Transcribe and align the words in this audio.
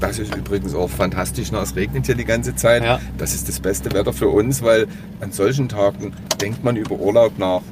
Das 0.00 0.18
ist 0.18 0.34
übrigens 0.34 0.74
auch 0.74 0.90
fantastisch. 0.90 1.50
Na, 1.52 1.62
es 1.62 1.76
regnet 1.76 2.06
hier 2.06 2.14
die 2.14 2.24
ganze 2.24 2.54
Zeit. 2.54 2.82
Ja. 2.82 3.00
Das 3.18 3.34
ist 3.34 3.48
das 3.48 3.60
beste 3.60 3.92
Wetter 3.92 4.12
für 4.12 4.28
uns, 4.28 4.62
weil 4.62 4.86
an 5.20 5.32
solchen 5.32 5.68
Tagen 5.68 6.12
denkt 6.40 6.64
man 6.64 6.76
über 6.76 6.96
Urlaub 6.96 7.38
nach. 7.38 7.62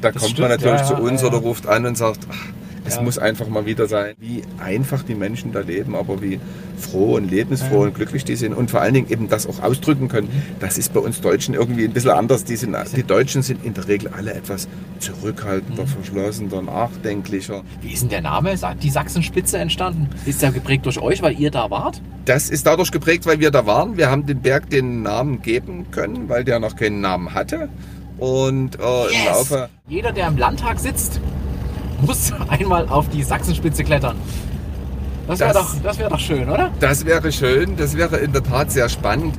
Da 0.00 0.12
Das 0.12 0.22
kommt 0.22 0.32
stimmt, 0.32 0.48
man 0.48 0.58
natürlich 0.58 0.80
ja, 0.80 0.86
zu 0.86 0.94
uns 0.96 1.22
oder 1.24 1.38
ruft 1.38 1.66
an 1.66 1.86
und 1.86 1.96
sagt, 1.96 2.20
ach, 2.30 2.46
es 2.90 2.96
Ja. 2.96 3.02
muss 3.02 3.18
einfach 3.18 3.48
mal 3.48 3.64
wieder 3.66 3.86
sein, 3.86 4.14
wie 4.18 4.42
einfach 4.58 5.02
die 5.02 5.14
Menschen 5.14 5.52
da 5.52 5.60
leben, 5.60 5.94
aber 5.96 6.20
wie 6.20 6.40
froh 6.76 7.14
und 7.16 7.30
lebensfroh 7.30 7.80
Ja. 7.82 7.86
und 7.88 7.94
glücklich 7.94 8.24
die 8.24 8.36
sind 8.36 8.52
und 8.54 8.70
vor 8.70 8.80
allen 8.80 8.94
Dingen 8.94 9.10
eben 9.10 9.28
das 9.28 9.46
auch 9.46 9.62
ausdrücken 9.62 10.08
können. 10.08 10.28
Das 10.60 10.76
ist 10.78 10.92
bei 10.92 11.00
uns 11.00 11.20
Deutschen 11.20 11.54
irgendwie 11.54 11.84
ein 11.84 11.92
bisschen 11.92 12.10
anders. 12.10 12.44
Die, 12.44 12.56
sind, 12.56 12.76
die 12.96 13.02
Deutschen 13.02 13.42
sind 13.42 13.64
in 13.64 13.74
der 13.74 13.86
Regel 13.88 14.08
alle 14.08 14.34
etwas 14.34 14.68
zurückhaltender, 14.98 15.82
Mhm. 15.84 15.86
verschlossener, 15.88 16.62
nachdenklicher. 16.62 17.62
Wie 17.80 17.92
ist 17.92 18.02
denn 18.02 18.08
der 18.10 18.20
Name? 18.22 18.54
Die 18.82 18.90
Sachsenspitze 18.90 19.58
entstanden? 19.58 20.08
Ist 20.26 20.42
der 20.42 20.52
geprägt 20.52 20.86
durch 20.86 21.00
euch, 21.00 21.22
weil 21.22 21.38
ihr 21.38 21.50
da 21.50 21.70
wart? 21.70 22.00
Das 22.24 22.50
ist 22.50 22.66
dadurch 22.66 22.90
geprägt, 22.92 23.26
weil 23.26 23.40
wir 23.40 23.50
da 23.50 23.66
waren. 23.66 23.96
Wir 23.96 24.10
haben 24.10 24.26
dem 24.26 24.40
Berg 24.40 24.68
den 24.70 25.02
Namen 25.02 25.42
geben 25.42 25.86
können, 25.90 26.28
weil 26.28 26.44
der 26.44 26.58
noch 26.60 26.76
keinen 26.76 27.00
Namen 27.00 27.34
hatte. 27.34 27.68
Und 28.18 28.78
äh, 28.78 28.78
im 28.78 29.24
Laufe. 29.26 29.68
Jeder, 29.88 30.12
der 30.12 30.28
im 30.28 30.36
Landtag 30.36 30.78
sitzt, 30.78 31.20
muss 32.02 32.32
einmal 32.48 32.88
auf 32.88 33.08
die 33.08 33.22
Sachsenspitze 33.22 33.84
klettern. 33.84 34.16
Das 35.26 35.38
wäre 35.40 35.52
doch, 35.54 35.74
das 35.82 35.98
wär 35.98 36.08
doch 36.08 36.18
schön, 36.18 36.48
oder? 36.48 36.70
Das 36.80 37.04
wäre 37.04 37.30
schön, 37.30 37.76
das 37.76 37.96
wäre 37.96 38.16
in 38.16 38.32
der 38.32 38.42
Tat 38.42 38.72
sehr 38.72 38.88
spannend. 38.88 39.36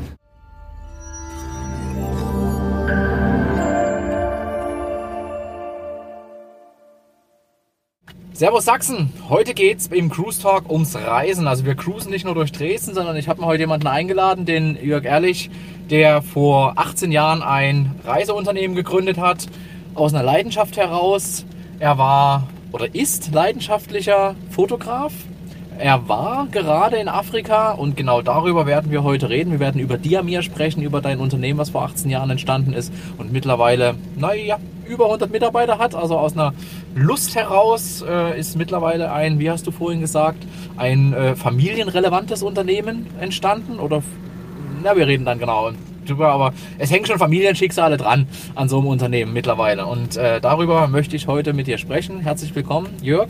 Servus 8.42 8.66
Sachsen! 8.66 9.14
Heute 9.30 9.54
geht's 9.54 9.86
im 9.86 10.10
Cruise 10.10 10.42
Talk 10.42 10.72
ums 10.72 10.96
Reisen. 10.96 11.48
Also 11.48 11.64
wir 11.64 11.76
cruisen 11.76 12.10
nicht 12.10 12.26
nur 12.26 12.34
durch 12.34 12.52
Dresden, 12.52 12.96
sondern 12.96 13.16
ich 13.16 13.28
habe 13.28 13.40
mir 13.40 13.46
heute 13.46 13.62
jemanden 13.62 13.86
eingeladen, 13.86 14.48
den 14.48 14.84
Jörg 14.84 15.06
Ehrlich, 15.06 15.52
der 15.92 16.24
vor 16.24 16.74
18 16.76 17.12
Jahren 17.12 17.44
ein 17.44 17.94
Reiseunternehmen 18.04 18.76
gegründet 18.76 19.20
hat, 19.20 19.46
aus 19.94 20.14
einer 20.14 20.24
Leidenschaft 20.24 20.76
heraus. 20.78 21.46
Er 21.82 21.98
war 21.98 22.48
oder 22.72 22.94
ist 22.94 23.34
leidenschaftlicher 23.34 24.36
Fotograf. 24.52 25.12
Er 25.80 26.08
war 26.08 26.46
gerade 26.46 26.98
in 26.98 27.08
Afrika 27.08 27.72
und 27.72 27.98
genau 27.98 28.22
darüber 28.22 28.68
werden 28.68 28.92
wir 28.92 29.02
heute 29.02 29.30
reden. 29.30 29.52
Wir 29.52 29.60
werden 29.60 29.82
über 29.82 29.98
Diamir 29.98 30.44
sprechen, 30.44 30.84
über 30.84 31.02
dein 31.02 31.18
Unternehmen, 31.18 31.58
was 31.58 31.72
vor 31.72 31.82
18 31.82 32.12
Jahren 32.12 32.30
entstanden 32.30 32.74
ist 32.74 32.94
und 33.18 33.34
mittlerweile, 33.34 33.96
naja, 34.16 34.60
über 34.88 35.06
100 35.06 35.32
Mitarbeiter 35.32 35.80
hat. 35.80 35.96
Also 35.96 36.20
aus 36.20 36.34
einer 36.34 36.54
Lust 36.94 37.34
heraus 37.34 38.06
äh, 38.08 38.40
ist 38.40 38.56
mittlerweile 38.58 39.12
ein, 39.12 39.40
wie 39.40 39.50
hast 39.50 39.66
du 39.66 39.72
vorhin 39.72 40.02
gesagt, 40.02 40.46
ein 40.78 41.14
äh, 41.14 41.36
familienrelevantes 41.36 42.44
Unternehmen 42.44 43.08
entstanden 43.20 43.80
oder, 43.80 44.04
na, 44.84 44.96
wir 44.96 45.08
reden 45.08 45.26
dann 45.26 45.40
genau 45.40 45.72
drüber, 46.06 46.30
aber 46.30 46.54
es 46.78 46.92
hängen 46.92 47.06
schon 47.06 47.18
Familienschicksale 47.20 47.98
dran 47.98 48.28
an 48.56 48.70
so 48.70 48.80
einem 48.80 48.88
Unternehmen 48.88 49.34
mittlerweile 49.34 49.86
und 49.86 50.18
äh, 50.18 50.42
darüber 50.42 50.88
möchte 50.88 51.16
ich 51.16 51.28
heute 51.28 51.54
mit 51.54 51.68
dir 51.68 51.78
sprechen. 51.78 52.20
Herzlich 52.22 52.54
willkommen, 52.56 52.88
Jörg. 53.02 53.30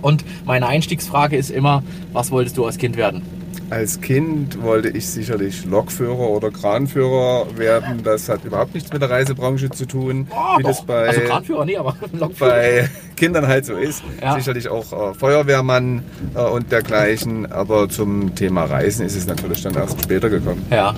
Und 0.00 0.24
meine 0.44 0.66
Einstiegsfrage 0.66 1.36
ist 1.36 1.50
immer, 1.50 1.82
was 2.12 2.30
wolltest 2.30 2.56
du 2.58 2.64
als 2.66 2.76
Kind 2.78 2.96
werden? 2.96 3.22
Als 3.70 4.00
Kind 4.02 4.60
wollte 4.62 4.90
ich 4.90 5.06
sicherlich 5.08 5.64
Lokführer 5.64 6.28
oder 6.28 6.50
Kranführer 6.50 7.46
werden. 7.56 8.02
Das 8.04 8.28
hat 8.28 8.44
überhaupt 8.44 8.74
nichts 8.74 8.92
mit 8.92 9.00
der 9.00 9.08
Reisebranche 9.08 9.70
zu 9.70 9.86
tun, 9.86 10.26
Oh, 10.30 10.58
wie 10.58 10.62
doch. 10.62 10.70
das 10.70 10.84
bei, 10.84 11.06
also 11.08 11.20
Kranführer 11.22 11.64
nie, 11.64 11.78
aber 11.78 11.96
Lokführer. 12.12 12.50
bei 12.50 12.90
Kindern 13.16 13.46
halt 13.46 13.64
so 13.64 13.74
ist. 13.76 14.02
Ja. 14.20 14.34
Sicherlich 14.34 14.68
auch 14.68 14.92
äh, 15.12 15.14
Feuerwehrmann 15.14 16.02
äh, 16.34 16.40
und 16.42 16.70
dergleichen. 16.70 17.50
Aber 17.50 17.88
zum 17.88 18.34
Thema 18.34 18.64
Reisen 18.64 19.06
ist 19.06 19.16
es 19.16 19.26
natürlich 19.26 19.62
dann 19.62 19.74
erst 19.74 20.02
später 20.02 20.28
gekommen. 20.28 20.66
Ja. 20.70 20.94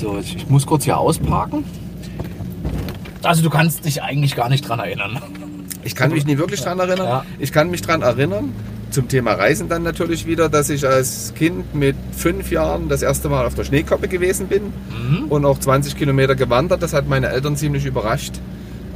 So, 0.00 0.18
ich 0.18 0.36
ich 0.36 0.48
muss 0.48 0.66
kurz 0.66 0.84
hier 0.84 0.98
ausparken. 0.98 1.64
Also 3.22 3.42
du 3.42 3.50
kannst 3.50 3.84
dich 3.84 4.02
eigentlich 4.02 4.36
gar 4.36 4.48
nicht 4.48 4.68
dran 4.68 4.78
erinnern. 4.80 5.18
Ich 5.82 5.94
kann 5.94 6.10
mich 6.12 6.26
nie 6.26 6.38
wirklich 6.38 6.60
dran 6.62 6.78
erinnern. 6.78 7.06
Ja. 7.06 7.24
Ich 7.38 7.52
kann 7.52 7.70
mich 7.70 7.82
dran 7.82 8.02
erinnern, 8.02 8.52
zum 8.90 9.08
Thema 9.08 9.32
Reisen 9.32 9.68
dann 9.68 9.82
natürlich 9.82 10.26
wieder, 10.26 10.48
dass 10.48 10.70
ich 10.70 10.86
als 10.86 11.32
Kind 11.34 11.74
mit 11.74 11.96
fünf 12.16 12.50
Jahren 12.50 12.88
das 12.88 13.02
erste 13.02 13.28
Mal 13.28 13.46
auf 13.46 13.54
der 13.54 13.64
Schneekoppe 13.64 14.08
gewesen 14.08 14.46
bin 14.48 14.72
Mhm. 14.90 15.24
und 15.28 15.44
auch 15.44 15.58
20 15.58 15.96
Kilometer 15.96 16.34
gewandert. 16.34 16.82
Das 16.82 16.92
hat 16.92 17.08
meine 17.08 17.28
Eltern 17.28 17.56
ziemlich 17.56 17.84
überrascht, 17.86 18.34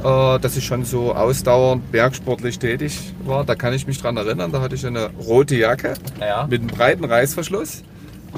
äh, 0.03 0.39
dass 0.39 0.57
ich 0.57 0.65
schon 0.65 0.85
so 0.85 1.13
ausdauernd 1.13 1.91
bergsportlich 1.91 2.59
tätig 2.59 2.97
war. 3.25 3.43
Da 3.45 3.55
kann 3.55 3.73
ich 3.73 3.87
mich 3.87 3.99
dran 4.01 4.17
erinnern. 4.17 4.51
Da 4.51 4.61
hatte 4.61 4.75
ich 4.75 4.85
eine 4.85 5.09
rote 5.27 5.55
Jacke 5.55 5.93
Ja. 6.19 6.47
mit 6.49 6.61
einem 6.61 6.69
breiten 6.69 7.03
Reißverschluss. 7.05 7.83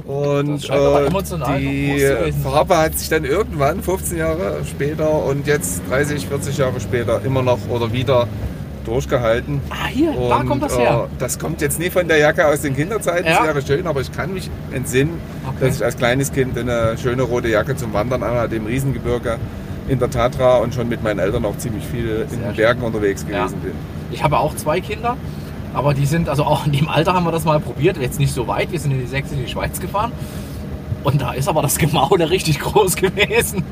Und 0.05 0.69
äh, 0.69 1.57
die. 1.59 2.31
Farbe 2.43 2.77
hat 2.77 2.97
sich 2.97 3.09
dann 3.09 3.25
irgendwann, 3.25 3.81
15 3.81 4.17
Jahre 4.17 4.57
später 4.69 5.11
und 5.25 5.47
jetzt 5.47 5.81
30, 5.89 6.27
40 6.27 6.57
Jahre 6.57 6.79
später 6.79 7.21
immer 7.25 7.41
noch 7.41 7.59
oder 7.69 7.91
wieder 7.91 8.27
durchgehalten. 8.85 9.61
Ah, 9.69 9.87
hier, 9.89 10.11
da 10.13 10.37
Und, 10.37 10.47
kommt 10.47 10.63
das 10.63 10.73
äh, 10.75 10.79
her. 10.79 11.07
das 11.19 11.37
kommt 11.37 11.61
jetzt 11.61 11.77
nie 11.79 11.89
von 11.91 12.07
der 12.07 12.17
Jacke 12.17 12.47
aus 12.47 12.61
den 12.61 12.75
Kinderzeiten, 12.75 13.27
Ja. 13.27 13.37
das 13.45 13.47
wäre 13.47 13.61
schön, 13.61 13.85
aber 13.87 14.01
ich 14.01 14.11
kann 14.11 14.33
mich 14.33 14.49
entsinnen, 14.71 15.19
Okay. 15.47 15.67
dass 15.67 15.75
ich 15.77 15.85
als 15.85 15.97
kleines 15.97 16.31
Kind 16.31 16.57
eine 16.57 16.97
schöne 16.97 17.21
rote 17.21 17.47
Jacke 17.47 17.75
zum 17.75 17.93
Wandern 17.93 18.23
anhatte 18.23 18.55
im 18.55 18.65
Riesengebirge 18.65 19.37
in 19.87 19.99
der 19.99 20.09
Tatra 20.09 20.57
und 20.57 20.73
schon 20.73 20.89
mit 20.89 21.03
meinen 21.03 21.19
Eltern 21.19 21.45
auch 21.45 21.57
ziemlich 21.57 21.85
viel 21.85 22.07
in 22.23 22.29
Sehr 22.29 22.37
den 22.39 22.45
schön. 22.47 22.55
Bergen 22.55 22.81
unterwegs 22.81 23.23
Ja. 23.29 23.43
gewesen 23.45 23.59
bin. 23.61 23.73
Ich 24.11 24.23
habe 24.23 24.39
auch 24.39 24.55
zwei 24.55 24.81
Kinder, 24.81 25.15
aber 25.73 25.93
die 25.93 26.05
sind, 26.05 26.29
also 26.29 26.43
auch 26.43 26.65
in 26.65 26.71
dem 26.73 26.87
Alter 26.89 27.13
haben 27.13 27.25
wir 27.25 27.31
das 27.31 27.45
mal 27.45 27.59
probiert, 27.59 27.97
jetzt 27.97 28.19
nicht 28.19 28.33
so 28.33 28.47
weit. 28.47 28.71
Wir 28.71 28.79
sind 28.79 28.91
in 28.91 28.99
die 28.99 29.07
sächsische 29.07 29.47
Schweiz 29.47 29.79
gefahren 29.79 30.11
und 31.03 31.21
da 31.21 31.31
ist 31.33 31.47
aber 31.47 31.61
das 31.61 31.77
Gemaule 31.77 32.29
richtig 32.29 32.59
groß 32.59 32.95
gewesen. 32.95 33.63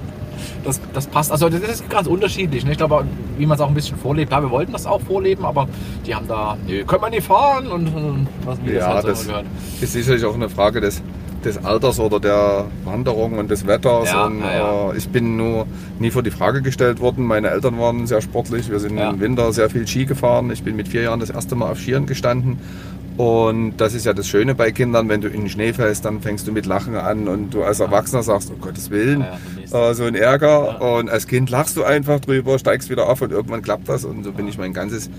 Das, 0.63 0.79
das 0.93 1.07
passt, 1.07 1.31
also 1.31 1.49
das 1.49 1.61
ist 1.61 1.89
ganz 1.89 2.07
unterschiedlich. 2.07 2.65
Ne? 2.65 2.71
Ich 2.71 2.77
glaube, 2.77 3.05
wie 3.37 3.45
man 3.45 3.55
es 3.55 3.61
auch 3.61 3.67
ein 3.67 3.73
bisschen 3.73 3.97
vorlebt. 3.97 4.31
Ja, 4.31 4.41
wir 4.41 4.49
wollten 4.49 4.71
das 4.71 4.85
auch 4.85 5.01
vorleben, 5.01 5.45
aber 5.45 5.67
die 6.05 6.13
haben 6.15 6.27
da, 6.27 6.57
nö, 6.67 6.83
können 6.85 7.01
wir 7.01 7.09
nicht 7.09 7.27
fahren 7.27 7.67
und, 7.67 7.87
und 7.87 8.27
was 8.45 8.57
das 8.65 8.73
Ja, 8.73 8.87
halt 8.87 9.01
so 9.03 9.07
das 9.09 9.25
gehört. 9.27 9.45
ist 9.81 9.93
sicherlich 9.93 10.23
auch 10.25 10.33
eine 10.35 10.49
Frage 10.49 10.81
des, 10.81 11.01
des 11.45 11.63
Alters 11.63 11.99
oder 11.99 12.19
der 12.19 12.65
Wanderung 12.85 13.37
und 13.37 13.49
des 13.49 13.65
Wetters. 13.67 14.09
Ja, 14.11 14.25
und, 14.25 14.39
ja. 14.41 14.91
Äh, 14.91 14.97
ich 14.97 15.09
bin 15.09 15.37
nur 15.37 15.65
nie 15.99 16.11
vor 16.11 16.23
die 16.23 16.31
Frage 16.31 16.61
gestellt 16.61 16.99
worden. 16.99 17.25
Meine 17.25 17.49
Eltern 17.49 17.79
waren 17.79 18.07
sehr 18.07 18.21
sportlich. 18.21 18.69
Wir 18.69 18.79
sind 18.79 18.97
Ja. 18.97 19.09
im 19.11 19.19
Winter 19.19 19.51
sehr 19.53 19.69
viel 19.69 19.87
Ski 19.87 20.05
gefahren. 20.05 20.49
Ich 20.51 20.63
bin 20.63 20.75
mit 20.75 20.87
vier 20.87 21.03
Jahren 21.03 21.19
das 21.19 21.29
erste 21.29 21.55
Mal 21.55 21.71
auf 21.71 21.79
Skiern 21.79 22.05
gestanden. 22.05 22.59
Und 23.17 23.73
das 23.77 23.93
ist 23.95 24.05
ja 24.05 24.13
das 24.13 24.29
Schöne 24.29 24.55
bei 24.55 24.71
Kindern, 24.71 25.09
wenn 25.09 25.19
du 25.19 25.27
in 25.27 25.41
den 25.41 25.49
Schnee 25.49 25.73
fällst, 25.73 26.05
dann 26.05 26.21
fängst 26.21 26.47
du 26.47 26.53
mit 26.53 26.65
Lachen 26.65 26.95
an 26.95 27.27
und 27.27 27.53
du 27.53 27.63
als 27.63 27.81
Erwachsener 27.81 28.23
sagst, 28.23 28.49
um 28.49 28.61
Gottes 28.61 28.91
Willen, 28.91 29.25
äh, 29.73 29.93
so 29.93 30.05
ein 30.05 30.15
Ärger. 30.15 30.81
Und 30.81 31.09
als 31.09 31.27
Kind 31.27 31.49
lachst 31.49 31.75
du 31.75 31.83
einfach 31.83 32.21
drüber, 32.21 32.57
steigst 32.57 32.89
wieder 32.89 33.09
auf 33.09 33.21
und 33.21 33.31
irgendwann 33.33 33.61
klappt 33.61 33.89
das. 33.89 34.05
Und 34.05 34.23
so 34.23 34.31
bin 34.31 34.47
ich 34.47 34.57
mein 34.57 34.71
ganzes 34.73 35.09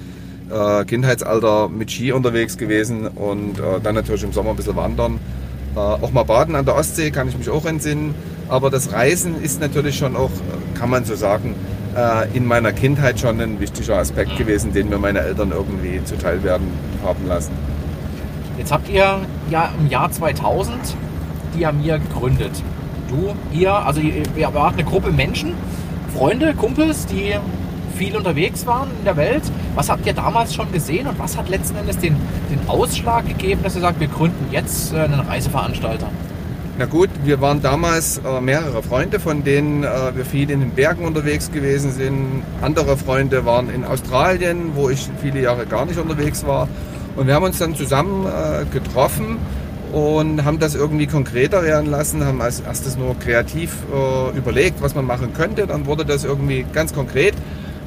äh, 0.51 0.85
Kindheitsalter 0.87 1.69
mit 1.69 1.91
Ski 1.91 2.13
unterwegs 2.13 2.57
gewesen 2.57 3.07
und 3.07 3.59
äh, 3.59 3.81
dann 3.83 3.95
natürlich 3.97 4.23
im 4.25 4.33
Sommer 4.33 4.51
ein 4.51 4.57
bisschen 4.57 4.77
wandern. 4.77 5.21
Äh, 5.75 5.79
auch 5.79 6.11
mal 6.13 6.25
baden 6.25 6.55
an 6.57 6.65
der 6.65 6.77
Ostsee 6.77 7.11
kann 7.11 7.29
ich 7.29 7.39
mich 7.39 7.49
auch 7.51 7.65
entsinnen. 7.65 8.15
Aber 8.49 8.71
das 8.71 8.93
Reisen 8.93 9.41
ist 9.43 9.61
natürlich 9.61 9.97
schon 9.97 10.17
auch, 10.17 10.31
kann 10.75 10.91
man 10.91 11.05
so 11.05 11.15
sagen, 11.15 11.55
äh, 11.97 12.37
in 12.37 12.47
meiner 12.47 12.73
Kindheit 12.73 13.21
schon 13.21 13.41
ein 13.41 13.61
wichtiger 13.61 13.99
Aspekt 13.99 14.37
gewesen, 14.37 14.73
den 14.73 14.89
mir 14.89 14.99
meine 14.99 15.21
Eltern 15.21 15.53
irgendwie 15.53 16.03
zuteil 16.05 16.43
werden 16.43 16.69
haben 17.05 17.27
lassen. 17.29 17.53
Jetzt 18.59 18.73
habt 18.73 18.89
ihr 18.89 19.19
ja 19.51 19.73
im 19.79 19.89
Jahr 19.89 20.11
2000 20.11 20.77
Diamir 21.57 21.99
gegründet. 21.99 22.53
Du, 23.09 23.35
ihr, 23.57 23.73
also 23.73 24.01
ihr 24.01 24.55
wart 24.55 24.75
eine 24.75 24.85
Gruppe 24.85 25.11
Menschen, 25.11 25.55
Freunde, 26.15 26.55
Kumpels, 26.55 27.07
die 27.07 27.35
viel 28.01 28.17
unterwegs 28.17 28.65
waren 28.65 28.89
in 28.99 29.05
der 29.05 29.19
Welt. 29.19 29.43
Was 29.75 29.91
habt 29.91 30.07
ihr 30.07 30.15
damals 30.15 30.55
schon 30.55 30.73
gesehen 30.73 31.07
und 31.07 31.19
was 31.19 31.37
hat 31.37 31.51
letzten 31.51 31.77
Endes 31.77 31.99
den, 31.99 32.17
den 32.51 32.67
Ausschlag 32.67 33.29
gegeben, 33.29 33.63
dass 33.63 33.75
ihr 33.75 33.83
sagt, 33.83 34.01
wir 34.01 34.09
gründen 34.09 34.47
jetzt 34.51 34.95
äh, 34.95 35.01
einen 35.01 35.21
Reiseveranstalter? 35.21 36.09
Na 36.79 36.87
gut, 36.87 37.11
wir 37.25 37.43
waren 37.43 37.61
damals 37.61 38.17
äh, 38.17 38.41
mehrere 38.41 38.83
Freunde, 38.83 39.21
von 39.21 39.45
denen 39.45 39.85
äh, 39.85 40.17
wir 40.17 40.25
viel 40.25 40.49
in 40.49 40.61
den 40.61 40.71
Bergen 40.71 41.05
unterwegs 41.05 41.53
gewesen 41.53 41.93
sind. 41.93 42.43
Andere 42.63 42.97
Freunde 42.97 43.45
waren 43.45 43.69
in 43.69 43.85
Australien, 43.85 44.71
wo 44.75 44.89
ich 44.89 45.07
viele 45.21 45.43
Jahre 45.43 45.67
gar 45.67 45.85
nicht 45.85 45.99
unterwegs 45.99 46.47
war. 46.47 46.69
Und 47.17 47.27
wir 47.27 47.35
haben 47.35 47.45
uns 47.45 47.59
dann 47.59 47.75
zusammen 47.75 48.25
äh, 48.25 48.65
getroffen 48.73 49.37
und 49.93 50.43
haben 50.47 50.59
das 50.59 50.75
irgendwie 50.75 51.07
konkreter 51.07 51.63
werden 51.63 51.91
lassen, 51.91 52.25
haben 52.25 52.41
als 52.41 52.61
erstes 52.61 52.97
nur 52.97 53.19
kreativ 53.19 53.77
äh, 53.93 54.39
überlegt, 54.39 54.81
was 54.81 54.95
man 54.95 55.05
machen 55.05 55.35
könnte. 55.35 55.67
Dann 55.67 55.85
wurde 55.85 56.07
das 56.07 56.25
irgendwie 56.25 56.65
ganz 56.73 56.95
konkret. 56.95 57.35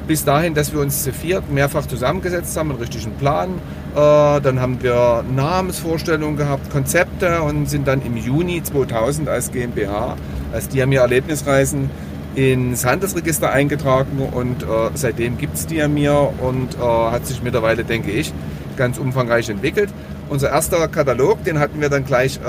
Bis 0.06 0.22
dahin, 0.24 0.52
dass 0.52 0.72
wir 0.72 0.80
uns 0.80 1.02
zu 1.02 1.12
viert 1.12 1.50
mehrfach 1.50 1.86
zusammengesetzt 1.86 2.54
haben, 2.58 2.70
einen 2.70 2.78
richtigen 2.78 3.12
Plan. 3.12 3.54
Äh, 3.94 4.40
dann 4.42 4.60
haben 4.60 4.82
wir 4.82 5.24
Namensvorstellungen 5.34 6.36
gehabt, 6.36 6.70
Konzepte 6.70 7.40
und 7.40 7.70
sind 7.70 7.88
dann 7.88 8.02
im 8.02 8.16
Juni 8.16 8.62
2000 8.62 9.30
als 9.30 9.50
GmbH, 9.50 10.16
als 10.52 10.68
Diamir 10.68 11.00
Erlebnisreisen 11.00 11.88
ins 12.34 12.84
Handelsregister 12.84 13.50
eingetragen 13.50 14.18
und 14.18 14.62
äh, 14.62 14.66
seitdem 14.94 15.38
gibt 15.38 15.54
es 15.54 15.66
Diamir 15.66 16.34
und 16.40 16.74
äh, 16.74 16.80
hat 16.80 17.26
sich 17.26 17.42
mittlerweile, 17.42 17.84
denke 17.84 18.10
ich, 18.10 18.32
ganz 18.76 18.98
umfangreich 18.98 19.48
entwickelt. 19.48 19.88
Unser 20.34 20.50
erster 20.50 20.88
Katalog, 20.88 21.44
den 21.44 21.60
hatten 21.60 21.80
wir 21.80 21.88
dann 21.88 22.04
gleich 22.04 22.38
äh, 22.38 22.40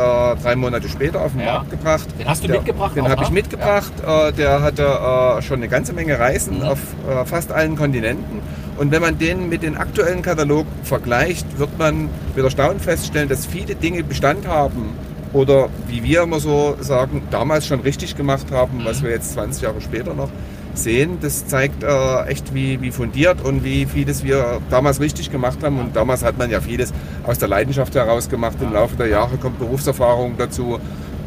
drei 0.42 0.56
Monate 0.56 0.90
später 0.90 1.22
auf 1.22 1.34
den 1.34 1.42
Ja. 1.42 1.54
Markt 1.58 1.70
gebracht. 1.70 2.08
Den 2.18 2.28
hast 2.28 2.44
du 2.44 2.48
der, 2.48 2.56
mitgebracht 2.58 2.96
Den 2.96 3.08
habe 3.08 3.22
ich 3.22 3.30
ne? 3.30 3.36
mitgebracht. 3.36 3.92
Äh, 4.04 4.32
der 4.34 4.64
hatte 4.64 4.82
äh, 4.82 5.42
schon 5.44 5.58
eine 5.58 5.68
ganze 5.68 5.94
Menge 5.94 6.18
Reisen 6.18 6.58
Mhm. 6.62 6.64
auf 6.64 6.80
äh, 7.08 7.24
fast 7.26 7.52
allen 7.52 7.76
Kontinenten. 7.76 8.40
Und 8.78 8.90
wenn 8.90 9.04
man 9.04 9.20
den 9.20 9.50
mit 9.50 9.62
dem 9.62 9.78
aktuellen 9.78 10.24
Katalog 10.24 10.66
vergleicht, 10.82 11.60
wird 11.60 11.78
man 11.78 12.10
mit 12.36 12.44
Erstaunen 12.44 12.80
feststellen, 12.80 13.30
dass 13.30 13.46
viele 13.46 13.76
Dinge 13.76 14.04
Bestand 14.04 14.48
haben. 14.48 14.96
Oder 15.32 15.70
wie 15.88 16.04
wir 16.04 16.24
immer 16.24 16.40
so 16.40 16.78
sagen, 16.80 17.22
damals 17.30 17.68
schon 17.68 17.82
richtig 17.82 18.16
gemacht 18.18 18.48
haben, 18.52 18.82
was 18.84 19.02
Mhm. 19.02 19.06
wir 19.06 19.12
jetzt 19.12 19.34
20 19.34 19.62
Jahre 19.62 19.80
später 19.80 20.16
noch 20.16 20.30
sehen. 20.78 21.18
Das 21.22 21.48
zeigt 21.48 21.84
äh, 21.84 22.24
echt, 22.28 22.54
wie, 22.54 22.82
wie 22.82 22.92
fundiert 22.92 23.44
und 23.44 23.64
wie 23.64 23.86
vieles 23.86 24.24
wir 24.24 24.62
damals 24.70 25.00
richtig 25.00 25.32
gemacht 25.32 25.60
haben. 25.64 25.80
Und 25.80 25.96
damals 25.96 26.24
hat 26.24 26.38
man 26.38 26.50
ja 26.50 26.62
vieles 26.62 26.94
aus 27.26 27.40
der 27.40 27.48
Leidenschaft 27.48 27.96
heraus 27.96 28.30
gemacht. 28.30 28.58
Im 28.62 28.74
Laufe 28.74 28.96
der 28.96 29.08
Jahre 29.08 29.38
kommt 29.38 29.60
Berufserfahrung 29.60 30.36
dazu. 30.38 30.80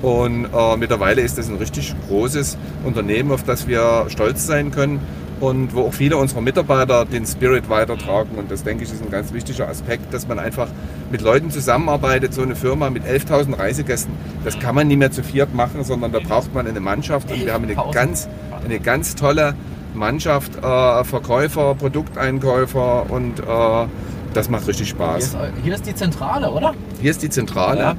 Und 0.03 0.47
äh, 0.47 0.77
mittlerweile 0.77 1.23
ist 1.23 1.39
das 1.39 1.49
ein 1.49 1.57
richtig 1.57 1.95
großes 2.09 2.57
Unternehmen, 2.85 3.33
auf 3.33 3.43
das 3.43 3.67
wir 3.67 4.07
stolz 4.09 4.47
sein 4.47 4.71
können 4.71 5.01
und 5.41 5.75
wo 5.75 5.83
auch 5.83 5.95
viele 5.95 6.17
unserer 6.17 6.41
Mitarbeiter 6.41 7.05
den 7.05 7.27
Spirit 7.27 7.69
weitertragen. 7.69 8.37
Und 8.37 8.51
das, 8.51 8.65
denke 8.65 8.85
ich, 8.85 8.93
ist 8.93 9.03
ein 9.03 9.11
ganz 9.11 9.33
wichtiger 9.33 9.69
Aspekt, 9.69 10.13
dass 10.13 10.27
man 10.27 10.39
einfach 10.39 10.69
mit 11.11 11.21
Leuten 11.21 11.51
zusammenarbeitet. 11.51 12.35
So 12.35 12.43
eine 12.43 12.57
Firma 12.57 12.91
mit 12.91 13.05
11.000 13.05 13.59
Reisegästen, 13.59 14.13
das 14.45 14.59
kann 14.59 14.75
man 14.75 14.89
nicht 14.89 14.99
mehr 14.99 15.11
zu 15.11 15.23
viert 15.23 15.55
machen, 15.55 15.85
sondern 15.85 16.13
da 16.13 16.21
braucht 16.21 16.55
man 16.55 16.67
eine 16.67 16.81
Mannschaft. 16.81 17.31
Und 17.31 17.45
wir 17.45 17.53
haben 17.53 17.65
eine 17.65 17.75
11.000. 17.75 17.93
ganz, 17.93 18.29
eine 18.69 18.81
ganz 18.81 19.15
tolle 19.15 19.55
Mannschaft, 19.95 20.57
äh, 20.57 21.05
Verkäufer, 21.05 21.75
Produkteinkäufer 21.75 23.11
und 23.11 23.41
äh, 23.41 23.87
das 24.35 24.49
macht 24.51 24.67
richtig 24.69 24.89
Hier 24.89 24.97
Spaß. 24.97 25.25
ist, 25.25 25.37
hier 25.65 25.75
ist 25.75 25.87
die 25.87 25.95
Zentrale, 25.95 26.51
oder? 26.51 26.75
Hier 27.01 27.11
ist 27.11 27.23
die 27.23 27.31
Zentrale 27.31 27.81
Ja. 27.81 27.97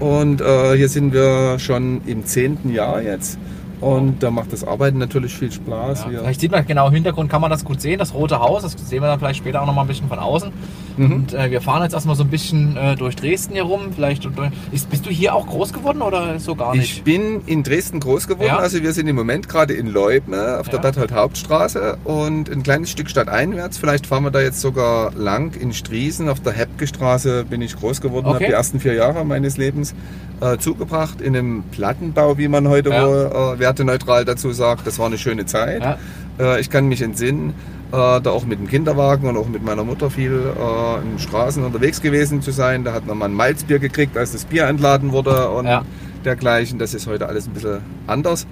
und 0.00 0.40
äh, 0.40 0.76
hier 0.76 0.88
sind 0.88 1.12
wir 1.12 1.58
schon 1.58 2.00
im 2.06 2.26
zehnten 2.26 2.72
Jahr 2.72 3.00
jetzt. 3.00 3.38
Und 3.80 4.22
da 4.22 4.30
macht 4.30 4.52
das 4.52 4.62
Arbeiten 4.62 4.98
natürlich 4.98 5.34
viel 5.34 5.50
Spaß. 5.50 6.06
Ja, 6.12 6.20
vielleicht 6.20 6.40
sieht 6.40 6.50
man 6.52 6.66
genau 6.66 6.88
im 6.88 6.94
Hintergrund, 6.94 7.30
kann 7.30 7.40
man 7.40 7.50
das 7.50 7.64
gut 7.64 7.80
sehen, 7.80 7.98
das 7.98 8.12
rote 8.12 8.38
Haus. 8.40 8.62
Das 8.62 8.72
sehen 8.72 9.02
wir 9.02 9.08
dann 9.08 9.18
vielleicht 9.18 9.38
später 9.38 9.62
auch 9.62 9.66
noch 9.66 9.74
mal 9.74 9.82
ein 9.82 9.86
bisschen 9.88 10.08
von 10.08 10.18
außen. 10.18 10.50
Mhm. 10.98 11.12
Und 11.12 11.32
äh, 11.34 11.50
wir 11.50 11.62
fahren 11.62 11.82
jetzt 11.82 11.94
erstmal 11.94 12.14
so 12.16 12.24
ein 12.24 12.28
bisschen 12.28 12.76
äh, 12.76 12.94
durch 12.96 13.16
Dresden 13.16 13.54
hier 13.54 13.62
rum. 13.62 13.80
Vielleicht 13.94 14.26
äh, 14.26 14.28
ist, 14.70 14.90
bist 14.90 15.06
du 15.06 15.10
hier 15.10 15.34
auch 15.34 15.46
groß 15.46 15.72
geworden 15.72 16.02
oder 16.02 16.38
so 16.38 16.54
gar 16.54 16.74
Ich 16.74 16.80
nicht? 16.80 17.04
bin 17.04 17.40
in 17.46 17.62
Dresden 17.62 18.00
groß 18.00 18.28
geworden. 18.28 18.48
Ja. 18.48 18.58
Also 18.58 18.82
wir 18.82 18.92
sind 18.92 19.06
im 19.06 19.16
Moment 19.16 19.48
gerade 19.48 19.72
in 19.72 19.86
Leubne 19.86 20.58
auf 20.60 20.66
der 20.68 20.76
Ja. 20.76 20.82
Berthold 20.82 21.12
Hauptstraße 21.12 21.96
und 22.04 22.50
ein 22.50 22.62
kleines 22.62 22.90
Stück 22.90 23.08
stadteinwärts. 23.08 23.78
Vielleicht 23.78 24.06
fahren 24.06 24.24
wir 24.24 24.30
da 24.30 24.40
jetzt 24.40 24.60
sogar 24.60 25.12
lang 25.14 25.54
in 25.58 25.72
Striesen. 25.72 26.28
Auf 26.28 26.40
der 26.40 26.52
Hepke 26.52 26.86
Straße 26.86 27.44
bin 27.48 27.62
ich 27.62 27.76
groß 27.76 28.00
geworden, 28.02 28.26
Okay. 28.26 28.34
habe 28.34 28.44
die 28.46 28.52
ersten 28.52 28.78
vier 28.80 28.92
Jahre 28.94 29.24
meines 29.24 29.56
Lebens 29.56 29.94
äh, 30.40 30.58
zugebracht 30.58 31.20
in 31.20 31.36
einem 31.36 31.62
Plattenbau, 31.70 32.36
wie 32.38 32.48
man 32.48 32.66
heute 32.68 32.90
wohl 32.90 33.30
äh, 33.56 33.58
werteneutral 33.74 34.24
dazu 34.24 34.50
sagt. 34.52 34.86
Das 34.86 34.98
war 34.98 35.06
eine 35.06 35.18
schöne 35.18 35.46
Zeit. 35.46 35.82
Ja. 35.82 35.98
Äh, 36.38 36.60
ich 36.60 36.70
kann 36.70 36.86
mich 36.88 37.02
entsinnen, 37.02 37.50
äh, 37.92 38.20
da 38.20 38.30
auch 38.30 38.44
mit 38.44 38.58
dem 38.58 38.68
Kinderwagen 38.68 39.28
und 39.28 39.36
auch 39.36 39.48
mit 39.48 39.62
meiner 39.64 39.84
Mutter 39.84 40.10
viel 40.10 40.32
äh, 40.32 41.02
in 41.12 41.18
Straßen 41.18 41.64
unterwegs 41.64 42.00
gewesen 42.02 42.42
zu 42.42 42.50
sein. 42.50 42.84
Da 42.84 42.92
hat 42.92 43.06
man 43.06 43.18
mal 43.18 43.26
ein 43.26 43.34
Malzbier 43.34 43.78
gekriegt, 43.78 44.16
als 44.16 44.32
das 44.32 44.44
Bier 44.44 44.64
entladen 44.66 45.12
wurde 45.12 45.48
und 45.50 45.66
Ja. 45.66 45.82
dergleichen. 46.24 46.78
Das 46.78 46.94
ist 46.94 47.06
heute 47.06 47.28
alles 47.28 47.46
ein 47.46 47.52
bisschen 47.52 47.80
anders. 48.06 48.46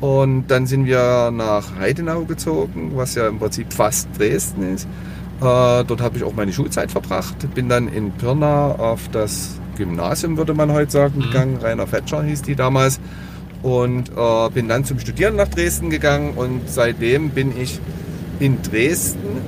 Und 0.00 0.48
dann 0.48 0.66
sind 0.66 0.86
wir 0.86 1.30
nach 1.30 1.64
Heidenau 1.78 2.24
gezogen, 2.24 2.92
was 2.96 3.14
ja 3.14 3.28
im 3.28 3.38
Prinzip 3.38 3.72
fast 3.72 4.08
Dresden 4.18 4.74
ist. 4.74 4.88
Äh, 5.40 5.84
dort 5.84 6.00
habe 6.00 6.16
ich 6.16 6.24
auch 6.24 6.34
meine 6.34 6.52
Schulzeit 6.52 6.90
verbracht. 6.90 7.36
Bin 7.54 7.68
dann 7.68 7.86
in 7.88 8.10
Pirna 8.12 8.72
auf 8.72 9.00
das 9.12 9.60
Gymnasium, 9.76 10.36
würde 10.36 10.54
man 10.54 10.72
heute 10.72 10.90
sagen, 10.90 11.18
Mhm. 11.18 11.22
gegangen. 11.22 11.58
Rainer 11.62 11.86
Fetscher 11.86 12.22
hieß 12.22 12.42
die 12.42 12.56
damals. 12.56 13.00
Und 13.62 14.10
äh, 14.16 14.50
bin 14.50 14.68
dann 14.68 14.84
zum 14.84 14.98
Studieren 14.98 15.36
nach 15.36 15.48
Dresden 15.48 15.88
gegangen 15.90 16.34
und 16.34 16.62
seitdem 16.66 17.30
bin 17.30 17.52
ich 17.60 17.78
in 18.40 18.60
Dresden, 18.62 19.40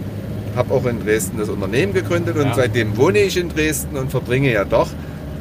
habe 0.55 0.73
auch 0.73 0.87
in 0.87 1.03
Dresden 1.05 1.39
das 1.39 1.49
Unternehmen 1.49 1.93
gegründet 1.95 2.37
und 2.37 2.47
Ja. 2.47 2.55
seitdem 2.55 2.97
wohne 2.97 3.19
ich 3.19 3.37
in 3.37 3.49
Dresden 3.49 3.97
und 3.97 4.11
verbringe 4.13 4.53
ja 4.53 4.65
doch 4.65 4.89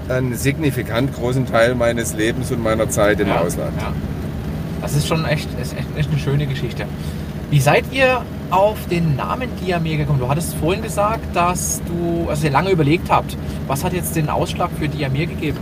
einen 0.10 0.36
signifikant 0.36 1.14
großen 1.14 1.46
Teil 1.46 1.76
meines 1.76 2.16
Lebens 2.16 2.52
und 2.52 2.64
meiner 2.64 2.90
Zeit 2.90 3.20
im 3.20 3.28
ja, 3.28 3.42
Ausland. 3.42 3.74
Ja. 3.80 3.94
Das 4.82 4.96
ist 4.96 5.08
schon 5.08 5.24
echt, 5.26 5.48
ist 5.62 5.78
echt, 5.78 5.88
echt 5.96 6.10
eine 6.10 6.20
schöne 6.20 6.48
Geschichte. 6.48 6.86
Wie 7.52 7.60
seid 7.60 7.86
ihr 7.92 8.22
auf 8.50 8.88
den 8.88 9.16
Namen 9.16 9.50
Diamir 9.64 9.98
gekommen? 9.98 10.20
Du 10.20 10.28
hattest 10.28 10.56
vorhin 10.56 10.82
gesagt, 10.82 11.24
dass 11.36 11.82
du, 11.86 12.28
also 12.28 12.46
ihr 12.46 12.52
lange 12.52 12.72
überlegt 12.72 13.10
habt. 13.10 13.38
Was 13.68 13.84
hat 13.84 13.94
jetzt 13.94 14.16
den 14.16 14.30
Ausschlag 14.30 14.72
für 14.80 14.90
Diamir 14.90 15.28
gegeben? 15.28 15.60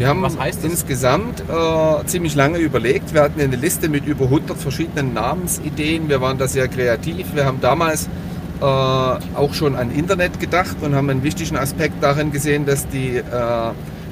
Wir 0.00 0.08
haben 0.08 0.24
insgesamt 0.62 1.40
äh, 1.40 2.06
ziemlich 2.06 2.34
lange 2.34 2.56
überlegt. 2.56 3.12
Wir 3.12 3.20
hatten 3.20 3.38
eine 3.38 3.56
Liste 3.56 3.90
mit 3.90 4.06
über 4.06 4.24
100 4.24 4.56
verschiedenen 4.56 5.12
Namensideen. 5.12 6.08
Wir 6.08 6.22
waren 6.22 6.38
da 6.38 6.48
sehr 6.48 6.68
kreativ. 6.68 7.34
Wir 7.34 7.44
haben 7.44 7.60
damals 7.60 8.08
äh, 8.62 8.64
auch 8.64 9.52
schon 9.52 9.76
an 9.76 9.90
Internet 9.94 10.40
gedacht 10.40 10.76
und 10.80 10.94
haben 10.94 11.10
einen 11.10 11.22
wichtigen 11.22 11.58
Aspekt 11.58 12.02
darin 12.02 12.32
gesehen, 12.32 12.64
dass 12.64 12.88
die 12.88 13.16
äh, 13.16 13.22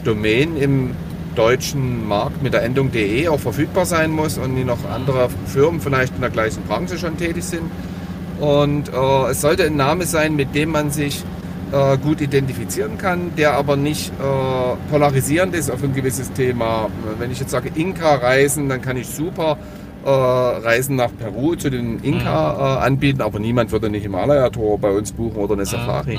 Domain 0.05 0.59
im 0.59 0.91
deutschen 1.35 2.07
Markt 2.07 2.43
mit 2.43 2.53
der 2.53 2.65
Endung 2.65 2.93
.de 2.93 3.27
auch 3.29 3.41
verfügbar 3.41 3.87
sein 3.87 4.11
muss 4.11 4.37
und 4.37 4.53
nicht 4.53 4.67
noch 4.67 4.85
andere 4.91 5.31
Firmen 5.47 5.81
vielleicht 5.81 6.15
in 6.17 6.21
der 6.21 6.29
gleichen 6.29 6.65
Branche 6.65 6.99
schon 6.99 7.17
tätig 7.17 7.45
sind. 7.45 7.71
Und 8.41 8.93
äh, 8.93 9.31
es 9.31 9.41
sollte 9.41 9.65
ein 9.65 9.77
Name 9.77 10.05
sein, 10.05 10.37
mit 10.37 10.55
dem 10.55 10.71
man 10.71 10.91
sich 10.91 11.25
äh, 11.73 11.99
gut 11.99 12.21
identifizieren 12.21 12.99
kann, 12.99 13.33
der 13.37 13.55
aber 13.55 13.77
nicht 13.77 14.11
äh, 14.11 14.91
polarisierend 14.91 15.55
ist 15.55 15.71
auf 15.71 15.83
ein 15.83 15.95
gewisses 15.95 16.33
Thema. 16.33 16.89
Wenn 17.19 17.31
ich 17.31 17.41
jetzt 17.41 17.51
sage 17.51 17.71
Inka-Reisen, 17.75 18.69
dann 18.69 18.81
kann 18.81 18.97
ich 18.97 19.09
super 19.09 19.59
äh, 20.05 20.09
Reisen 20.09 20.97
nach 20.97 21.11
Peru 21.19 21.57
zu 21.57 21.71
den 21.71 21.99
Inka 22.01 22.79
äh, 22.81 22.87
anbieten, 22.87 23.21
aber 23.21 23.39
niemand 23.39 23.73
würde 23.73 23.89
eine 23.89 23.99
Himalaya-Tour 23.99 24.79
bei 24.79 24.91
uns 24.91 25.13
buchen 25.13 25.37
oder 25.37 25.55
eine 25.55 25.67
Safari. 25.67 26.19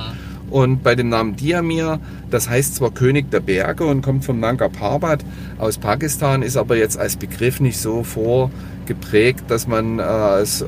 Und 0.50 0.82
bei 0.82 0.96
dem 0.96 1.10
Namen 1.10 1.36
Diamir, 1.36 2.00
das 2.32 2.50
heißt 2.50 2.76
zwar 2.76 2.92
König 2.92 3.30
der 3.30 3.40
Berge 3.40 3.86
und 3.86 4.02
kommt 4.02 4.26
vom 4.26 4.40
Nanga 4.40 4.68
Parbat 4.68 5.24
aus 5.60 5.78
Pakistan, 5.78 6.42
ist 6.42 6.58
aber 6.58 6.76
jetzt 6.76 6.98
als 6.98 7.18
Begriff 7.18 7.60
nicht 7.60 7.80
so 7.80 8.04
vorgeprägt, 8.04 9.44
dass 9.48 9.68
man 9.68 10.00
äh, 10.00 10.02
als 10.02 10.64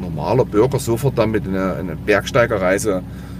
normaler 0.00 0.44
Bürger 0.44 0.78
sofort 0.78 1.18
damit 1.18 1.46
eine, 1.46 1.74
eine 1.74 1.96
Bergsteigerreise 1.96 3.02
äh, 3.02 3.33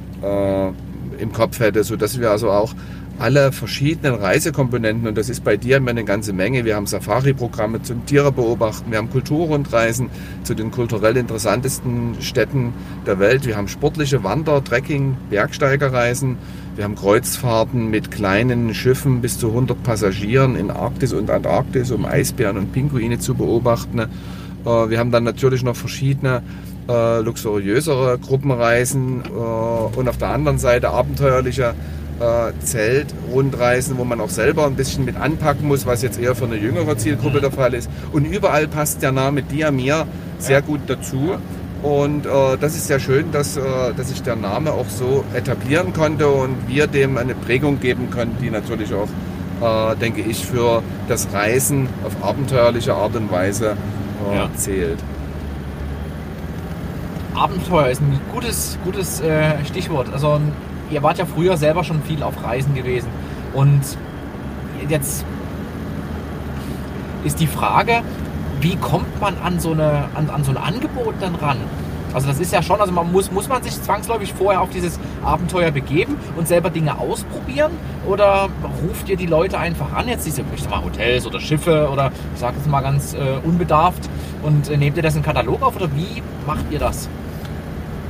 im 1.19 1.33
Kopf 1.33 1.61
hätte, 1.61 1.85
sodass 1.85 2.19
wir 2.19 2.31
also 2.31 2.51
auch 2.51 2.75
alle 3.19 3.53
verschiedenen 3.53 4.15
Reisekomponenten, 4.15 5.07
und 5.07 5.17
das 5.17 5.29
ist 5.29 5.45
bei 5.45 5.57
dir 5.57 5.77
eine 5.77 6.05
ganze 6.05 6.33
Menge. 6.33 6.65
Wir 6.65 6.75
haben 6.75 6.87
Safari-Programme 6.87 7.83
zum 7.83 8.05
Tiere 8.07 8.33
beobachten, 8.33 8.91
wir 8.91 8.99
haben 8.99 9.11
Kulturrundreisen 9.11 10.11
zu 10.43 10.55
den 10.55 10.71
kulturell 10.71 11.17
interessantesten 11.17 12.17
Städten 12.21 12.73
der 13.07 13.21
Welt, 13.21 13.47
wir 13.47 13.57
haben 13.57 13.69
sportliche 13.69 14.25
Wander-, 14.25 14.65
Trekking-, 14.65 15.17
Bergsteigerreisen, 15.31 16.39
wir 16.75 16.85
haben 16.85 16.97
Kreuzfahrten 16.97 17.89
mit 17.89 18.11
kleinen 18.11 18.75
Schiffen 18.75 19.21
bis 19.21 19.39
zu 19.39 19.49
100 19.49 19.81
Passagieren 19.85 20.57
in 20.57 20.73
Arktis 20.73 21.13
und 21.13 21.31
Antarktis, 21.31 21.93
um 21.93 22.05
Eisbären 22.05 22.57
und 22.59 22.73
Pinguine 22.73 23.21
zu 23.21 23.35
beobachten. 23.37 24.01
Äh, 24.01 24.07
Wir 24.65 24.99
haben 24.99 25.13
dann 25.13 25.23
natürlich 25.23 25.63
noch 25.63 25.77
verschiedene 25.77 26.43
äh, 26.89 27.21
luxuriösere 27.21 28.19
Gruppenreisen 28.19 29.23
äh, 29.25 29.99
und 29.99 30.09
auf 30.09 30.17
der 30.19 30.29
anderen 30.29 30.59
Seite 30.59 30.91
abenteuerliche 30.91 31.75
äh, 32.21 32.53
Zeltrundreisen, 32.65 33.99
wo 33.99 34.05
man 34.05 34.21
auch 34.21 34.29
selber 34.31 34.67
ein 34.67 34.77
bisschen 34.77 35.05
mit 35.05 35.17
anpacken 35.17 35.67
muss, 35.69 35.87
was 35.87 36.03
jetzt 36.03 36.21
eher 36.21 36.35
für 36.35 36.45
eine 36.45 36.57
jüngere 36.57 36.97
Zielgruppe 36.97 37.41
der 37.41 37.51
Fall 37.51 37.75
ist. 37.75 37.91
Und 38.13 38.25
überall 38.25 38.69
passt 38.69 39.03
der 39.03 39.13
Name 39.13 39.43
Diamir 39.43 40.07
sehr 40.39 40.63
gut 40.63 40.81
dazu. 40.87 41.35
Und 41.83 42.25
äh, 42.25 42.31
das 42.59 42.75
ist 42.77 42.87
sehr 42.87 42.99
schön, 43.01 43.31
dass, 43.31 43.57
äh, 43.57 43.61
dass 43.97 44.09
sich 44.09 44.23
der 44.23 44.37
Name 44.37 44.73
auch 44.73 44.89
so 44.89 45.23
etablieren 45.35 45.93
konnte 45.93 46.29
und 46.29 46.57
wir 46.67 46.87
dem 46.87 47.19
eine 47.19 47.35
Prägung 47.35 47.79
geben 47.81 48.09
können, 48.11 48.37
die 48.41 48.51
natürlich 48.51 48.91
auch, 48.95 49.93
äh, 49.93 49.97
denke 49.97 50.23
ich, 50.23 50.47
für 50.47 50.83
das 51.09 51.29
Reisen 51.35 51.89
auf 52.05 52.13
abenteuerliche 52.27 52.95
Art 52.95 53.15
und 53.17 53.31
Weise 53.31 53.77
äh, 54.33 54.37
Ja. 54.37 54.49
zählt. 54.57 54.99
Abenteuer 57.35 57.89
ist 57.89 58.01
ein 58.01 58.21
gutes, 58.33 58.79
gutes 58.85 59.21
äh, 59.21 59.65
Stichwort. 59.65 60.13
Also 60.13 60.41
ihr 60.91 61.03
wart 61.03 61.19
ja 61.19 61.27
früher 61.27 61.57
selber 61.57 61.85
schon 61.85 62.03
viel 62.03 62.23
auf 62.23 62.43
Reisen 62.45 62.75
gewesen. 62.75 63.09
Und 63.53 63.83
jetzt 64.89 65.25
ist 67.25 67.41
die 67.41 67.47
Frage, 67.47 68.03
wie 68.61 68.77
kommt 68.77 69.21
man 69.21 69.37
an 69.39 69.59
so, 69.59 69.73
eine, 69.73 70.05
an, 70.15 70.31
an 70.31 70.45
so 70.45 70.53
ein 70.53 70.57
Angebot 70.57 71.15
dann 71.21 71.35
ran? 71.35 71.59
Also 72.13 72.29
das 72.29 72.39
ist 72.39 72.53
ja 72.53 72.63
schon, 72.63 72.81
also 72.81 72.93
man 72.93 73.11
muss, 73.11 73.33
muss 73.33 73.49
man 73.49 73.61
sich 73.65 73.83
zwangsläufig 73.83 74.33
vorher 74.33 74.61
auf 74.61 74.71
dieses 74.71 75.01
Abenteuer 75.25 75.73
begeben 75.73 76.17
und 76.37 76.47
selber 76.47 76.71
Dinge 76.71 76.99
ausprobieren? 76.99 77.73
Oder 78.07 78.49
ruft 78.87 79.09
ihr 79.09 79.17
die 79.17 79.27
Leute 79.27 79.59
einfach 79.59 79.93
an, 79.93 80.07
jetzt 80.07 80.25
diese, 80.25 80.43
ich 80.55 80.63
sag 80.63 80.71
mal, 80.71 80.85
Hotels 80.85 81.27
oder 81.27 81.41
Schiffe 81.41 81.89
oder 81.93 82.13
ich 82.35 82.41
sage 82.41 82.57
jetzt 82.59 82.69
mal 82.69 82.83
ganz 82.83 83.15
äh, 83.15 83.19
unbedarft 83.45 84.09
und 84.45 84.71
äh, 84.71 84.77
nehmt 84.77 84.97
ihr 84.97 85.03
das 85.03 85.17
in 85.17 85.23
Katalog 85.23 85.63
auf 85.63 85.75
oder 85.75 85.89
wie 85.97 86.23
macht 86.47 86.67
ihr 86.71 86.79
das? 86.79 87.09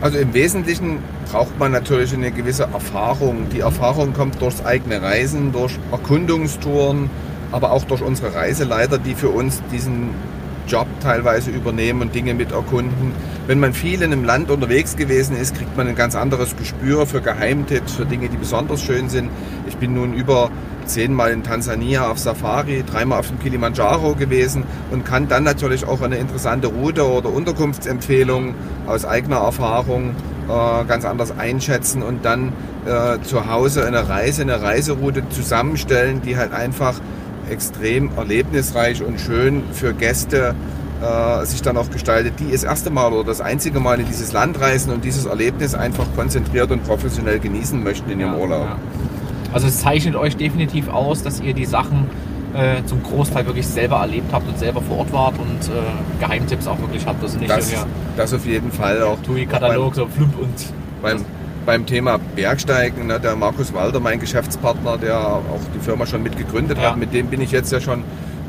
Also 0.05 0.19
im 0.19 0.35
Wesentlichen 0.35 0.99
braucht 1.33 1.59
man 1.59 1.73
natürlich 1.73 2.13
eine 2.13 2.31
gewisse 2.31 2.65
Erfahrung. 2.65 3.49
Die 3.49 3.61
Erfahrung 3.61 4.13
kommt 4.13 4.39
durchs 4.43 4.63
eigene 4.63 5.01
Reisen, 5.01 5.51
durch 5.51 5.79
Erkundungstouren, 5.93 7.09
aber 7.53 7.73
auch 7.73 7.85
durch 7.85 8.03
unsere 8.03 8.35
Reiseleiter, 8.35 8.99
die 8.99 9.15
für 9.15 9.31
uns 9.31 9.63
diesen 9.73 10.11
Job 10.69 10.87
teilweise 11.01 11.51
übernehmen 11.51 12.03
und 12.03 12.15
Dinge 12.15 12.35
mit 12.35 12.53
erkunden. 12.53 13.13
Wenn 13.47 13.61
man 13.61 13.73
viel 13.73 14.03
in 14.03 14.13
einem 14.13 14.25
Land 14.25 14.51
unterwegs 14.51 14.95
gewesen 14.95 15.39
ist, 15.39 15.57
kriegt 15.57 15.75
man 15.75 15.89
ein 15.89 15.95
ganz 15.95 16.17
anderes 16.17 16.55
Gespür 16.55 17.07
für 17.07 17.23
Geheimtipps, 17.23 17.95
für 17.95 18.05
Dinge, 18.05 18.29
die 18.29 18.37
besonders 18.37 18.83
schön 18.83 19.09
sind. 19.09 19.31
Ich 19.67 19.79
bin 19.79 19.95
nun 19.95 20.13
über 20.13 20.51
zehnmal 20.87 21.33
in 21.33 21.43
Tansania 21.43 22.09
auf 22.11 22.19
Safari, 22.19 22.85
dreimal 22.85 23.21
auf 23.21 23.29
dem 23.29 23.39
Kilimanjaro 23.39 24.15
gewesen 24.15 24.65
und 24.91 25.05
kann 25.05 25.29
dann 25.29 25.45
natürlich 25.45 25.87
auch 25.87 26.01
eine 26.01 26.17
interessante 26.17 26.69
Route 26.69 27.09
oder 27.09 27.31
Unterkunftsempfehlung 27.31 28.55
aus 28.87 29.05
eigener 29.05 29.39
Erfahrung 29.39 30.15
äh, 30.49 30.85
ganz 30.87 31.05
anders 31.05 31.37
einschätzen 31.37 32.03
und 32.03 32.25
dann 32.25 32.53
äh, 32.87 33.21
zu 33.23 33.51
Hause 33.51 33.87
eine 33.87 34.09
Reise, 34.09 34.43
eine 34.43 34.61
Reiseroute 34.61 35.29
zusammenstellen, 35.31 36.23
die 36.23 36.37
halt 36.37 36.53
einfach 36.53 37.01
extrem 37.51 38.11
erlebnisreich 38.17 39.03
und 39.03 39.21
schön 39.21 39.63
für 39.73 39.93
Gäste 39.93 40.55
äh, 41.03 41.45
sich 41.45 41.63
dann 41.63 41.77
auch 41.77 41.91
gestaltet, 41.91 42.35
die 42.39 42.51
das 42.53 42.65
erste 42.65 42.91
Mal 42.91 43.13
oder 43.13 43.25
das 43.25 43.41
einzige 43.41 43.81
Mal 43.81 44.01
in 44.01 44.07
dieses 44.07 44.33
Land 44.33 44.61
reisen 44.61 44.93
und 44.93 45.05
dieses 45.05 45.27
Erlebnis 45.27 45.75
einfach 45.75 46.07
konzentriert 46.17 46.71
und 46.71 46.85
professionell 46.85 47.41
genießen 47.41 47.83
möchten 47.83 48.11
in 48.11 48.21
ihrem 48.21 48.35
Urlaub. 48.35 48.67
Ja. 48.67 48.79
Also 49.55 49.69
es 49.69 49.79
zeichnet 49.79 50.17
euch 50.17 50.37
definitiv 50.37 50.89
aus, 50.89 51.23
dass 51.23 51.41
ihr 51.41 51.55
die 51.55 51.65
Sachen 51.65 52.11
äh, 52.55 52.85
zum 52.87 53.05
Großteil 53.05 53.47
wirklich 53.47 53.67
selber 53.67 53.97
erlebt 53.97 54.33
habt 54.33 54.49
und 54.49 54.59
selber 54.59 54.83
vor 54.83 54.99
Ort 54.99 55.13
wart 55.13 55.39
und 55.39 55.69
äh, 55.69 56.21
Geheimtipps 56.21 56.67
auch 56.67 56.81
wirklich 56.81 57.07
habt. 57.07 57.23
Also 57.23 57.39
nicht 57.39 57.49
das, 57.49 57.73
das 58.17 58.35
auf 58.35 58.45
jeden 58.47 58.73
Fall 58.73 59.01
auch. 59.03 59.17
TUI-Katalog, 59.23 59.95
so 59.95 60.09
flump 60.09 60.37
und. 60.41 60.51
Beim, 61.01 61.25
beim 61.65 61.87
Thema 61.87 62.19
Bergsteigen, 62.35 63.07
ne, 63.07 63.21
der 63.21 63.37
Markus 63.37 63.73
Walder, 63.73 64.01
mein 64.01 64.19
Geschäftspartner, 64.19 64.99
der 64.99 65.21
auch 65.21 65.61
die 65.73 65.79
Firma 65.79 66.05
schon 66.05 66.25
mit 66.25 66.37
gegründet 66.37 66.79
ja. 66.79 66.91
hat, 66.91 66.97
mit 66.97 67.15
dem 67.15 67.29
bin 67.29 67.41
ich 67.41 67.53
jetzt 67.53 67.71
ja 67.71 67.81
schon 67.81 68.03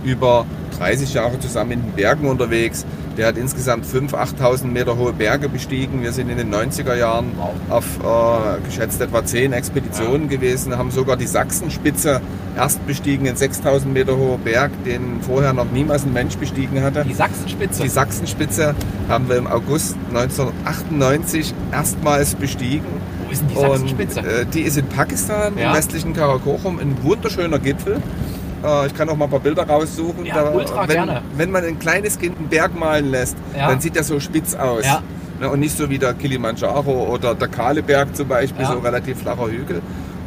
über 0.05 0.45
30 0.77 1.13
Jahre 1.13 1.39
zusammen 1.39 1.71
in 1.71 1.81
den 1.81 1.91
Bergen 1.93 2.27
unterwegs. 2.27 2.85
Der 3.17 3.27
hat 3.27 3.37
insgesamt 3.37 3.85
5.000, 3.85 4.39
8.000 4.39 4.65
Meter 4.65 4.97
hohe 4.97 5.13
Berge 5.13 5.47
bestiegen. 5.47 6.01
Wir 6.03 6.11
sind 6.11 6.29
in 6.29 6.37
den 6.37 6.53
90er 6.53 6.95
Jahren 6.95 7.31
auf 7.69 7.85
äh, 8.03 8.61
geschätzt 8.65 8.99
etwa 8.99 9.23
10 9.23 9.53
Expeditionen 9.53 10.27
gewesen, 10.27 10.77
haben 10.77 10.91
sogar 10.91 11.15
die 11.15 11.27
Sachsenspitze 11.27 12.21
erst 12.57 12.85
bestiegen, 12.85 13.27
ein 13.27 13.35
6.000 13.35 13.85
Meter 13.85 14.17
hoher 14.17 14.37
Berg, 14.37 14.71
den 14.83 15.21
vorher 15.21 15.53
noch 15.53 15.71
niemals 15.71 16.03
ein 16.05 16.11
Mensch 16.11 16.35
bestiegen 16.35 16.81
hatte. 16.81 17.05
Die 17.07 17.13
Sachsenspitze? 17.13 17.83
Die 17.83 17.89
Sachsenspitze 17.89 18.75
haben 19.07 19.29
wir 19.29 19.37
im 19.37 19.47
August 19.47 19.95
1998 20.09 21.53
erstmals 21.71 22.35
bestiegen. 22.35 22.85
Wo 23.25 23.31
ist 23.31 23.41
denn 23.41 23.47
die 23.47 23.55
Sachsenspitze? 23.55 24.19
Und, 24.19 24.25
äh, 24.25 24.45
die 24.45 24.61
ist 24.61 24.77
in 24.77 24.87
Pakistan, 24.87 25.57
ja. 25.57 25.69
im 25.69 25.77
westlichen 25.77 26.13
Karakorum, 26.13 26.79
ein 26.79 26.97
wunderschöner 27.01 27.59
Gipfel. 27.59 28.01
Äh, 28.65 28.87
ich 28.87 28.95
kann 28.95 29.09
auch 29.09 29.15
mal 29.15 29.25
ein 29.25 29.31
paar 29.31 29.39
Bilder 29.39 29.63
raussuchen. 29.67 30.25
Ja, 30.25 30.35
da, 30.35 30.51
ultra 30.51 30.87
wenn, 30.87 30.95
gerne. 30.95 31.21
Wenn 31.37 31.51
man 31.51 31.63
ein 31.63 31.79
kleines 31.79 32.17
Kind 32.17 32.37
einen 32.37 32.49
Berg 32.49 32.77
malen 32.77 33.11
lässt, 33.11 33.37
ja. 33.57 33.69
dann 33.69 33.79
sieht 33.79 33.95
er 33.95 34.03
so 34.03 34.19
spitz 34.19 34.55
aus. 34.55 34.85
Ja. 34.85 35.01
Ne, 35.39 35.49
und 35.49 35.59
nicht 35.59 35.77
so 35.77 35.89
wie 35.89 35.99
der 35.99 36.13
Kilimanjaro 36.13 37.13
oder 37.13 37.35
der 37.35 37.49
Kahleberg 37.49 38.15
zum 38.15 38.27
Beispiel, 38.27 38.63
ja. 38.63 38.71
so 38.71 38.79
relativ 38.79 39.19
flacher 39.19 39.47
Hügel. 39.47 39.81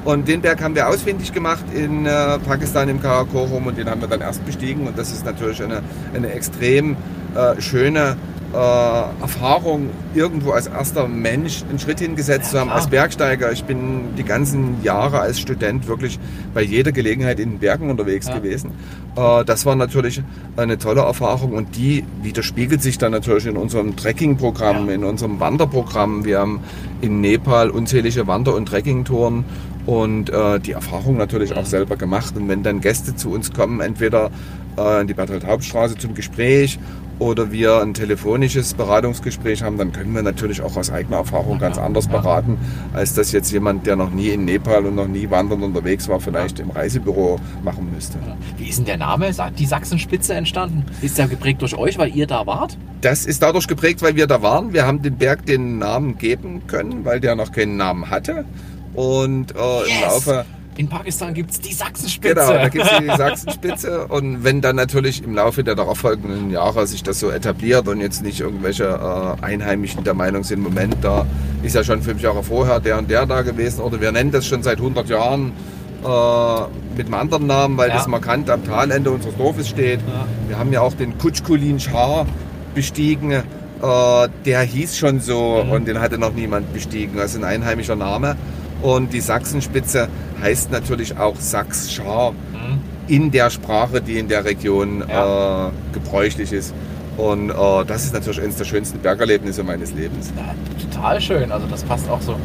Und 0.05 0.29
den 0.29 0.41
Berg 0.41 0.63
haben 0.63 0.75
wir 0.75 0.89
ausfindig 0.89 1.33
gemacht 1.33 1.65
in 1.75 2.07
äh, 2.07 2.39
Pakistan 2.39 2.89
im 2.89 3.03
Karakorum 3.03 3.67
und 3.67 3.77
den 3.77 3.91
haben 3.91 4.01
wir 4.01 4.09
dann 4.09 4.21
erst 4.21 4.45
bestiegen. 4.45 4.87
Und 4.87 4.99
das 4.99 5.11
ist 5.11 5.25
natürlich 5.25 5.63
eine, 5.63 5.83
eine 6.15 6.31
extrem 6.33 6.97
äh, 7.35 7.61
schöne 7.61 8.17
äh, 8.53 8.57
Erfahrung, 8.57 9.91
irgendwo 10.15 10.53
als 10.53 10.67
erster 10.67 11.07
Mensch 11.07 11.63
einen 11.69 11.79
Schritt 11.79 12.01
hingesetzt 12.01 12.47
ja, 12.47 12.51
zu 12.53 12.61
haben, 12.61 12.71
als 12.71 12.87
Bergsteiger. 12.89 13.53
Ich 13.53 13.65
bin 13.65 14.17
die 14.17 14.25
ganzen 14.25 14.83
Jahre 14.83 15.21
als 15.21 15.39
Student 15.39 15.87
wirklich 15.87 16.19
bei 16.55 16.63
jeder 16.63 16.93
Gelegenheit 16.93 17.41
in 17.41 17.51
den 17.51 17.59
Bergen 17.59 17.91
unterwegs 17.91 18.27
ja. 18.27 18.39
gewesen. 18.39 18.71
Äh, 19.17 19.45
das 19.45 19.67
war 19.67 19.77
natürlich 19.77 20.23
eine 20.57 20.79
tolle 20.79 21.03
Erfahrung 21.03 21.53
und 21.53 21.77
die 21.77 22.05
widerspiegelt 22.23 22.83
sich 22.83 22.99
dann 22.99 23.13
natürlich 23.13 23.47
in 23.47 23.57
unserem 23.57 23.97
Trekkingprogramm, 23.97 24.89
ja. 24.89 24.95
in 24.95 25.05
unserem 25.05 25.41
Wanderprogramm. 25.41 26.25
Wir 26.25 26.39
haben 26.39 26.61
in 27.01 27.21
Nepal 27.21 27.71
unzählige 27.71 28.27
Wander- 28.27 28.55
und 28.55 28.67
Trekkingtouren 28.67 29.45
und 29.85 30.31
äh, 30.31 30.59
die 30.61 30.73
Erfahrung 30.73 31.17
natürlich 31.17 31.55
auch 31.55 31.67
selber 31.67 31.97
gemacht. 31.97 32.35
Und 32.37 32.49
wenn 32.49 32.63
dann 32.63 32.81
Gäste 32.81 33.15
zu 33.15 33.31
uns 33.31 33.53
kommen, 33.53 33.81
entweder 33.81 34.31
äh, 34.79 35.01
in 35.01 35.07
die 35.07 35.15
Bertolt 35.15 35.47
Hauptstraße 35.47 35.97
zum 35.97 36.15
Gespräch 36.15 36.79
oder 37.19 37.51
wir 37.51 37.81
ein 37.81 37.95
telefonisches 37.95 38.75
Beratungsgespräch 38.75 39.63
haben, 39.63 39.79
dann 39.79 39.93
können 39.93 40.15
wir 40.15 40.23
natürlich 40.23 40.61
auch 40.63 40.77
aus 40.77 40.91
eigener 40.91 41.19
Erfahrung 41.19 41.59
ganz 41.59 41.79
anders 41.79 42.09
beraten, 42.09 42.59
als 42.93 43.15
das 43.15 43.33
jetzt 43.33 43.51
jemand, 43.51 43.87
der 43.87 43.97
noch 43.97 44.11
nie 44.11 44.29
in 44.29 44.45
Nepal 44.45 44.87
und 44.87 44.95
noch 44.95 45.09
nie 45.09 45.31
wandern 45.31 45.63
unterwegs 45.63 46.09
war, 46.09 46.21
vielleicht 46.21 46.61
im 46.61 46.71
Reisebüro 46.71 47.41
machen 47.63 47.91
müsste. 47.93 48.19
Wie 48.57 48.69
ist 48.69 48.79
denn 48.79 48.87
der 48.87 48.99
Name, 48.99 49.31
die 49.59 49.67
Sachsenspitze 49.67 50.35
entstanden? 50.35 50.85
Ist 51.03 51.19
der 51.19 51.29
geprägt 51.29 51.63
durch 51.63 51.77
euch, 51.77 51.99
weil 51.99 52.15
ihr 52.15 52.27
da 52.27 52.47
wart? 52.47 52.79
Das 53.01 53.27
ist 53.27 53.43
dadurch 53.43 53.67
geprägt, 53.67 54.03
weil 54.03 54.17
wir 54.17 54.27
da 54.27 54.43
waren. 54.43 54.73
Wir 54.73 54.87
haben 54.87 55.03
dem 55.03 55.17
Berg 55.17 55.47
den 55.47 55.79
Namen 55.79 56.19
geben 56.19 56.63
können, 56.67 57.05
weil 57.05 57.21
der 57.21 57.35
noch 57.37 57.53
keinen 57.53 57.77
Namen 57.77 58.11
hatte. 58.11 58.45
Und 58.95 59.53
äh, 59.53 59.59
yes. 59.59 59.89
im 59.89 60.03
Laufe 60.03 60.45
in 60.79 60.89
Pakistan 60.89 61.35
gibt 61.35 61.51
es 61.51 61.61
die 61.61 61.73
Sachsenspitze. 61.73 62.35
Genau, 62.35 62.53
da 62.53 62.69
gibt 62.69 62.85
es 62.85 62.99
die 62.99 63.07
Sachsenspitze. 63.07 64.07
Und 64.07 64.45
wenn 64.45 64.61
dann 64.61 64.77
natürlich 64.77 65.25
im 65.25 65.35
Laufe 65.35 65.65
der 65.65 65.75
darauffolgenden 65.75 66.51
Jahre 66.51 66.87
sich 66.87 67.03
das 67.03 67.19
so 67.19 67.31
etabliert 67.31 67.89
und 67.89 68.01
jetzt 68.01 68.23
nicht 68.23 68.39
irgendwelche 68.41 68.85
äh, 68.85 69.45
Einheimischen 69.45 70.05
der 70.05 70.15
Meinung 70.15 70.45
sind, 70.45 70.61
Moment, 70.61 70.97
da 71.03 71.27
ist 71.65 71.75
ja 71.75 71.83
schon 71.83 72.01
fünf 72.01 72.23
Jahre 72.23 72.45
vorher 72.45 72.79
der 72.79 72.97
und 72.97 73.11
der 73.11 73.27
da 73.27 73.43
gewesen 73.43 73.81
oder 73.81 74.01
wir 74.01 74.13
nennen 74.13 74.31
das 74.31 74.47
schon 74.47 74.63
seit 74.63 74.79
100 74.79 75.09
Jahren 75.09 75.53
äh, 76.05 76.97
mit 76.97 77.07
einem 77.07 77.15
anderen 77.15 77.49
Namen, 77.49 77.77
weil 77.77 77.89
ja. 77.89 77.97
das 77.97 78.07
markant 78.07 78.49
am 78.49 78.65
Talende 78.65 79.11
unseres 79.11 79.37
Dorfes 79.37 79.69
steht. 79.69 79.99
Ja. 80.01 80.27
Wir 80.47 80.59
haben 80.61 80.73
ja 80.73 80.81
auch 80.81 80.95
den 80.95 81.19
Kutschkulin 81.19 81.81
Schar 81.81 82.25
bestiegen. 82.77 83.33
Äh, 83.33 83.43
der 84.45 84.61
hieß 84.63 84.97
schon 84.97 85.19
so 85.19 85.65
mhm. 85.65 85.73
und 85.73 85.89
den 85.89 85.99
hatte 85.99 86.19
noch 86.19 86.35
niemand 86.35 86.73
bestiegen. 86.73 87.17
Das 87.17 87.33
ist 87.33 87.39
ein 87.39 87.45
einheimischer 87.45 87.97
Name. 87.97 88.37
Und 88.83 89.13
die 89.13 89.21
Sachsenspitze 89.21 90.09
heißt 90.41 90.71
natürlich 90.71 91.17
auch 91.19 91.37
Sachs-Schar 91.37 92.33
mhm. 92.33 92.81
in 93.09 93.31
der 93.31 93.51
Sprache, 93.51 94.01
die 94.01 94.19
in 94.19 94.29
der 94.29 94.45
Region 94.45 95.05
ja. 95.09 95.69
äh, 95.69 95.71
gebräuchlich 95.93 96.53
ist. 96.53 96.75
Und 97.17 97.51
äh, 97.51 97.55
das 97.87 98.05
ist 98.05 98.15
natürlich 98.15 98.41
eines 98.41 98.57
der 98.57 98.65
schönsten 98.65 98.99
Bergerlebnisse 99.01 99.65
meines 99.65 99.93
Lebens. 99.93 100.33
Ja, 100.37 100.55
total 100.91 101.21
schön. 101.21 101.51
Also 101.51 101.67
das 101.67 101.83
passt 101.83 102.09
auch 102.09 102.21
so 102.21 102.37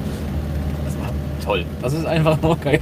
toll. 1.43 1.65
Das 1.81 1.93
ist 1.93 2.05
einfach 2.05 2.41
nur 2.41 2.55
geil. 2.57 2.79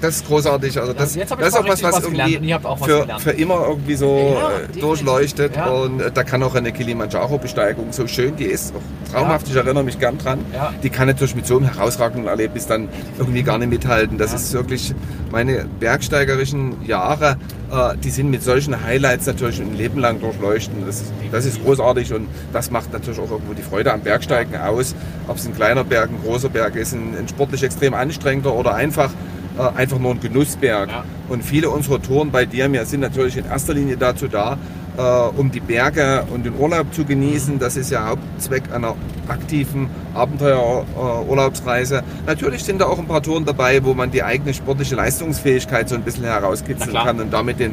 Das 0.00 0.16
ist 0.16 0.26
großartig. 0.26 0.78
Also 0.78 0.92
das, 0.92 1.14
das 1.14 1.16
ist 1.16 1.32
auch 1.32 1.68
was, 1.68 1.82
was, 1.82 2.04
irgendwie 2.04 2.54
auch 2.54 2.80
was 2.80 2.86
für, 2.86 3.06
für, 3.18 3.30
immer 3.30 3.66
irgendwie 3.68 3.96
so 3.96 4.36
ja, 4.38 4.58
äh, 4.58 4.80
durchleuchtet. 4.80 5.56
Ja. 5.56 5.66
Und 5.66 6.00
äh, 6.00 6.10
da 6.10 6.22
kann 6.22 6.42
auch 6.42 6.54
eine 6.54 6.72
Kilimanjaro-Besteigung, 6.72 7.92
so 7.92 8.06
schön 8.06 8.36
die 8.36 8.44
ist, 8.44 8.74
auch 8.74 9.12
traumhaft, 9.12 9.46
ja. 9.48 9.54
ich 9.54 9.58
erinnere 9.58 9.84
mich 9.84 9.98
gern 9.98 10.18
dran, 10.18 10.44
die 10.82 10.90
kann 10.90 11.06
natürlich 11.06 11.34
mit 11.34 11.46
so 11.46 11.56
einem 11.56 11.72
herausragenden 11.72 12.28
Erlebnis 12.28 12.66
dann 12.66 12.88
irgendwie 13.18 13.42
gar 13.42 13.58
nicht 13.58 13.70
mithalten. 13.70 14.18
Das 14.18 14.32
ist 14.32 14.52
wirklich 14.52 14.94
meine 15.30 15.66
bergsteigerischen 15.80 16.84
Jahre, 16.86 17.36
äh, 17.70 17.96
die 17.96 18.10
sind 18.10 18.30
mit 18.30 18.42
solchen 18.42 18.82
Highlights 18.84 19.26
natürlich 19.26 19.60
ein 19.60 19.76
Leben 19.76 19.98
lang 19.98 20.20
durchleuchten. 20.20 20.86
Das, 20.86 21.02
das 21.32 21.44
ist 21.44 21.62
großartig 21.62 22.12
und 22.12 22.28
das 22.52 22.70
macht 22.70 22.92
natürlich 22.92 23.18
auch 23.18 23.30
irgendwo 23.30 23.54
die 23.54 23.62
Freude 23.62 23.92
am 23.92 24.00
Bergsteigen 24.00 24.56
aus. 24.56 24.94
Ob 25.28 25.36
es 25.36 25.46
ein 25.46 25.54
kleiner 25.54 25.84
Berg, 25.84 26.10
ein 26.10 26.20
großer 26.22 26.48
Berg 26.48 26.76
ist, 26.76 26.92
ein, 26.92 27.16
ein 27.18 27.28
sportlich 27.28 27.62
extrem 27.62 27.94
anstrengender 27.96 28.54
oder 28.54 28.74
einfach 28.74 29.10
äh, 29.58 29.78
einfach 29.78 29.98
nur 29.98 30.12
ein 30.12 30.20
Genussberg. 30.20 30.90
Ja. 30.90 31.04
Und 31.28 31.42
viele 31.42 31.70
unserer 31.70 32.00
Touren 32.00 32.30
bei 32.30 32.44
dir 32.44 32.68
mir 32.68 32.84
sind 32.84 33.00
natürlich 33.00 33.36
in 33.36 33.46
erster 33.46 33.74
Linie 33.74 33.96
dazu 33.96 34.28
da, 34.28 34.58
äh, 34.96 35.00
um 35.38 35.50
die 35.50 35.60
Berge 35.60 36.24
und 36.32 36.44
den 36.44 36.54
Urlaub 36.58 36.92
zu 36.92 37.04
genießen. 37.04 37.58
Das 37.58 37.76
ist 37.76 37.90
ja 37.90 38.06
Hauptzweck 38.06 38.64
einer 38.72 38.94
aktiven 39.28 39.88
Abenteuerurlaubsreise. 40.14 42.02
Natürlich 42.26 42.64
sind 42.64 42.80
da 42.80 42.86
auch 42.86 42.98
ein 42.98 43.06
paar 43.06 43.22
Touren 43.22 43.44
dabei, 43.44 43.82
wo 43.84 43.94
man 43.94 44.10
die 44.10 44.22
eigene 44.22 44.52
sportliche 44.54 44.94
Leistungsfähigkeit 44.94 45.88
so 45.88 45.94
ein 45.94 46.02
bisschen 46.02 46.24
herauskitzeln 46.24 46.94
kann 46.94 47.20
und 47.20 47.32
damit 47.32 47.58
den, 47.58 47.72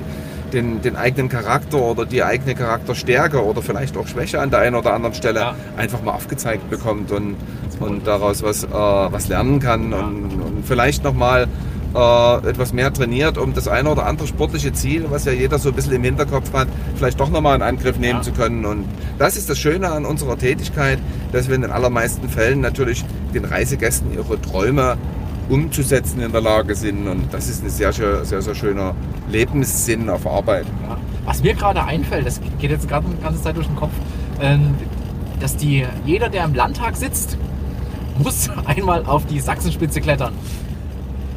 den, 0.54 0.82
den, 0.82 0.96
eigenen 0.96 1.30
Charakter 1.30 1.80
oder 1.80 2.06
die 2.06 2.24
eigene 2.24 2.56
Charakterstärke 2.56 3.44
oder 3.44 3.62
vielleicht 3.62 3.98
auch 3.98 4.08
Schwäche 4.08 4.40
an 4.40 4.52
der 4.52 4.60
einen 4.60 4.76
oder 4.76 4.94
anderen 4.94 5.16
Stelle 5.16 5.40
ja. 5.40 5.56
einfach 5.78 6.02
mal 6.02 6.12
aufgezeigt 6.12 6.70
bekommt 6.70 7.12
und, 7.12 7.36
und 7.80 8.08
daraus 8.08 8.44
was, 8.44 8.64
äh, 8.64 8.70
was 8.70 9.28
lernen 9.28 9.60
kann 9.60 9.92
ja. 9.92 10.00
und, 10.00 10.42
und 10.42 10.66
vielleicht 10.66 11.04
nochmal 11.04 11.48
äh, 11.96 12.50
etwas 12.50 12.74
mehr 12.74 12.92
trainiert, 12.92 13.38
um 13.38 13.54
das 13.54 13.68
eine 13.68 13.90
oder 13.90 14.06
andere 14.06 14.28
sportliche 14.28 14.74
Ziel, 14.74 15.06
was 15.10 15.26
ja 15.26 15.32
jeder 15.32 15.60
so 15.60 15.70
ein 15.70 15.76
bisschen 15.76 15.94
im 15.94 16.04
Hinterkopf 16.04 16.52
hat, 16.54 16.68
vielleicht 16.96 17.20
doch 17.20 17.30
nochmal 17.30 17.56
in 17.56 17.62
Angriff 17.62 17.98
nehmen 17.98 18.20
ja. 18.20 18.22
zu 18.22 18.32
können. 18.32 18.66
Und 18.66 18.86
das 19.20 19.38
ist 19.38 19.50
das 19.50 19.60
Schöne 19.60 19.92
an 19.92 20.06
unserer 20.06 20.38
Tätigkeit, 20.38 21.00
dass 21.32 21.48
wir 21.48 21.56
in 21.56 21.62
den 21.62 21.72
allermeisten 21.72 22.30
Fällen 22.30 22.62
natürlich 22.62 23.06
den 23.34 23.46
Reisegästen 23.46 24.14
ihre 24.14 24.40
Träume 24.42 24.98
umzusetzen 25.50 26.22
in 26.22 26.32
der 26.32 26.42
Lage 26.42 26.76
sind. 26.76 27.08
Und 27.08 27.34
das 27.34 27.50
ist 27.50 27.64
ein 27.64 27.70
sehr, 27.70 27.92
sehr, 27.94 28.24
sehr, 28.26 28.42
sehr 28.42 28.56
schöner 28.56 28.96
Lebenssinn 29.30 30.10
auf 30.10 30.26
Arbeit. 30.28 30.66
Ja. 30.88 30.98
Was 31.26 31.42
mir 31.44 31.54
gerade 31.54 31.84
einfällt, 31.84 32.26
das 32.26 32.40
geht 32.60 32.72
jetzt 32.72 32.88
gerade 32.88 33.06
die 33.08 33.22
ganze 33.24 33.42
Zeit 33.42 33.56
durch 33.56 33.68
den 33.68 33.76
Kopf, 33.76 33.94
ähm, 34.42 34.76
dass 35.40 35.56
die, 35.58 35.86
jeder, 36.06 36.30
der 36.30 36.46
im 36.46 36.54
Landtag 36.54 36.96
sitzt, 36.96 37.38
muss 38.24 38.50
einmal 38.66 39.06
auf 39.06 39.26
die 39.26 39.40
Sachsenspitze 39.40 40.02
klettern. 40.02 40.34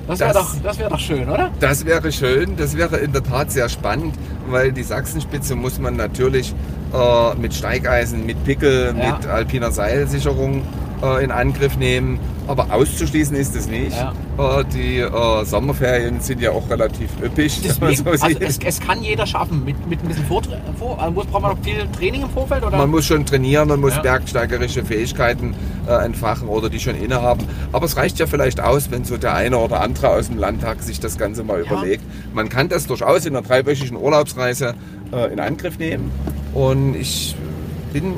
Das 0.09 0.21
wäre 0.21 0.35
doch, 0.35 0.55
das 0.63 0.79
wär 0.79 0.89
doch 0.89 1.01
schön, 1.01 1.29
oder? 1.29 1.51
Das 1.59 1.85
wäre 1.85 2.13
schön, 2.13 2.57
das 2.57 2.77
wäre 2.77 2.99
in 2.99 3.13
der 3.13 3.25
Tat 3.25 3.51
sehr 3.51 3.69
spannend, 3.69 4.15
weil 4.49 4.71
die 4.71 4.85
Sachsenspitze 4.85 5.57
muss 5.57 5.81
man 5.81 5.97
natürlich 5.97 6.55
äh, 6.95 7.35
mit 7.35 7.53
Steigeisen, 7.55 8.25
mit 8.25 8.43
Pickel, 8.45 8.95
Ja. 8.97 9.17
mit 9.17 9.27
alpiner 9.27 9.73
Seilsicherung 9.73 10.63
äh, 11.03 11.25
in 11.25 11.33
Angriff 11.33 11.77
nehmen. 11.77 12.21
Aber 12.49 12.73
auszuschließen 12.73 13.35
ist 13.37 13.57
es 13.57 13.67
nicht. 13.67 13.97
Ja. 13.97 14.61
Äh, 14.61 14.65
die 14.73 14.99
äh, 14.99 15.45
Sommerferien 15.45 16.21
sind 16.21 16.41
ja 16.41 16.53
auch 16.53 16.69
relativ 16.71 17.11
üppig. 17.23 17.61
Deswegen, 17.65 17.97
so 17.97 18.11
also 18.11 18.27
es, 18.41 18.59
es 18.65 18.81
kann 18.81 19.03
jeder 19.03 19.27
schaffen. 19.27 19.65
Mit, 19.65 19.87
mit 19.89 20.01
ein 20.03 20.09
bisschen 20.09 20.27
Vortra 20.27 20.57
vor, 20.79 20.99
äh, 21.05 21.11
muss, 21.11 21.27
braucht 21.27 21.43
man 21.43 21.57
noch 21.57 21.65
viel 21.65 21.87
Training 21.97 22.23
im 22.23 22.31
Vorfeld? 22.31 22.65
Oder? 22.65 22.77
Man 22.77 22.91
muss 22.91 23.05
schon 23.07 23.27
trainieren, 23.27 23.69
man 23.69 23.81
muss 23.81 23.97
Ja. 23.97 24.03
bergsteigerische 24.03 24.85
Fähigkeiten 24.85 25.55
äh, 25.89 26.05
entfachen 26.05 26.49
oder 26.49 26.69
die 26.71 26.79
schon 26.79 26.95
innehaben. 26.95 27.45
Aber 27.73 27.87
es 27.87 27.97
reicht 27.97 28.19
ja 28.19 28.27
vielleicht 28.27 28.61
aus, 28.61 28.91
wenn 28.91 29.05
so 29.05 29.17
der 29.17 29.35
eine 29.35 29.59
oder 29.59 29.81
andere 29.81 30.11
aus 30.11 30.29
dem 30.29 30.39
Landtag 30.39 30.83
sich 30.83 31.01
das 31.01 31.19
Ganze 31.19 31.43
mal 31.43 31.65
Ja. 31.65 31.73
überlegt. 31.73 32.03
Man 32.33 32.49
kann 32.49 32.69
das 32.69 32.87
durchaus 32.87 33.27
in 33.27 33.35
einer 33.37 33.47
dreiwöchigen 33.47 33.97
Urlaubsreise 33.97 34.75
äh, 35.13 35.33
in 35.33 35.41
Angriff 35.41 35.79
nehmen. 35.79 36.11
Und 36.55 36.95
ich 36.95 37.35
bin 37.93 38.15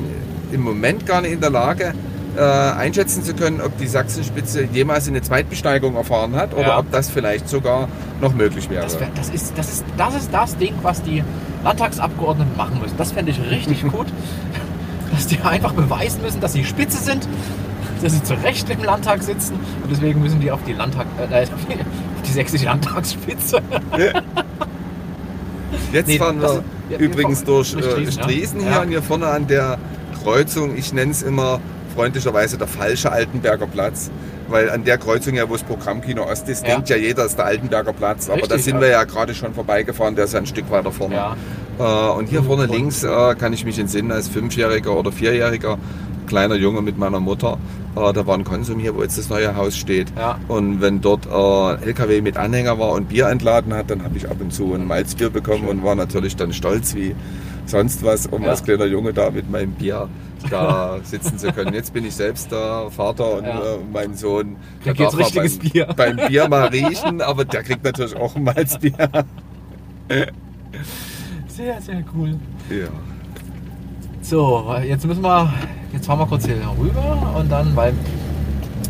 im 0.51 0.61
Moment 0.61 1.05
gar 1.05 1.21
nicht 1.21 1.31
in 1.33 1.41
der 1.41 1.49
Lage, 1.51 1.93
äh, 2.39 2.77
einschätzen 2.77 3.23
zu 3.23 3.33
können, 3.33 3.59
ob 3.61 3.77
die 3.77 3.87
Sachsenspitze 3.87 4.63
jemals 4.71 5.07
eine 5.07 5.21
Zweitbesteigung 5.21 5.95
erfahren 5.95 6.35
hat 6.35 6.53
oder 6.53 6.61
Ja. 6.69 6.79
ob 6.79 6.91
das 6.91 7.09
vielleicht 7.09 7.49
sogar 7.49 7.87
noch 8.21 8.33
möglich 8.33 8.69
wäre. 8.69 8.83
Das, 8.83 8.99
wär, 8.99 9.09
das, 9.15 9.29
ist, 9.29 9.53
das, 9.57 9.69
ist, 9.73 9.85
das 9.97 10.15
ist 10.15 10.29
das 10.33 10.57
Ding, 10.57 10.73
was 10.81 11.01
die 11.03 11.23
Landtagsabgeordneten 11.63 12.55
machen 12.55 12.79
müssen. 12.81 12.95
Das 12.97 13.11
fände 13.11 13.31
ich 13.31 13.39
richtig 13.51 13.83
gut. 13.91 14.07
Dass 15.11 15.27
die 15.27 15.39
einfach 15.41 15.73
beweisen 15.73 16.21
müssen, 16.21 16.39
dass 16.39 16.53
sie 16.53 16.63
spitze 16.63 16.97
sind, 17.03 17.27
dass 18.01 18.13
sie 18.13 18.23
zu 18.23 18.33
Recht 18.35 18.69
im 18.69 18.83
Landtag 18.83 19.21
sitzen. 19.23 19.55
Und 19.83 19.91
deswegen 19.91 20.21
müssen 20.21 20.39
die 20.39 20.51
auf 20.51 20.59
die, 20.65 20.73
Landtag, 20.73 21.07
äh, 21.19 21.23
auf 21.43 21.49
die, 21.67 21.73
auf 21.73 22.21
die 22.25 22.31
sächsische 22.31 22.65
Landtagsspitze. 22.65 23.59
Jetzt 25.91 26.07
Nee, 26.07 26.17
fahren 26.17 26.39
wir 26.41 26.63
ist- 26.91 26.99
übrigens 27.01 27.43
durch, 27.43 27.73
durch 27.73 27.85
äh, 27.85 27.89
Striesen, 27.91 28.17
ja. 28.17 28.23
Striesen 28.23 28.59
hier 28.61 28.71
Ja. 28.71 28.81
und 28.81 28.89
hier 28.89 29.01
vorne 29.01 29.27
an 29.27 29.47
der 29.47 29.77
Kreuzung, 30.23 30.75
ich 30.77 30.93
nenne 30.93 31.11
es 31.11 31.21
immer 31.23 31.59
freundlicherweise 32.03 32.57
der 32.57 32.67
falsche 32.67 33.11
Altenberger 33.11 33.67
Platz. 33.67 34.09
Weil 34.47 34.69
an 34.69 34.83
der 34.85 34.97
Kreuzung, 34.97 35.35
ja, 35.35 35.47
wo 35.49 35.53
das 35.53 35.63
Programmkino 35.63 36.23
Ost 36.23 36.47
ist, 36.47 36.65
Ja. 36.65 36.73
denkt 36.75 36.89
ja 36.89 36.95
jeder, 36.95 37.25
ist 37.25 37.37
der 37.37 37.45
Altenberger 37.45 37.91
Platz. 37.93 38.29
Aber 38.29 38.37
da 38.39 38.45
Richtig, 38.45 38.63
sind 38.63 38.75
ja. 38.75 38.81
wir 38.81 38.87
ja 38.89 39.03
gerade 39.03 39.35
schon 39.35 39.53
vorbeigefahren, 39.53 40.15
der 40.15 40.23
ist 40.25 40.33
ja 40.33 40.39
ein 40.39 40.45
Stück 40.47 40.71
weiter 40.71 40.91
vorne. 40.93 41.15
Ja. 41.15 41.35
Äh, 41.77 42.17
und 42.17 42.29
hier 42.29 42.41
vorne 42.41 42.63
Und- 42.63 42.71
links 42.71 43.03
äh, 43.03 43.35
kann 43.35 43.51
ich 43.51 43.65
mich 43.65 43.77
entsinnen, 43.77 44.11
als 44.13 44.29
Fünfjähriger 44.29 44.95
oder 44.97 45.11
Vierjähriger, 45.11 45.77
kleiner 46.25 46.55
Junge 46.55 46.81
mit 46.81 46.97
meiner 46.97 47.19
Mutter, 47.19 47.57
äh, 47.97 48.13
da 48.13 48.25
war 48.25 48.35
ein 48.37 48.43
Konsum 48.45 48.79
hier, 48.79 48.95
wo 48.95 49.03
jetzt 49.03 49.17
das 49.17 49.29
neue 49.29 49.55
Haus 49.57 49.75
steht. 49.77 50.07
Und 50.47 50.81
wenn 50.81 51.01
dort 51.01 51.25
äh, 51.27 51.85
LKW 51.85 52.21
mit 52.21 52.37
Anhänger 52.37 52.79
war 52.79 52.91
und 52.93 53.09
Bier 53.09 53.27
entladen 53.27 53.73
hat, 53.73 53.89
dann 53.91 54.03
habe 54.05 54.15
ich 54.17 54.29
ab 54.29 54.37
und 54.39 54.53
zu 54.53 54.73
ein 54.73 54.87
Malzbier 54.87 55.29
bekommen 55.31 55.67
und 55.67 55.83
war 55.83 55.95
natürlich 55.95 56.35
dann 56.37 56.53
stolz 56.53 56.95
wie 56.95 57.13
sonst 57.69 58.03
was, 58.03 58.27
um 58.27 58.43
Ja. 58.43 58.49
als 58.49 58.63
kleiner 58.63 58.85
Junge 58.85 59.13
da 59.13 59.29
mit 59.29 59.49
meinem 59.49 59.71
Bier 59.71 60.07
da 60.49 60.97
sitzen 61.03 61.37
zu 61.37 61.51
können. 61.51 61.73
Jetzt 61.73 61.93
bin 61.93 62.05
ich 62.05 62.15
selbst 62.15 62.51
der 62.51 62.89
Vater 62.89 63.37
und 63.37 63.45
Ja. 63.45 63.59
äh, 63.59 63.77
mein 63.91 64.15
Sohn, 64.15 64.55
Der 64.85 64.93
mal 64.95 65.07
richtiges 65.09 65.59
beim, 65.59 65.69
Bier. 65.69 65.85
beim 65.95 66.15
Bier 66.27 66.47
mal 66.49 66.67
riechen, 66.69 67.21
aber 67.21 67.45
der 67.45 67.63
kriegt 67.63 67.83
natürlich 67.83 68.15
auch 68.15 68.35
ein 68.35 68.43
Malzbier. 68.43 68.93
Sehr, 71.47 71.81
sehr 71.81 72.03
cool. 72.15 72.35
Ja. 72.69 72.87
So, 74.21 74.73
jetzt 74.85 75.05
müssen 75.05 75.21
wir, 75.23 75.51
jetzt 75.93 76.05
fahren 76.05 76.19
wir 76.19 76.25
kurz 76.27 76.45
hier 76.45 76.55
rüber 76.79 77.35
und 77.37 77.51
dann, 77.51 77.75
weil 77.75 77.93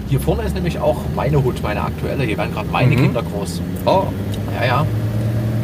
hier 0.08 0.20
vorne 0.20 0.44
ist 0.44 0.56
nämlich 0.56 0.80
auch 0.80 0.98
meine 1.16 1.44
Hut, 1.44 1.62
meine 1.64 1.82
aktuelle. 1.84 2.24
Hier 2.24 2.38
werden 2.38 2.54
gerade 2.54 2.70
meine 2.70 2.96
Mhm. 2.96 3.02
Kinder 3.04 3.24
groß. 3.24 3.62
Oh, 3.86 4.04
Ja, 4.60 4.66
ja. 4.66 4.86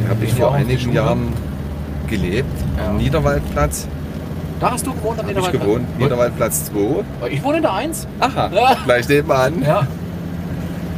hier 0.01 0.10
habe 0.10 0.25
ich 0.25 0.34
vor 0.34 0.50
die 0.51 0.55
einigen. 0.55 0.93
Jahren 0.93 1.27
gelebt, 2.07 2.47
Ja. 2.77 2.89
am 2.89 2.97
Niederwaldplatz. 2.97 3.87
Da 4.59 4.72
hast 4.72 4.87
du 4.87 4.94
gewohnt 4.94 5.20
am 5.20 5.27
Habe 5.27 5.39
ich 5.39 5.51
gewohnt, 5.51 6.00
Niederwaldplatz 6.00 6.65
2. 6.65 7.03
Ich 7.29 7.44
wohne 7.44 7.57
in 7.57 7.63
der 7.63 7.74
1. 7.74 8.07
Aha, 8.20 8.50
Ja. 8.53 8.77
gleich 8.85 9.07
nebenan. 9.09 9.61
Ja. 9.61 9.85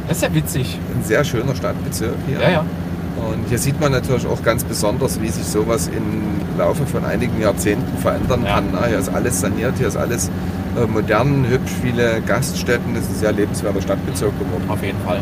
Das 0.06 0.18
ist 0.18 0.22
ja 0.22 0.34
witzig. 0.34 0.78
Ein 0.96 1.04
sehr 1.04 1.24
schöner 1.24 1.54
Stadtbezirk 1.54 2.14
hier. 2.26 2.40
Ja, 2.40 2.50
ja. 2.50 2.60
Und 2.60 3.48
hier 3.48 3.58
sieht 3.58 3.80
man 3.80 3.90
natürlich 3.92 4.26
auch 4.26 4.42
ganz 4.42 4.62
besonders, 4.64 5.20
wie 5.20 5.28
sich 5.28 5.44
sowas 5.44 5.88
im 5.88 6.56
Laufe 6.56 6.86
von 6.86 7.04
einigen 7.04 7.40
Jahrzehnten 7.42 7.98
verändern 7.98 8.42
Ja. 8.46 8.54
kann. 8.54 8.64
Ah, 8.80 8.86
Hier 8.86 8.98
ist 8.98 9.08
alles 9.12 9.40
saniert, 9.40 9.74
hier 9.76 9.88
ist 9.88 9.96
alles 9.96 10.30
äh, 10.80 10.86
modern, 10.86 11.44
hübsch, 11.48 11.72
viele 11.82 12.20
Gaststätten. 12.24 12.94
Das 12.94 13.02
ist 13.04 13.10
ein 13.10 13.16
sehr 13.16 13.32
lebenswerter 13.32 13.82
Stadtbezirk 13.82 14.32
geworden. 14.38 14.64
Auf 14.68 14.82
jeden 14.82 15.00
Fall. 15.00 15.18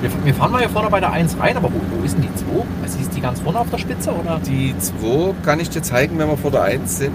Wir, 0.00 0.10
wir 0.24 0.34
fahren 0.34 0.52
mal 0.52 0.58
hier 0.60 0.68
vorne 0.68 0.88
bei 0.90 1.00
der 1.00 1.10
1 1.12 1.36
rein, 1.40 1.56
aber 1.56 1.68
wo, 1.72 1.80
wo 1.98 2.04
ist 2.04 2.14
denn 2.14 2.22
die 2.22 2.34
2? 2.34 2.44
Also 2.82 2.98
ist 3.00 3.14
die 3.16 3.20
ganz 3.20 3.40
vorne 3.40 3.58
auf 3.60 3.70
der 3.70 3.78
Spitze 3.78 4.12
oder? 4.12 4.40
Die 4.46 4.74
2 4.78 5.34
kann 5.44 5.58
ich 5.60 5.70
dir 5.70 5.82
zeigen, 5.82 6.18
wenn 6.18 6.28
wir 6.28 6.36
vor 6.36 6.50
der 6.52 6.62
1 6.62 6.98
sind. 6.98 7.12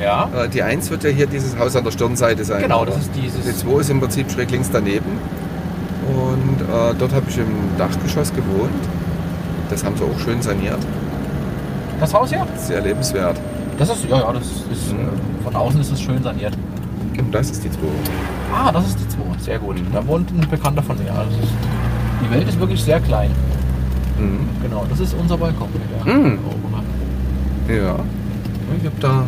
Ja. 0.00 0.28
Äh, 0.36 0.48
Die 0.48 0.62
1 0.62 0.90
wird 0.90 1.04
ja 1.04 1.10
hier 1.10 1.26
dieses 1.26 1.58
Haus 1.58 1.74
an 1.74 1.84
der 1.84 1.90
Stirnseite 1.90 2.44
sein. 2.44 2.62
Genau, 2.62 2.82
oder? 2.82 2.92
das 2.92 3.02
ist 3.02 3.10
Die 3.16 3.22
dieses. 3.22 3.58
2 3.60 3.80
ist 3.80 3.90
im 3.90 4.00
Prinzip 4.00 4.30
schräg 4.30 4.50
links 4.50 4.70
daneben. 4.70 5.18
Und 6.06 6.60
äh, 6.62 6.94
dort 6.98 7.12
habe 7.12 7.26
ich 7.28 7.38
im 7.38 7.46
Dachgeschoss 7.76 8.32
gewohnt. 8.32 8.70
Das 9.70 9.84
haben 9.84 9.96
sie 9.96 10.04
auch 10.04 10.18
schön 10.20 10.40
saniert. 10.40 10.78
Das 12.00 12.14
Haus 12.14 12.28
hier? 12.30 12.46
Sehr 12.56 12.80
lebenswert. 12.80 13.38
Das 13.78 13.90
ist, 13.90 14.04
ja, 14.08 14.18
ja, 14.18 14.32
das 14.32 14.42
ist, 14.44 14.92
Mhm. 14.92 15.00
äh, 15.00 15.44
von 15.44 15.56
außen 15.56 15.80
ist 15.80 15.92
es 15.92 16.00
schön 16.00 16.22
saniert. 16.22 16.56
Und 17.18 17.34
das 17.34 17.50
ist 17.50 17.64
die 17.64 17.70
2. 17.70 17.78
Ah, 18.54 18.70
das 18.72 18.86
ist 18.86 18.98
die 19.00 19.08
2. 19.08 19.18
Sehr 19.40 19.58
gut. 19.58 19.76
Da 19.92 20.06
wohnt 20.06 20.30
ein 20.30 20.48
Bekannter 20.48 20.82
von 20.82 20.96
mir. 21.02 21.10
Also 21.12 21.36
die 22.22 22.30
Welt 22.30 22.48
ist 22.48 22.58
wirklich 22.58 22.82
sehr 22.82 23.00
klein. 23.00 23.30
Mhm. 24.18 24.48
Genau, 24.62 24.84
das 24.88 25.00
ist 25.00 25.14
unser 25.14 25.36
Balkon. 25.36 25.68
Der 26.06 26.14
Mhm. 26.14 26.38
Ja. 27.68 27.96
Ich 28.78 28.84
habe 28.84 28.96
da 29.00 29.24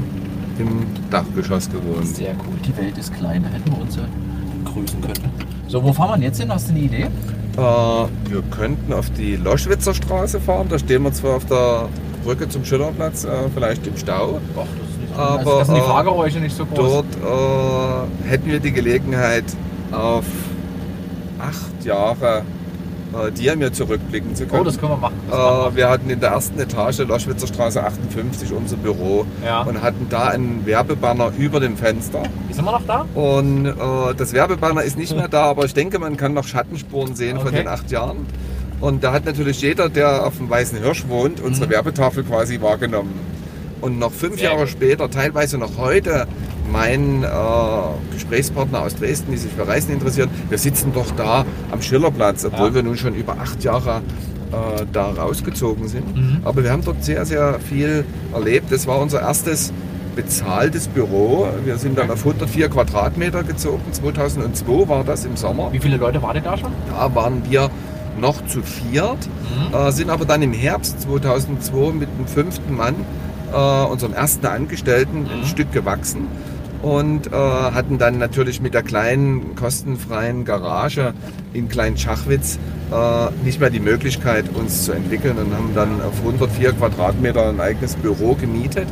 im 0.58 0.86
Dachgeschoss 1.10 1.68
gewohnt. 1.70 2.06
Sehr 2.06 2.32
cool. 2.32 2.54
Die 2.66 2.76
Welt 2.76 2.98
ist 2.98 3.14
klein. 3.14 3.42
Da 3.42 3.48
hätten 3.50 3.70
wir 3.70 3.80
uns 3.80 3.96
ja 3.96 4.02
grüßen 4.64 5.00
können. 5.00 5.32
So, 5.68 5.82
wo 5.82 5.92
fahren 5.92 6.20
wir 6.20 6.28
jetzt 6.28 6.40
hin? 6.40 6.52
Hast 6.52 6.68
du 6.68 6.72
eine 6.72 6.80
Idee? 6.80 7.02
Äh, 7.56 7.60
wir 7.60 8.42
könnten 8.50 8.92
auf 8.92 9.10
die 9.10 9.36
Loschwitzer 9.36 9.94
Straße 9.94 10.40
fahren. 10.40 10.66
Da 10.68 10.78
stehen 10.78 11.02
wir 11.02 11.12
zwar 11.12 11.36
auf 11.36 11.46
der 11.46 11.88
Brücke 12.24 12.48
zum 12.48 12.64
Schillerplatz, 12.64 13.24
äh, 13.24 13.28
vielleicht 13.54 13.86
im 13.86 13.96
Stau. 13.96 14.40
Doch, 14.54 14.66
das 14.66 14.90
ist 14.90 15.00
nicht 15.00 15.16
Aber, 15.16 15.38
also, 15.38 15.58
das 15.58 15.66
sind 15.68 15.76
die 15.76 15.80
äh, 15.80 15.84
Fahrgeräusche 15.84 16.38
nicht 16.38 16.56
so 16.56 16.66
groß. 16.66 16.76
Dort 16.76 17.06
äh, 18.24 18.28
hätten 18.28 18.50
wir 18.50 18.60
die 18.60 18.72
Gelegenheit, 18.72 19.44
auf 19.92 20.24
acht 21.38 21.84
Jahre 21.84 22.42
äh, 23.14 23.30
dir 23.32 23.56
mir 23.56 23.72
zurückblicken 23.72 24.34
zu 24.34 24.46
können. 24.46 24.62
Oh, 24.62 24.64
das 24.64 24.78
können 24.78 24.92
wir 24.92 24.96
machen. 24.96 25.14
Äh, 25.30 25.76
wir 25.76 25.88
hatten 25.88 26.08
in 26.10 26.20
der 26.20 26.30
ersten 26.30 26.58
Etage 26.60 26.98
Loschwitzer 27.00 27.46
Straße 27.46 27.82
58 27.82 28.52
unser 28.52 28.76
Büro 28.76 29.24
Ja. 29.44 29.62
und 29.62 29.82
hatten 29.82 30.06
da 30.10 30.28
einen 30.28 30.64
Werbebanner 30.66 31.32
über 31.38 31.60
dem 31.60 31.76
Fenster. 31.76 32.22
wir. 32.48 32.54
Sind 32.54 32.64
wir 32.64 32.72
noch 32.72 32.86
da? 32.86 33.06
Und 33.14 33.66
äh, 33.66 33.72
das 34.16 34.32
Werbebanner 34.32 34.82
ist 34.82 34.96
nicht 34.98 35.14
mehr 35.16 35.28
da, 35.28 35.44
aber 35.44 35.64
ich 35.64 35.74
denke, 35.74 35.98
man 35.98 36.16
kann 36.16 36.34
noch 36.34 36.46
Schattenspuren 36.46 37.14
sehen 37.16 37.38
von 37.38 37.48
Okay. 37.48 37.58
den 37.58 37.68
acht 37.68 37.90
Jahren. 37.90 38.26
Und 38.80 39.04
da 39.04 39.12
hat 39.12 39.26
natürlich 39.26 39.60
jeder, 39.60 39.88
der 39.90 40.26
auf 40.26 40.38
dem 40.38 40.48
Weißen 40.48 40.78
Hirsch 40.78 41.06
wohnt, 41.08 41.40
unsere 41.40 41.66
Mhm. 41.66 41.70
Werbetafel 41.72 42.24
quasi 42.24 42.60
wahrgenommen. 42.62 43.12
Und 43.82 43.98
noch 43.98 44.12
fünf 44.12 44.36
Sehr 44.38 44.44
Jahre 44.50 44.60
gut. 44.60 44.68
später, 44.70 45.10
teilweise 45.10 45.58
noch 45.58 45.76
heute, 45.78 46.26
mein 46.70 47.22
äh, 47.24 47.26
Gesprächspartner 48.12 48.82
aus 48.82 48.94
Dresden, 48.96 49.30
die 49.32 49.36
sich 49.38 49.52
für 49.52 49.66
Reisen 49.66 49.92
interessieren, 49.92 50.30
wir 50.48 50.58
sitzen 50.58 50.92
doch 50.92 51.10
da 51.16 51.44
am 51.70 51.82
Schillerplatz, 51.82 52.44
obwohl 52.44 52.68
Ja. 52.68 52.74
wir 52.74 52.82
nun 52.82 52.96
schon 52.96 53.14
über 53.14 53.36
acht 53.40 53.62
Jahre 53.64 54.02
äh, 54.52 54.84
da 54.92 55.10
rausgezogen 55.10 55.88
sind. 55.88 56.16
Mhm. 56.16 56.40
Aber 56.44 56.62
wir 56.64 56.70
haben 56.72 56.84
dort 56.84 57.04
sehr, 57.04 57.24
sehr 57.24 57.58
viel 57.60 58.04
erlebt. 58.32 58.70
Das 58.72 58.86
war 58.86 58.98
unser 59.00 59.20
erstes 59.20 59.72
bezahltes 60.16 60.88
Büro. 60.88 61.46
Wir 61.64 61.78
sind 61.78 61.96
dann 61.96 62.10
auf 62.10 62.18
104 62.26 62.68
Quadratmeter 62.68 63.42
gezogen. 63.44 63.80
2002 63.92 64.88
war 64.88 65.04
das 65.04 65.24
im 65.24 65.36
Sommer. 65.36 65.72
Wie 65.72 65.78
viele 65.78 65.96
Leute 65.98 66.20
waren 66.22 66.34
denn 66.34 66.44
da 66.44 66.56
schon? 66.58 66.72
Da 66.90 67.14
waren 67.14 67.42
wir 67.48 67.70
noch 68.20 68.44
zu 68.46 68.60
viert, 68.62 69.18
Mhm. 69.70 69.74
äh, 69.74 69.92
sind 69.92 70.10
aber 70.10 70.24
dann 70.24 70.42
im 70.42 70.52
Herbst 70.52 71.00
2002 71.02 71.92
mit 71.92 72.08
dem 72.18 72.26
fünften 72.26 72.76
Mann, 72.76 72.94
äh, 73.52 73.84
unserem 73.90 74.12
ersten 74.14 74.46
Angestellten, 74.46 75.26
ein 75.32 75.40
Mhm. 75.40 75.44
Stück 75.46 75.72
gewachsen 75.72 76.26
und 76.82 77.26
äh, 77.26 77.30
hatten 77.30 77.98
dann 77.98 78.18
natürlich 78.18 78.60
mit 78.60 78.72
der 78.74 78.82
kleinen 78.82 79.54
kostenfreien 79.54 80.44
Garage 80.44 81.12
in 81.52 81.68
Klein-Schachwitz 81.68 82.58
äh, 82.90 83.44
nicht 83.44 83.60
mehr 83.60 83.70
die 83.70 83.80
Möglichkeit, 83.80 84.46
uns 84.54 84.84
zu 84.84 84.92
entwickeln 84.92 85.36
und 85.38 85.54
haben 85.54 85.70
dann 85.74 86.00
auf 86.02 86.18
104 86.24 86.72
Quadratmeter 86.72 87.48
ein 87.50 87.60
eigenes 87.60 87.96
Büro 87.96 88.34
gemietet. 88.34 88.88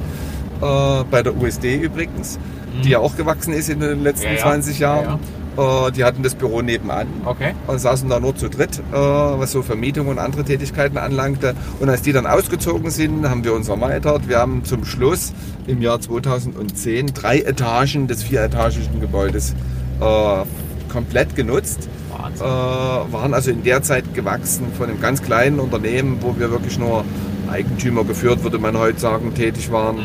Äh, 0.60 1.04
bei 1.10 1.22
der 1.22 1.36
USD 1.36 1.76
übrigens, 1.76 2.38
die 2.84 2.90
ja 2.90 2.98
auch 2.98 3.16
gewachsen 3.16 3.52
ist 3.54 3.68
in 3.70 3.80
den 3.80 4.02
letzten 4.02 4.26
Mhm. 4.28 4.32
Ja, 4.34 4.38
ja. 4.38 4.42
20 4.44 4.78
Jahren. 4.78 5.04
Ja, 5.04 5.18
Äh, 5.56 5.92
die 5.92 6.04
hatten 6.04 6.22
das 6.22 6.34
Büro 6.34 6.62
nebenan 6.62 7.06
Okay. 7.24 7.54
und 7.66 7.78
saßen 7.78 8.08
da 8.08 8.20
nur 8.20 8.36
zu 8.36 8.48
dritt, 8.48 8.78
äh, 8.78 8.94
was 8.94 9.52
so 9.52 9.62
Vermietung 9.62 10.08
und 10.08 10.18
andere 10.18 10.44
Tätigkeiten 10.44 10.98
anlangte. 10.98 11.54
Und 11.80 11.88
als 11.88 12.02
die 12.02 12.12
dann 12.12 12.26
ausgezogen 12.26 12.90
sind, 12.90 13.28
haben 13.28 13.44
wir 13.44 13.54
uns 13.54 13.68
erweitert. 13.68 14.28
Wir 14.28 14.38
haben 14.38 14.64
zum 14.64 14.84
Schluss 14.84 15.32
im 15.66 15.82
Jahr 15.82 16.00
2010 16.00 17.08
drei 17.14 17.40
Etagen 17.40 18.06
des 18.06 18.22
vieretagigen 18.22 19.00
Gebäudes 19.00 19.54
äh, 20.00 20.44
komplett 20.92 21.36
genutzt. 21.36 21.88
Wahnsinn. 22.16 22.46
Äh, 22.46 23.12
waren 23.12 23.34
also 23.34 23.50
in 23.50 23.62
der 23.62 23.82
Zeit 23.82 24.14
gewachsen 24.14 24.66
von 24.76 24.88
einem 24.88 25.00
ganz 25.00 25.22
kleinen 25.22 25.60
Unternehmen, 25.60 26.18
wo 26.20 26.38
wir 26.38 26.50
wirklich 26.50 26.78
nur 26.78 27.04
Eigentümer 27.50 28.04
geführt, 28.04 28.42
würde 28.42 28.58
man 28.58 28.76
heute 28.76 28.98
sagen, 29.00 29.34
tätig 29.34 29.70
waren. 29.70 29.96
Mhm. 29.96 30.02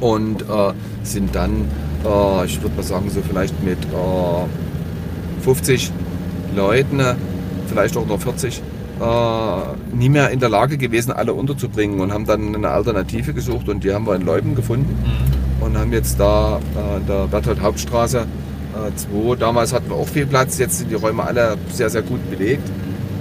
Und 0.00 0.42
äh, 0.42 0.72
sind 1.02 1.34
dann, 1.34 1.68
äh, 2.04 2.44
ich 2.46 2.60
würde 2.62 2.76
mal 2.76 2.82
sagen, 2.82 3.10
so 3.10 3.20
vielleicht 3.28 3.62
mit 3.62 3.78
äh, 3.84 5.42
50 5.44 5.92
Leuten, 6.56 7.00
vielleicht 7.68 7.96
auch 7.96 8.06
nur 8.06 8.18
40, 8.18 8.62
äh, 9.00 9.96
nie 9.96 10.08
mehr 10.08 10.30
in 10.30 10.40
der 10.40 10.48
Lage 10.48 10.76
gewesen, 10.78 11.12
alle 11.12 11.32
unterzubringen 11.34 12.00
und 12.00 12.12
haben 12.12 12.26
dann 12.26 12.54
eine 12.54 12.68
Alternative 12.70 13.32
gesucht 13.32 13.68
und 13.68 13.84
die 13.84 13.92
haben 13.92 14.06
wir 14.06 14.14
in 14.16 14.22
Leuben 14.22 14.54
gefunden 14.54 14.96
Mhm. 15.04 15.64
und 15.64 15.78
haben 15.78 15.92
jetzt 15.92 16.18
da 16.18 16.58
äh, 16.76 16.96
in 16.98 17.06
der 17.06 17.26
Berthold 17.26 17.60
Hauptstraße 17.60 18.26
2, 18.94 19.34
damals 19.36 19.72
hatten 19.72 19.88
wir 19.90 19.96
auch 19.96 20.06
viel 20.06 20.26
Platz, 20.26 20.58
jetzt 20.58 20.78
sind 20.78 20.90
die 20.90 20.94
Räume 20.94 21.24
alle 21.24 21.56
sehr, 21.72 21.90
sehr 21.90 22.02
gut 22.02 22.20
belegt. 22.30 22.62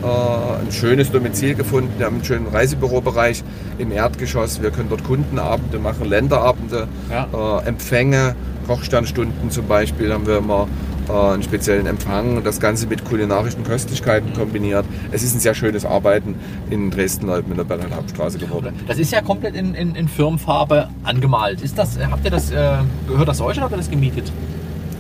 Äh, 0.03 0.05
ein 0.05 0.71
schönes 0.71 1.09
Domizil 1.11 1.55
gefunden, 1.55 1.89
wir 1.97 2.05
haben 2.05 2.15
einen 2.17 2.25
schönen 2.25 2.47
Reisebürobereich 2.47 3.43
im 3.79 3.91
Erdgeschoss, 3.91 4.61
wir 4.61 4.69
können 4.69 4.89
dort 4.89 5.03
Kundenabende 5.03 5.79
machen, 5.79 6.05
Länderabende, 6.07 6.87
Ja. 7.09 7.59
äh, 7.63 7.67
Empfänge, 7.67 8.35
Kochsternstunden 8.67 9.49
zum 9.49 9.65
Beispiel 9.67 10.13
haben 10.13 10.27
wir 10.27 10.37
immer 10.37 10.67
äh, 11.09 11.11
einen 11.33 11.43
speziellen 11.43 11.87
Empfang, 11.87 12.43
das 12.43 12.59
Ganze 12.59 12.85
mit 12.87 13.05
kulinarischen 13.05 13.63
Köstlichkeiten 13.63 14.33
kombiniert. 14.33 14.85
Es 15.11 15.23
ist 15.23 15.35
ein 15.35 15.39
sehr 15.39 15.55
schönes 15.55 15.85
Arbeiten 15.85 16.35
in 16.69 16.91
Dresden-Leuten 16.91 17.51
in 17.51 17.57
der 17.57 17.63
Berliner 17.63 17.95
Hauptstraße 17.95 18.37
geworden. 18.37 18.73
Das 18.87 18.97
ist 18.97 19.11
ja 19.11 19.21
komplett 19.21 19.55
in, 19.55 19.73
in, 19.73 19.95
in 19.95 20.07
Firmenfarbe 20.07 20.89
angemalt. 21.03 21.61
Ist 21.61 21.77
das, 21.77 21.97
habt 22.11 22.25
ihr 22.25 22.31
das, 22.31 22.51
äh, 22.51 22.71
gehört 23.07 23.27
das 23.27 23.39
euch 23.41 23.55
oder 23.57 23.63
habt 23.63 23.73
ihr 23.73 23.77
das 23.77 23.89
gemietet? 23.89 24.31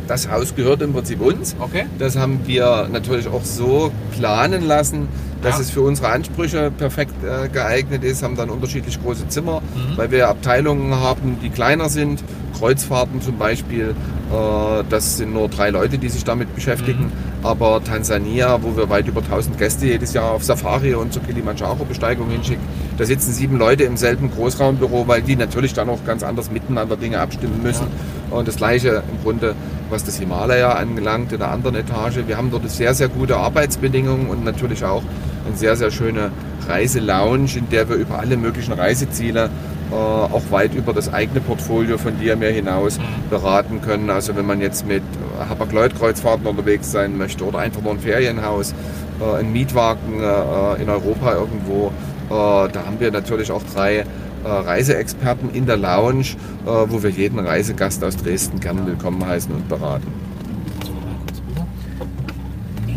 Das 0.07 0.31
Haus 0.31 0.55
gehört 0.55 0.81
im 0.81 0.93
Prinzip 0.93 1.19
uns. 1.19 1.53
Okay. 1.59 1.85
Das 1.99 2.15
haben 2.17 2.39
wir 2.45 2.87
natürlich 2.89 3.27
auch 3.27 3.43
so 3.43 3.91
planen 4.17 4.65
lassen, 4.65 5.09
dass 5.41 5.55
Ja. 5.55 5.61
es 5.61 5.69
für 5.69 5.81
unsere 5.81 6.07
Ansprüche 6.07 6.71
perfekt 6.71 7.13
äh, 7.25 7.49
geeignet 7.49 8.05
ist. 8.05 8.23
Haben 8.23 8.37
dann 8.37 8.49
unterschiedlich 8.49 9.01
große 9.03 9.27
Zimmer, 9.27 9.61
Mhm. 9.75 9.97
weil 9.97 10.09
wir 10.11 10.29
Abteilungen 10.29 10.95
haben, 10.95 11.37
die 11.43 11.49
kleiner 11.49 11.89
sind. 11.89 12.23
Kreuzfahrten 12.57 13.21
zum 13.21 13.37
Beispiel, 13.37 13.89
äh, 14.31 14.83
das 14.89 15.17
sind 15.17 15.33
nur 15.33 15.47
drei 15.49 15.69
Leute, 15.69 15.97
die 15.97 16.09
sich 16.09 16.23
damit 16.23 16.53
beschäftigen. 16.55 17.05
Mhm. 17.05 17.11
Aber 17.43 17.83
Tansania, 17.83 18.61
wo 18.61 18.75
wir 18.75 18.89
weit 18.89 19.07
über 19.07 19.21
1000 19.21 19.57
Gäste 19.57 19.85
jedes 19.85 20.13
Jahr 20.13 20.31
auf 20.31 20.43
Safari 20.43 20.95
und 20.95 21.13
zur 21.13 21.23
Kilimanjaro-Besteigung 21.23 22.29
hinschicken, 22.29 22.63
da 22.97 23.05
sitzen 23.05 23.31
sieben 23.31 23.57
Leute 23.57 23.83
im 23.83 23.95
selben 23.95 24.31
Großraumbüro, 24.31 25.07
weil 25.07 25.21
die 25.21 25.35
natürlich 25.35 25.73
dann 25.73 25.89
auch 25.89 26.03
ganz 26.05 26.23
anders 26.23 26.51
miteinander 26.51 26.97
Dinge 26.97 27.19
abstimmen 27.19 27.61
müssen. 27.61 27.87
Und 28.31 28.47
das 28.47 28.57
gleiche 28.57 29.03
im 29.09 29.23
Grunde, 29.23 29.55
was 29.89 30.03
das 30.03 30.17
Himalaya 30.17 30.73
angelangt, 30.73 31.31
in 31.31 31.39
der 31.39 31.51
anderen 31.51 31.75
Etage. 31.75 32.19
Wir 32.25 32.37
haben 32.37 32.51
dort 32.51 32.69
sehr, 32.69 32.93
sehr 32.93 33.07
gute 33.07 33.37
Arbeitsbedingungen 33.37 34.27
und 34.27 34.43
natürlich 34.43 34.83
auch 34.83 35.03
eine 35.45 35.55
sehr, 35.55 35.75
sehr 35.75 35.91
schöne 35.91 36.31
Reiselounge, 36.67 37.47
in 37.55 37.69
der 37.69 37.87
wir 37.87 37.95
über 37.95 38.19
alle 38.19 38.35
möglichen 38.35 38.73
Reiseziele 38.73 39.49
auch 39.91 40.43
weit 40.51 40.73
über 40.73 40.93
das 40.93 41.13
eigene 41.13 41.39
Portfolio 41.39 41.97
von 41.97 42.19
dir 42.19 42.35
mehr 42.35 42.51
hinaus 42.51 42.99
beraten 43.29 43.81
können. 43.81 44.09
Also 44.09 44.35
wenn 44.35 44.45
man 44.45 44.59
jetzt 44.59 44.85
mit 44.85 45.03
Hapag-Lloyd-Kreuzfahrten 45.49 46.45
unterwegs 46.45 46.91
sein 46.91 47.17
möchte 47.17 47.45
oder 47.45 47.59
einfach 47.59 47.81
nur 47.81 47.93
ein 47.93 47.99
Ferienhaus, 47.99 48.73
äh, 49.19 49.39
ein 49.39 49.51
Mietwagen 49.51 50.19
äh, 50.19 50.81
in 50.81 50.89
Europa 50.89 51.33
irgendwo, 51.33 51.87
äh, 52.29 52.29
da 52.29 52.85
haben 52.85 52.99
wir 52.99 53.11
natürlich 53.11 53.51
auch 53.51 53.63
drei 53.63 53.97
äh, 53.97 54.05
Reiseexperten 54.43 55.51
in 55.53 55.65
der 55.65 55.77
Lounge, 55.77 56.35
äh, 56.65 56.69
wo 56.87 57.01
wir 57.01 57.09
jeden 57.09 57.39
Reisegast 57.39 58.03
aus 58.03 58.17
Dresden 58.17 58.59
gerne 58.59 58.85
willkommen 58.85 59.25
heißen 59.25 59.53
und 59.53 59.67
beraten. 59.67 60.11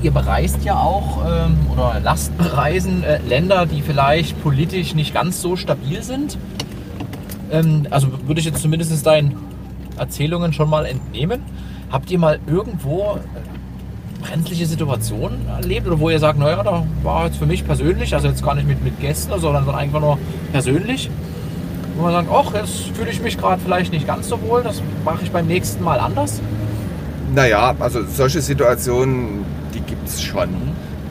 Ihr 0.03 0.13
bereist 0.13 0.65
ja 0.65 0.77
auch 0.77 1.19
ähm, 1.27 1.59
oder 1.71 2.01
lasst 2.03 2.37
bereisen 2.39 3.05
äh, 3.05 3.19
Länder, 3.29 3.67
die 3.67 3.83
vielleicht 3.83 4.43
politisch 4.43 4.95
nicht 4.95 5.13
ganz 5.13 5.43
so 5.43 5.57
stabil 5.57 6.03
sind. 6.03 6.39
Ähm, 7.51 7.87
also 7.91 8.09
würde 8.27 8.41
ich 8.41 8.47
jetzt 8.47 8.63
zumindest 8.63 9.05
deinen 9.07 9.37
Erzählungen 9.99 10.53
schon 10.53 10.71
mal 10.71 10.87
entnehmen. 10.87 11.43
Habt 11.91 12.11
ihr 12.11 12.19
mal 12.19 12.39
irgendwo 12.47 13.17
äh, 13.17 14.23
brenzliche 14.23 14.67
Situationen 14.67 15.47
erlebt 15.49 15.87
oder 15.87 15.99
wo 15.99 16.11
ihr 16.11 16.19
sagt, 16.19 16.39
naja, 16.39 16.63
da 16.63 16.85
war 17.03 17.27
jetzt 17.27 17.39
für 17.39 17.47
mich 17.47 17.65
persönlich, 17.65 18.15
also 18.15 18.29
jetzt 18.29 18.45
gar 18.45 18.55
nicht 18.55 18.67
mit, 18.67 18.83
mit 18.85 19.01
Gästen, 19.01 19.39
sondern, 19.39 19.69
einfach 19.71 20.01
nur 20.01 20.19
persönlich, 20.53 21.11
wo 21.97 22.03
man 22.03 22.13
sagt, 22.13 22.29
ach, 22.33 22.55
jetzt 22.55 22.97
fühle 22.97 23.11
ich 23.11 23.21
mich 23.21 23.39
gerade 23.39 23.61
vielleicht 23.61 23.93
nicht 23.93 24.07
ganz 24.07 24.29
so 24.29 24.41
wohl, 24.43 24.63
das 24.63 24.83
mache 25.05 25.23
ich 25.23 25.31
beim 25.31 25.47
nächsten 25.47 25.83
Mal 25.83 25.99
anders? 25.99 26.41
Naja, 27.35 27.75
also 27.79 28.01
solche 28.07 28.41
Situationen, 28.41 29.45
die 29.75 29.81
gibt 29.81 30.07
es 30.09 30.21
schon. 30.21 30.49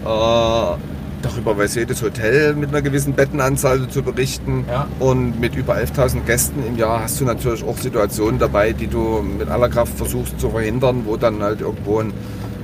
Äh, 0.06 0.76
darüber 1.22 1.58
weiß 1.58 1.76
jedes 1.76 2.02
Hotel 2.02 2.56
mit 2.56 2.70
einer 2.70 2.82
gewissen 2.82 3.14
Bettenanzahl 3.14 3.88
zu 3.90 4.02
berichten. 4.04 4.66
Ja. 4.70 4.88
Und 5.00 5.40
mit 5.40 5.56
über 5.56 5.76
11.000 5.76 6.26
Gästen 6.26 6.66
im 6.68 6.78
Jahr 6.78 7.04
hast 7.04 7.20
du 7.20 7.26
natürlich 7.26 7.64
auch 7.64 7.78
Situationen 7.78 8.40
dabei, 8.40 8.74
die 8.74 8.88
du 8.88 9.22
mit 9.22 9.50
aller 9.50 9.70
Kraft 9.70 9.98
versuchst 9.98 10.40
zu 10.40 10.50
verhindern, 10.50 11.04
wo 11.06 11.18
dann 11.18 11.42
halt 11.42 11.62
irgendwo 11.62 12.00
ein, 12.00 12.14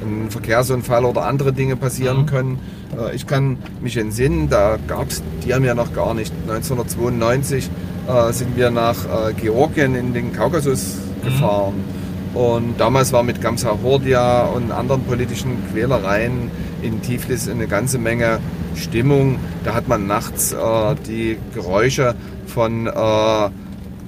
ein 0.03 0.29
Verkehrsunfall 0.29 1.05
oder 1.05 1.25
andere 1.25 1.53
Dinge 1.53 1.75
passieren 1.75 2.21
Mhm. 2.21 2.25
können. 2.27 2.59
Äh, 2.97 3.15
ich 3.15 3.27
kann 3.27 3.57
mich 3.81 3.97
entsinnen, 3.97 4.49
da 4.49 4.77
gab 4.87 5.09
es 5.09 5.21
die 5.45 5.53
haben 5.53 5.63
ja 5.65 5.75
noch 5.75 5.93
gar 5.93 6.13
nicht. 6.13 6.33
1992 6.47 7.69
äh, 8.07 8.33
sind 8.33 8.55
wir 8.57 8.71
nach 8.71 8.95
äh, 9.05 9.33
Georgien 9.33 9.95
in 9.95 10.13
den 10.13 10.33
Kaukasus 10.33 10.97
gefahren. 11.23 11.73
Und 12.33 12.75
damals 12.79 13.13
war 13.13 13.23
mit 13.23 13.41
Gamsa 13.41 13.77
Hordia 13.81 14.43
und 14.47 14.71
anderen 14.71 15.03
politischen 15.03 15.51
Quälereien 15.71 16.51
in 16.85 17.01
Tiflis 17.01 17.49
eine 17.49 17.67
ganze 17.67 17.97
Menge 17.97 18.39
Stimmung. 18.75 19.39
Da 19.63 19.73
hat 19.73 19.87
man 19.87 20.07
nachts 20.07 20.53
äh, 20.53 20.95
die 21.07 21.37
Geräusche 21.53 22.15
von 22.47 22.87
äh, 22.87 22.91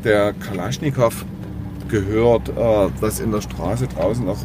der 0.04 0.34
Kalaschnikow 0.34 1.26
gehört, 1.90 2.50
äh, 2.50 2.54
dass 3.02 3.20
in 3.20 3.32
der 3.32 3.42
Straße 3.42 3.88
draußen 3.88 4.26
noch 4.26 4.38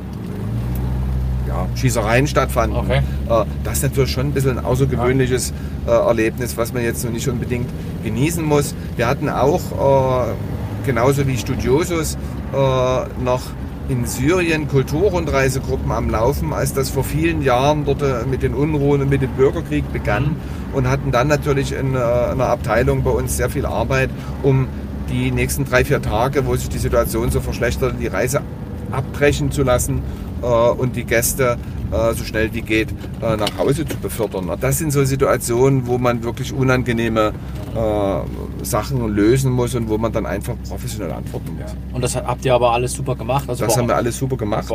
ja, 1.49 1.69
Schießereien 1.75 2.27
stattfanden. 2.27 2.79
Okay. 2.79 3.03
Äh, 3.29 3.45
das 3.65 3.79
ist 3.79 3.83
natürlich 3.83 4.13
schon 4.13 4.27
ein 4.27 4.33
bisschen 4.33 4.59
ein 4.59 4.65
außergewöhnliches 4.65 5.53
äh, 5.87 5.91
Erlebnis, 5.91 6.57
was 6.57 6.73
man 6.73 6.83
jetzt 6.83 7.05
noch 7.05 7.13
nicht 7.13 7.29
unbedingt 7.29 7.69
genießen 8.05 8.45
muss. 8.45 8.75
Wir 8.97 9.07
hatten 9.07 9.29
auch, 9.29 9.61
äh, 10.29 10.33
genauso 10.87 11.27
wie 11.27 11.37
Studiosus, 11.37 12.17
noch 13.25 13.41
in 13.89 14.07
Syrien 14.07 14.69
Kulturrundreisegruppen 14.69 15.91
am 15.91 16.09
Laufen, 16.11 16.53
als 16.53 16.73
das 16.73 16.91
vor 16.91 17.05
vielen 17.05 17.43
Jahren 17.43 17.85
dort 17.85 18.03
äh, 18.03 18.25
mit 18.29 18.43
den 18.43 18.55
Unruhen 18.55 19.03
und 19.03 19.11
mit 19.11 19.23
dem 19.23 19.31
Bürgerkrieg 19.33 19.91
begann 19.93 20.37
und 20.73 20.89
hatten 20.89 21.11
dann 21.11 21.29
natürlich 21.29 21.73
in 21.73 21.95
äh, 21.95 21.99
einer 21.99 22.47
Abteilung 22.47 23.03
bei 23.03 23.11
uns 23.11 23.37
sehr 23.37 23.51
viel 23.51 23.67
Arbeit, 23.67 24.11
um 24.43 24.69
die 25.11 25.31
nächsten 25.31 25.65
drei, 25.65 25.85
vier 25.85 26.01
Tage, 26.01 26.47
wo 26.47 26.57
sich 26.57 26.69
die 26.69 26.79
Situation 26.79 27.31
so 27.31 27.41
verschlechtert, 27.41 27.97
die 28.01 28.07
Reise 28.07 28.43
abbrechen 28.91 29.51
zu 29.51 29.63
lassen 29.63 30.03
äh, 30.43 30.47
und 30.47 30.97
die 30.97 31.05
Gäste 31.05 31.57
äh, 31.59 31.82
so 32.15 32.25
schnell 32.25 32.53
wie 32.55 32.63
geht 32.63 32.89
äh, 33.21 33.37
nach 33.37 33.57
Hause 33.59 33.87
zu 33.87 33.97
befördern. 33.99 34.51
Das 34.61 34.79
sind 34.79 34.93
so 34.93 35.05
Situationen, 35.05 35.87
wo 35.87 35.99
man 35.99 36.23
wirklich 36.23 36.53
unangenehme 36.53 37.33
äh, 37.75 38.65
Sachen 38.65 39.09
lösen 39.09 39.53
muss 39.53 39.75
und 39.75 39.89
wo 39.89 39.99
man 39.99 40.13
dann 40.13 40.27
einfach 40.27 40.55
professionell 40.69 41.13
antworten 41.13 41.59
muss. 41.61 41.75
Und 41.93 42.03
das 42.03 42.17
habt 42.17 42.45
ihr 42.45 42.55
aber 42.55 42.73
alles 42.73 42.93
super 42.93 43.15
gemacht. 43.17 43.49
Also 43.49 43.65
Das 43.65 43.77
haben 43.77 43.89
wir 43.89 43.97
alles 43.97 44.17
super 44.19 44.37
gemacht. 44.37 44.67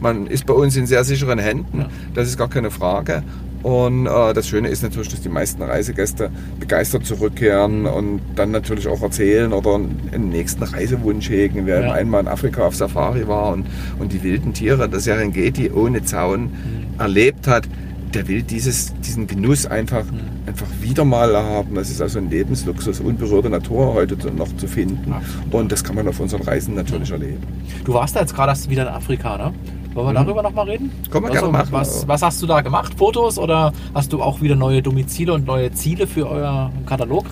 man 0.00 0.26
ist 0.26 0.44
bei 0.46 0.54
uns 0.54 0.76
in 0.76 0.86
sehr 0.86 1.04
sicheren 1.04 1.38
Händen. 1.38 1.86
Das 2.14 2.28
ist 2.28 2.36
gar 2.36 2.48
keine 2.48 2.70
Frage. 2.70 3.22
Und 3.66 4.06
äh, 4.06 4.32
das 4.32 4.46
Schöne 4.46 4.68
ist 4.68 4.84
natürlich, 4.84 5.08
dass 5.08 5.22
die 5.22 5.28
meisten 5.28 5.60
Reisegäste 5.60 6.30
begeistert 6.60 7.04
zurückkehren 7.04 7.86
und 7.86 8.20
dann 8.36 8.52
natürlich 8.52 8.86
auch 8.86 9.02
erzählen 9.02 9.52
oder 9.52 9.74
einen 9.74 10.28
nächsten 10.28 10.62
Reisewunsch 10.62 11.28
hegen. 11.28 11.66
Wer 11.66 11.80
Ja. 11.80 11.92
einmal 11.92 12.20
in 12.20 12.28
Afrika 12.28 12.64
auf 12.64 12.76
Safari 12.76 13.26
war 13.26 13.52
und, 13.54 13.66
und 13.98 14.12
die 14.12 14.22
wilden 14.22 14.54
Tiere, 14.54 14.88
das 14.88 15.02
Serengeti 15.02 15.68
ohne 15.72 16.04
Zaun 16.04 16.50
erlebt 16.96 17.48
hat, 17.48 17.66
der 18.14 18.28
will 18.28 18.42
dieses, 18.42 18.94
diesen 19.00 19.26
Genuss 19.26 19.66
einfach, 19.66 20.04
einfach 20.46 20.68
wieder 20.80 21.04
mal 21.04 21.36
haben. 21.36 21.74
Das 21.74 21.90
ist 21.90 22.00
also 22.00 22.20
ein 22.20 22.30
Lebensluxus, 22.30 23.00
unberührte 23.00 23.50
Natur 23.50 23.94
heute 23.94 24.16
noch 24.30 24.56
zu 24.58 24.68
finden. 24.68 25.12
Absolut. 25.12 25.54
Und 25.54 25.72
das 25.72 25.82
kann 25.82 25.96
man 25.96 26.06
auf 26.06 26.20
unseren 26.20 26.42
Reisen 26.42 26.76
natürlich 26.76 27.10
erleben. 27.10 27.42
Du 27.84 27.94
warst 27.94 28.14
da 28.14 28.20
jetzt 28.20 28.34
gerade 28.34 28.52
erst 28.52 28.70
wieder 28.70 28.82
in 28.82 28.88
Afrika, 28.88 29.36
ne? 29.36 29.52
Wollen 29.96 30.08
wir 30.14 30.24
darüber 30.24 30.42
noch 30.42 30.52
mal 30.52 30.68
reden? 30.68 30.90
Können 31.10 31.24
wir 31.24 31.30
also, 31.30 31.46
gerne 31.46 31.58
machen. 31.58 31.68
Was, 31.72 32.06
was 32.06 32.22
hast 32.22 32.42
du 32.42 32.46
da 32.46 32.60
gemacht? 32.60 32.92
Fotos 32.98 33.38
oder 33.38 33.72
hast 33.94 34.12
du 34.12 34.22
auch 34.22 34.42
wieder 34.42 34.54
neue 34.54 34.82
Domizile 34.82 35.32
und 35.32 35.46
neue 35.46 35.72
Ziele 35.72 36.06
für 36.06 36.28
euer 36.30 36.70
Katalog? 36.84 37.24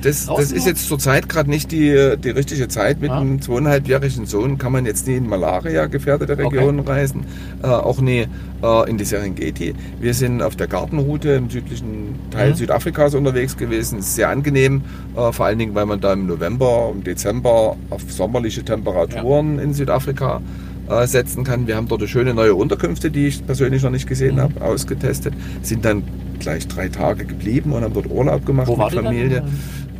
Das, 0.00 0.26
das 0.26 0.52
ist 0.52 0.64
jetzt 0.64 0.86
zurzeit 0.86 1.28
gerade 1.28 1.50
nicht 1.50 1.72
die, 1.72 2.14
die 2.22 2.30
richtige 2.30 2.68
Zeit. 2.68 3.00
Mit 3.00 3.10
Ja. 3.10 3.18
einem 3.18 3.42
zweieinhalbjährigen 3.42 4.26
Sohn 4.26 4.56
kann 4.56 4.70
man 4.70 4.86
jetzt 4.86 5.08
nie 5.08 5.16
in 5.16 5.28
Malaria 5.28 5.86
gefährdete 5.86 6.38
Regionen 6.38 6.78
reisen, 6.80 7.26
äh, 7.64 7.66
auch 7.66 8.00
nie 8.00 8.26
äh, 8.62 8.88
in 8.90 8.96
die 8.96 9.04
Serengeti. 9.04 9.74
Wir 10.00 10.14
sind 10.14 10.40
auf 10.40 10.54
der 10.54 10.68
Gartenroute 10.68 11.30
im 11.30 11.50
südlichen 11.50 12.14
Teil 12.30 12.52
Mhm. 12.52 12.54
Südafrikas 12.54 13.14
unterwegs 13.16 13.56
gewesen. 13.56 13.98
Ist 13.98 14.14
sehr 14.14 14.28
angenehm, 14.30 14.82
äh, 15.16 15.32
vor 15.32 15.46
allen 15.46 15.58
Dingen, 15.58 15.74
weil 15.74 15.86
man 15.86 16.00
da 16.00 16.12
im 16.12 16.26
November, 16.28 16.90
im 16.94 17.02
Dezember 17.02 17.76
auf 17.90 18.02
sommerliche 18.08 18.64
Temperaturen 18.64 19.58
in 19.58 19.74
Südafrika 19.74 20.40
äh, 20.88 21.06
setzen 21.06 21.44
kann. 21.44 21.66
Wir 21.66 21.76
haben 21.76 21.88
dort 21.88 22.08
schöne 22.08 22.34
neue 22.34 22.54
Unterkünfte, 22.54 23.10
die 23.10 23.26
ich 23.28 23.44
persönlich 23.46 23.82
noch 23.82 23.90
nicht 23.90 24.06
gesehen 24.08 24.36
Mhm. 24.36 24.40
habe, 24.40 24.62
ausgetestet. 24.62 25.34
Sind 25.62 25.84
dann 25.84 26.02
gleich 26.38 26.66
drei 26.68 26.88
Tage 26.88 27.24
geblieben 27.24 27.72
und 27.72 27.82
haben 27.82 27.94
dort 27.94 28.10
Urlaub 28.10 28.46
gemacht 28.46 28.68
Wo 28.68 28.76
mit? 28.76 28.92
Familie. 28.92 29.42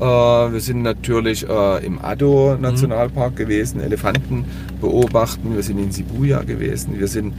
Äh, 0.00 0.02
wir 0.02 0.60
sind 0.60 0.82
natürlich 0.82 1.48
äh, 1.48 1.84
im 1.84 1.98
Addo 2.02 2.56
Nationalpark 2.60 3.36
gewesen, 3.36 3.80
Elefanten 3.80 4.44
beobachten. 4.80 5.54
Wir 5.54 5.62
sind 5.62 5.78
in 5.78 5.90
Sibuya 5.90 6.42
gewesen. 6.42 6.98
Wir 6.98 7.08
sind 7.08 7.34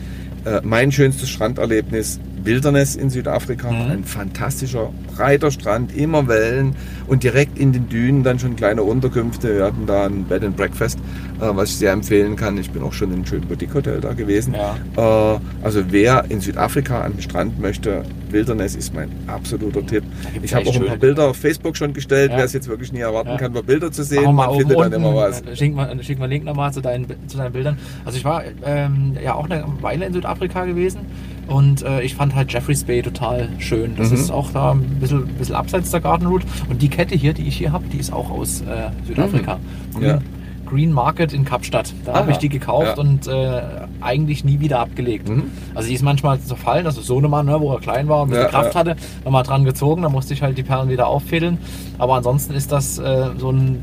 äh, 0.45 0.59
mein 0.63 0.91
schönstes 0.91 1.29
Stranderlebnis 1.29 2.19
Wilderness 2.43 2.95
in 2.95 3.09
Südafrika. 3.09 3.71
Mhm. 3.71 3.91
Ein 3.91 4.03
fantastischer, 4.03 4.91
breiter 5.15 5.51
Strand, 5.51 5.95
immer 5.95 6.27
Wellen 6.27 6.75
und 7.07 7.23
direkt 7.23 7.57
in 7.57 7.71
den 7.73 7.89
Dünen 7.89 8.23
dann 8.23 8.39
schon 8.39 8.55
kleine 8.55 8.83
Unterkünfte. 8.83 9.55
Wir 9.57 9.65
hatten 9.65 9.85
da 9.85 10.05
ein 10.05 10.23
Bed 10.25 10.43
and 10.43 10.55
Breakfast, 10.55 10.99
äh, 11.39 11.45
was 11.51 11.69
ich 11.69 11.77
sehr 11.77 11.91
empfehlen 11.91 12.35
kann. 12.35 12.57
Ich 12.57 12.71
bin 12.71 12.83
auch 12.83 12.93
schon 12.93 13.13
im 13.13 13.25
schönen 13.25 13.47
Boutique 13.47 13.73
Hotel 13.73 13.99
da 14.01 14.13
gewesen. 14.13 14.53
Ja. 14.55 15.35
Äh, 15.35 15.39
also 15.61 15.83
wer 15.89 16.25
in 16.29 16.39
Südafrika 16.41 17.01
an 17.01 17.13
den 17.13 17.21
Strand 17.21 17.59
möchte, 17.59 18.03
Wilderness 18.31 18.75
ist 18.75 18.93
mein 18.93 19.09
absoluter 19.27 19.85
Tipp. 19.85 20.03
Ich 20.41 20.53
habe 20.53 20.67
auch 20.69 20.75
ein 20.75 20.85
paar 20.85 20.97
Bilder 20.97 21.29
auf 21.29 21.37
Facebook 21.37 21.75
schon 21.75 21.93
gestellt, 21.93 22.31
Ja. 22.31 22.37
wer 22.37 22.45
es 22.45 22.53
jetzt 22.53 22.67
wirklich 22.67 22.93
nie 22.93 22.99
erwarten 22.99 23.29
Ja. 23.29 23.37
kann, 23.37 23.53
mal 23.53 23.63
Bilder 23.63 23.91
zu 23.91 24.03
sehen. 24.03 24.35
Man 24.35 24.51
findet 24.55 24.77
dann 24.77 24.85
unten, 24.85 24.93
immer 24.95 25.15
was. 25.15 25.41
Schick 25.55 25.73
mal, 25.75 26.01
schick 26.03 26.19
mal 26.19 26.25
einen 26.25 26.33
Link 26.33 26.45
nochmal 26.45 26.71
zu 26.71 26.81
deinen, 26.81 27.07
zu 27.27 27.37
deinen 27.37 27.51
Bildern. 27.51 27.77
Also 28.05 28.17
ich 28.17 28.25
war 28.25 28.43
ähm, 28.65 29.15
ja 29.23 29.33
auch 29.33 29.49
eine 29.49 29.63
Weile 29.81 30.05
in 30.05 30.13
Südafrika 30.13 30.65
gewesen 30.65 30.99
und 31.49 31.81
äh, 31.83 32.01
ich 32.01 32.15
fand 32.15 32.35
halt 32.35 32.51
Jeffreys 32.53 32.83
Bay 32.83 33.01
total 33.01 33.49
schön. 33.59 33.95
Das 33.97 34.09
Mhm. 34.09 34.15
ist 34.15 34.31
auch 34.31 34.51
da 34.51 34.71
ein 34.71 34.81
bisschen, 34.99 35.27
bisschen 35.27 35.55
abseits 35.55 35.91
der 35.91 35.99
Garden 36.01 36.27
Route. 36.27 36.45
Und 36.69 36.81
die 36.81 36.89
Kette 36.89 37.15
hier, 37.15 37.33
die 37.33 37.47
ich 37.47 37.57
hier 37.57 37.71
habe, 37.71 37.85
die 37.91 37.97
ist 37.97 38.13
auch 38.13 38.29
aus 38.29 38.61
äh, 38.61 38.89
Südafrika. 39.07 39.57
Mhm. 39.97 40.03
Ja. 40.05 40.19
Green 40.65 40.91
Market 40.93 41.33
in 41.33 41.45
Kapstadt. 41.45 41.91
Da 42.05 42.13
habe 42.13 42.25
Aha. 42.25 42.31
ich 42.33 42.37
die 42.37 42.49
gekauft 42.49 42.97
Ja. 42.97 43.01
und 43.01 43.25
äh, 43.27 43.61
eigentlich 44.01 44.43
nie 44.45 44.59
wieder 44.59 44.79
abgelegt. 44.79 45.27
Mhm. 45.27 45.45
Also 45.73 45.89
die 45.89 45.95
ist 45.95 46.03
manchmal 46.03 46.39
zerfallen, 46.39 46.85
also 46.85 47.01
Sohnemann, 47.01 47.47
ne, 47.47 47.59
wo 47.59 47.73
er 47.73 47.79
klein 47.79 48.07
war 48.07 48.21
und 48.21 48.31
ein 48.31 48.35
Ja, 48.39 48.45
Kraft 48.49 48.75
ja. 48.75 48.79
hatte, 48.81 48.95
nochmal 49.25 49.41
dran 49.41 49.65
gezogen, 49.65 50.03
da 50.03 50.09
musste 50.09 50.35
ich 50.35 50.43
halt 50.43 50.59
die 50.59 50.63
Perlen 50.63 50.89
wieder 50.89 51.07
auffädeln. 51.07 51.57
Aber 51.97 52.13
ansonsten 52.15 52.53
ist 52.53 52.71
das 52.71 52.99
äh, 52.99 53.29
so 53.39 53.49
ein 53.51 53.81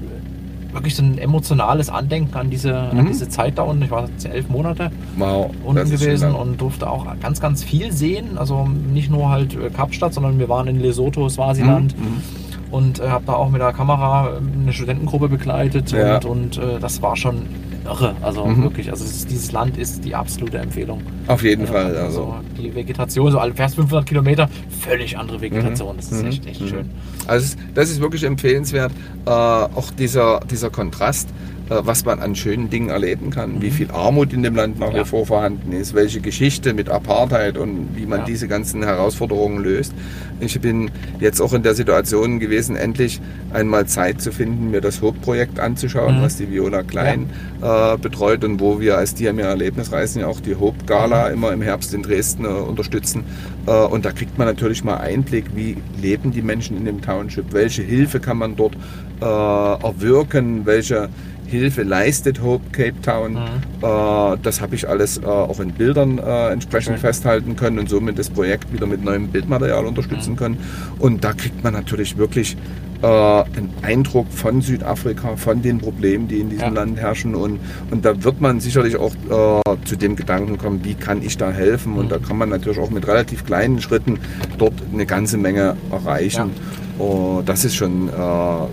wirklich 0.77 0.95
so 0.95 1.03
ein 1.03 1.19
emotionales 1.19 1.89
Andenken 1.91 2.37
an 2.37 2.51
diese, 2.51 2.77
an 2.77 2.99
Mhm. 3.05 3.07
diese 3.09 3.29
Zeit 3.29 3.59
da 3.59 3.63
unten. 3.63 3.83
Ich 3.83 3.91
war 3.91 4.09
jetzt 4.09 4.25
elf 4.27 4.49
Monate 4.49 4.91
Wow, 5.17 5.51
unten 5.65 5.91
gewesen 5.91 6.35
und 6.35 6.61
durfte 6.61 6.89
auch 6.89 7.07
ganz, 7.21 7.41
ganz 7.41 7.65
viel 7.65 7.93
sehen. 7.93 8.39
Also 8.39 8.67
nicht 8.67 9.11
nur 9.11 9.29
halt 9.31 9.55
äh, 9.55 9.71
Kapstadt, 9.71 10.15
sondern 10.15 10.39
wir 10.39 10.49
waren 10.49 10.69
in 10.69 10.81
Lesotho, 10.81 11.29
Swasiland. 11.29 11.99
Mhm. 11.99 12.23
Und 12.71 12.99
äh, 13.01 13.09
habe 13.09 13.25
da 13.27 13.35
auch 13.35 13.49
mit 13.51 13.61
der 13.61 13.73
Kamera 13.73 14.29
äh, 14.35 14.61
eine 14.63 14.73
Studentengruppe 14.73 15.29
begleitet 15.29 15.93
Ja. 15.93 16.17
und, 16.17 16.25
und 16.25 16.59
äh, 16.59 16.79
das 16.81 17.01
war 17.01 17.17
schon 17.17 17.43
irre. 17.85 18.15
Also 18.23 18.45
Mhm. 18.45 18.65
wirklich, 18.65 18.91
also 18.91 19.05
ist, 19.05 19.31
dieses 19.31 19.53
Land 19.53 19.79
ist 19.79 20.05
die 20.05 20.15
absolute 20.15 20.59
Empfehlung. 20.59 21.01
Auf 21.29 21.43
jeden 21.45 21.67
Ja, 21.67 21.73
Fall. 21.73 21.97
Also 21.97 22.25
Also. 22.25 22.35
die 22.59 22.75
Vegetation, 22.75 23.31
so 23.31 23.39
alle 23.39 23.55
fährst 23.55 23.77
500 23.77 24.05
Kilometer, 24.07 24.49
völlig 24.81 25.17
andere 25.17 25.41
Vegetation. 25.41 25.97
Das 25.97 26.11
ist 26.11 26.23
Mhm. 26.23 26.29
echt, 26.29 26.47
echt 26.47 26.61
Mhm. 26.63 26.69
schön. 26.69 26.91
Also 27.29 27.57
das 27.75 27.91
ist 27.91 28.01
wirklich 28.01 28.25
empfehlenswert. 28.25 28.91
Äh, 29.25 29.31
auch 29.31 29.91
dieser, 29.97 30.41
dieser 30.51 30.71
Kontrast, 30.71 31.29
äh, 31.29 31.33
was 31.69 32.05
man 32.05 32.21
an 32.21 32.35
schönen 32.37 32.71
Dingen 32.71 32.91
erleben 32.91 33.31
kann, 33.31 33.61
wie 33.61 33.71
viel 33.71 33.91
Armut 33.91 34.33
in 34.33 34.43
dem 34.43 34.55
Land 34.55 34.79
nach 34.79 34.91
Mhm. 34.91 34.97
Ja. 34.97 35.03
wie 35.05 35.09
vor 35.09 35.27
vorhanden 35.27 35.73
ist, 35.73 35.95
welche 35.95 36.21
Geschichte 36.21 36.75
mit 36.75 36.89
Apartheid 36.89 37.59
und 37.59 37.89
wie 37.97 38.07
man 38.07 38.21
Ja. 38.21 38.25
diese 38.25 38.47
ganzen 38.47 38.85
Herausforderungen 38.85 39.63
löst. 39.65 39.93
Ich 40.39 40.61
bin 40.61 40.91
jetzt 41.19 41.41
auch 41.41 41.53
in 41.55 41.63
der 41.63 41.75
Situation 41.75 42.39
gewesen, 42.39 42.77
endlich 42.77 43.21
einmal 43.53 43.87
Zeit 43.87 44.21
zu 44.21 44.31
finden, 44.33 44.71
mir 44.71 44.81
das 44.81 45.01
Hope-Projekt 45.03 45.59
anzuschauen, 45.59 46.19
Mhm. 46.19 46.23
was 46.23 46.37
die 46.37 46.51
Viola 46.51 46.83
Klein 46.83 47.31
äh, 47.63 47.97
betreut 47.97 48.45
und 48.45 48.61
wo 48.61 48.81
wir 48.81 48.99
als 48.99 49.15
Diamir 49.15 49.47
Erlebnisreisen 49.47 50.21
ja 50.21 50.27
auch 50.29 50.41
die 50.41 50.55
Hope-Gala 50.55 51.29
Mhm. 51.29 51.35
immer 51.35 51.53
im 51.53 51.63
Herbst 51.63 51.95
in 51.95 52.03
Dresden 52.03 52.45
äh, 52.45 52.49
unterstützen. 52.49 53.25
Äh, 53.67 53.71
und 53.73 54.05
da 54.05 54.13
kriegt 54.13 54.37
man 54.39 54.47
natürlich 54.47 54.85
mal 54.85 54.99
Einblick, 54.99 55.47
wie 55.55 55.79
leben 56.01 56.31
die 56.33 56.43
Menschen 56.43 56.77
in 56.77 56.85
dem 56.85 57.01
Township, 57.03 57.53
welche 57.53 57.83
Hilfe 57.83 58.21
kann 58.21 58.37
man 58.39 58.55
dort 58.57 58.77
äh, 59.23 59.25
erwirken, 59.25 60.67
welche 60.67 61.09
Hilfe 61.47 61.83
leistet 61.83 62.43
Hope 62.43 62.65
Cape 62.73 63.01
Town. 63.03 63.35
Mhm. 63.35 63.39
Äh, 63.83 64.37
das 64.43 64.61
habe 64.61 64.75
ich 64.75 64.89
alles 64.89 65.19
äh, 65.19 65.25
auch 65.27 65.61
in 65.61 65.73
Bildern 65.73 66.19
äh, 66.19 66.49
entsprechend 66.51 66.95
Schön. 66.95 67.01
festhalten 67.01 67.57
können 67.57 67.79
und 67.79 67.89
somit 67.89 68.19
das 68.19 68.31
Projekt 68.31 68.73
wieder 68.73 68.87
mit 68.87 69.05
neuem 69.05 69.29
Bildmaterial 69.29 69.87
unterstützen 69.87 70.33
Mhm. 70.33 70.37
können. 70.37 70.59
Und 70.99 71.25
da 71.25 71.33
kriegt 71.33 71.63
man 71.63 71.73
natürlich 71.73 72.17
wirklich 72.17 72.57
einen 73.03 73.69
Eindruck 73.83 74.27
von 74.33 74.63
Südafrika, 74.63 75.37
von 75.37 75.61
den 75.61 75.79
Problemen, 75.79 76.29
die 76.29 76.41
in 76.41 76.49
diesem 76.49 76.69
Ja. 76.69 76.81
Land 76.81 76.99
herrschen. 76.99 77.35
Und, 77.35 77.61
und 77.91 78.05
da 78.07 78.25
wird 78.25 78.41
man 78.41 78.59
sicherlich 78.59 78.97
auch 78.97 79.13
äh, 79.13 79.77
zu 79.85 79.97
dem 79.97 80.17
Gedanken 80.17 80.57
kommen, 80.57 80.81
wie 80.83 80.95
kann 80.95 81.21
ich 81.23 81.37
da 81.37 81.51
helfen? 81.53 81.93
Und 81.99 82.07
Mhm. 82.07 82.09
da 82.09 82.19
kann 82.19 82.39
man 82.39 82.49
natürlich 82.49 82.79
auch 82.79 82.89
mit 82.91 83.07
relativ 83.07 83.45
kleinen 83.45 83.83
Schritten 83.83 84.19
dort 84.57 84.73
eine 84.93 85.05
ganze 85.05 85.37
Menge 85.37 85.77
erreichen. 85.93 86.51
Und 86.99 87.49
das 87.49 87.65
ist 87.65 87.75
schon 87.77 88.09
äh, 88.09 88.13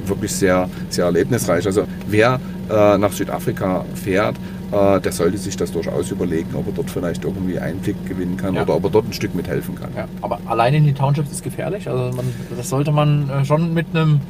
wirklich 0.08 0.32
sehr, 0.32 0.70
sehr 0.90 1.06
erlebnisreich. 1.06 1.66
Also 1.66 1.84
wer 2.08 2.40
äh, 2.70 2.98
nach 2.98 3.12
Südafrika 3.12 3.84
fährt, 3.96 4.36
äh, 4.72 5.00
der 5.02 5.12
sollte 5.12 5.38
sich 5.38 5.56
das 5.58 5.72
durchaus 5.72 6.10
überlegen, 6.12 6.56
ob 6.56 6.68
er 6.68 6.74
dort 6.74 6.90
vielleicht 6.90 7.24
irgendwie 7.26 7.60
Einblick 7.60 7.96
gewinnen 8.08 8.38
kann 8.38 8.56
Ja. 8.56 8.64
oder 8.64 8.76
ob 8.76 8.86
er 8.86 8.90
dort 8.90 9.06
ein 9.08 9.14
Stück 9.14 9.36
mithelfen 9.36 9.76
kann. 9.76 9.90
Ja, 9.96 10.08
aber 10.22 10.40
alleine 10.46 10.78
in 10.78 10.86
die 10.86 10.94
Townships 10.94 11.32
ist 11.32 11.44
gefährlich. 11.44 11.88
Also 11.90 12.16
man, 12.16 12.26
das 12.56 12.70
sollte 12.70 12.92
man 12.92 13.30
äh, 13.30 13.46
schon 13.46 13.74
mit 13.74 13.88
einem 13.94 14.22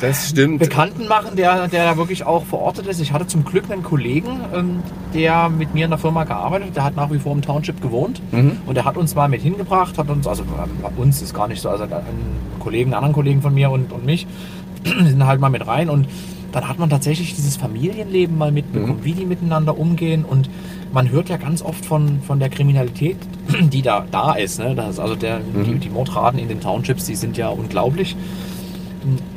Das 0.00 0.30
stimmt. 0.30 0.58
Bekannten 0.60 1.06
machen, 1.08 1.36
der, 1.36 1.68
der 1.68 1.84
da 1.84 1.96
wirklich 1.96 2.24
auch 2.24 2.44
verortet 2.44 2.86
ist. 2.86 3.00
Ich 3.00 3.12
hatte 3.12 3.26
zum 3.26 3.44
Glück 3.44 3.70
einen 3.70 3.82
Kollegen, 3.82 4.40
ähm, 4.54 4.82
der 5.14 5.48
mit 5.48 5.74
mir 5.74 5.84
in 5.84 5.90
der 5.90 5.98
Firma 5.98 6.24
gearbeitet 6.24 6.68
hat. 6.68 6.76
Der 6.76 6.84
hat 6.84 6.96
nach 6.96 7.10
wie 7.10 7.18
vor 7.18 7.32
im 7.32 7.42
Township 7.42 7.80
gewohnt. 7.82 8.20
Mhm. 8.32 8.58
Und 8.66 8.74
der 8.76 8.84
hat 8.84 8.96
uns 8.96 9.14
mal 9.14 9.28
mit 9.28 9.42
hingebracht, 9.42 9.98
hat 9.98 10.08
uns, 10.08 10.26
also 10.26 10.42
äh, 10.42 11.00
uns 11.00 11.20
ist 11.22 11.34
gar 11.34 11.48
nicht 11.48 11.60
so, 11.60 11.68
also 11.68 11.84
einen 11.84 12.36
Kollegen, 12.60 12.86
einen 12.90 12.94
anderen 12.94 13.14
Kollegen 13.14 13.42
von 13.42 13.52
mir 13.54 13.70
und, 13.70 13.92
und 13.92 14.04
mich, 14.06 14.26
die 14.84 15.08
sind 15.08 15.26
halt 15.26 15.40
mal 15.40 15.50
mit 15.50 15.66
rein 15.66 15.90
und 15.90 16.06
dann 16.52 16.68
hat 16.68 16.78
man 16.80 16.90
tatsächlich 16.90 17.36
dieses 17.36 17.56
Familienleben 17.56 18.36
mal 18.36 18.50
mitbekommen, 18.50 18.98
Mhm. 19.00 19.04
wie 19.04 19.12
die 19.12 19.24
miteinander 19.26 19.78
umgehen 19.78 20.24
und 20.24 20.50
man 20.92 21.08
hört 21.10 21.28
ja 21.28 21.36
ganz 21.36 21.62
oft 21.62 21.84
von, 21.84 22.20
von 22.26 22.40
der 22.40 22.48
Kriminalität, 22.48 23.16
die 23.60 23.82
da, 23.82 24.04
da 24.10 24.32
ist. 24.32 24.58
Ne? 24.58 24.74
Das, 24.74 24.98
also 24.98 25.14
der, 25.14 25.38
die, 25.40 25.70
Mhm. 25.72 25.80
die 25.80 25.90
Mordraten 25.90 26.38
in 26.40 26.48
den 26.48 26.60
Townships, 26.60 27.04
die 27.06 27.14
sind 27.14 27.36
ja 27.36 27.48
unglaublich. 27.50 28.16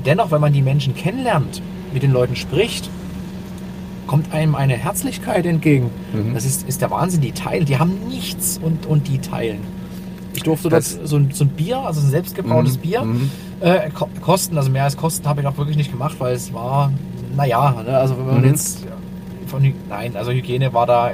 Dennoch, 0.06 0.32
wenn 0.32 0.42
man 0.42 0.54
die 0.54 0.62
Menschen 0.62 0.96
kennenlernt, 0.96 1.62
mit 1.94 2.04
den 2.04 2.12
Leuten 2.12 2.36
spricht, 2.36 2.90
kommt 4.08 4.34
einem 4.34 4.56
eine 4.56 4.76
Herzlichkeit 4.76 5.46
entgegen. 5.46 5.90
Mhm. 6.14 6.34
Das 6.34 6.46
ist, 6.46 6.68
ist 6.68 6.82
der 6.82 6.92
Wahnsinn. 6.92 7.22
Die 7.22 7.32
teilen, 7.32 7.66
die 7.66 7.78
haben 7.80 7.94
nichts 8.10 8.60
und, 8.62 8.86
und 8.86 9.08
die 9.08 9.20
teilen. 9.20 9.60
Ich 10.36 10.44
durfte 10.44 10.70
Das- 10.70 10.98
dort 10.98 11.08
so, 11.08 11.18
ein- 11.18 11.30
so 11.32 11.46
ein 11.46 11.50
Bier, 11.50 11.78
also 11.80 12.02
ein 12.02 12.10
selbstgebrautes 12.10 12.78
Mhm, 12.78 12.82
Bier, 12.82 13.02
mhm. 13.04 13.30
äh, 13.62 13.90
ko- 13.92 14.10
kosten. 14.22 14.58
Also 14.58 14.70
mehr 14.72 14.84
als 14.84 14.98
kosten 14.98 15.28
habe 15.28 15.42
ich 15.42 15.48
auch 15.48 15.58
wirklich 15.58 15.78
nicht 15.78 15.92
gemacht, 15.92 16.16
weil 16.20 16.34
es 16.36 16.54
war, 16.54 16.92
naja, 17.38 17.82
ne, 17.86 17.98
also 17.98 18.18
wenn 18.18 18.26
man 18.26 18.42
Mhm. 18.42 18.48
jetzt 18.48 18.86
von, 19.48 19.74
nein, 19.90 20.16
also 20.16 20.32
Hygiene 20.32 20.74
war 20.74 20.86
da 20.88 21.12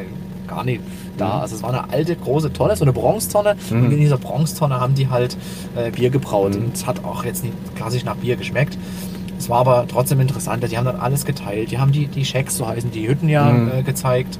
gar 0.49 0.63
nicht 0.63 0.81
da. 1.17 1.27
Mhm. 1.35 1.41
Also 1.41 1.55
es 1.55 1.63
war 1.63 1.69
eine 1.69 1.89
alte, 1.91 2.15
große 2.15 2.51
Tonne, 2.51 2.75
so 2.75 2.83
eine 2.83 2.93
Bronzetonne. 2.93 3.55
Mhm. 3.69 3.85
Und 3.85 3.91
in 3.93 3.99
dieser 3.99 4.17
Bronzetonne 4.17 4.79
haben 4.79 4.95
die 4.95 5.07
halt 5.09 5.37
äh, 5.75 5.91
Bier 5.91 6.09
gebraut. 6.09 6.55
Mhm. 6.55 6.65
Und 6.65 6.75
es 6.75 6.85
hat 6.85 7.03
auch 7.05 7.23
jetzt 7.23 7.43
nicht 7.43 7.53
klassisch 7.75 8.03
nach 8.03 8.15
Bier 8.15 8.35
geschmeckt. 8.35 8.77
Es 9.37 9.47
war 9.49 9.59
aber 9.59 9.85
trotzdem 9.87 10.19
interessant. 10.19 10.63
Die 10.69 10.77
haben 10.77 10.85
dann 10.85 10.99
alles 10.99 11.23
geteilt. 11.25 11.71
Die 11.71 11.77
haben 11.79 11.91
die, 11.93 12.07
die 12.07 12.25
Shacks, 12.25 12.57
so 12.57 12.67
heißen 12.67 12.91
die 12.91 13.07
Hütten 13.07 13.29
ja, 13.29 13.45
Mhm. 13.49 13.71
äh, 13.79 13.83
gezeigt. 13.83 14.37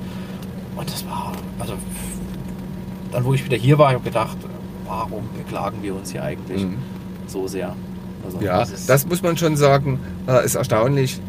Und 0.76 0.90
das 0.92 1.06
war, 1.06 1.32
also 1.60 1.74
dann 3.12 3.24
wo 3.26 3.34
ich 3.34 3.44
wieder 3.46 3.58
hier 3.58 3.78
war, 3.78 3.88
habe 3.88 3.98
ich 4.00 4.04
gedacht, 4.04 4.38
warum 4.86 5.24
beklagen 5.38 5.78
wir 5.82 5.96
uns 5.96 6.12
hier 6.12 6.24
eigentlich 6.24 6.64
Mhm. 6.64 6.78
so 7.28 7.48
sehr? 7.48 7.76
Also, 8.26 8.40
Ja, 8.42 8.62
ist- 8.62 8.90
das 8.90 9.08
muss 9.08 9.22
man 9.24 9.38
schon 9.38 9.56
sagen, 9.56 10.00
äh, 10.28 10.46
ist 10.46 10.56
erstaunlich. 10.56 11.20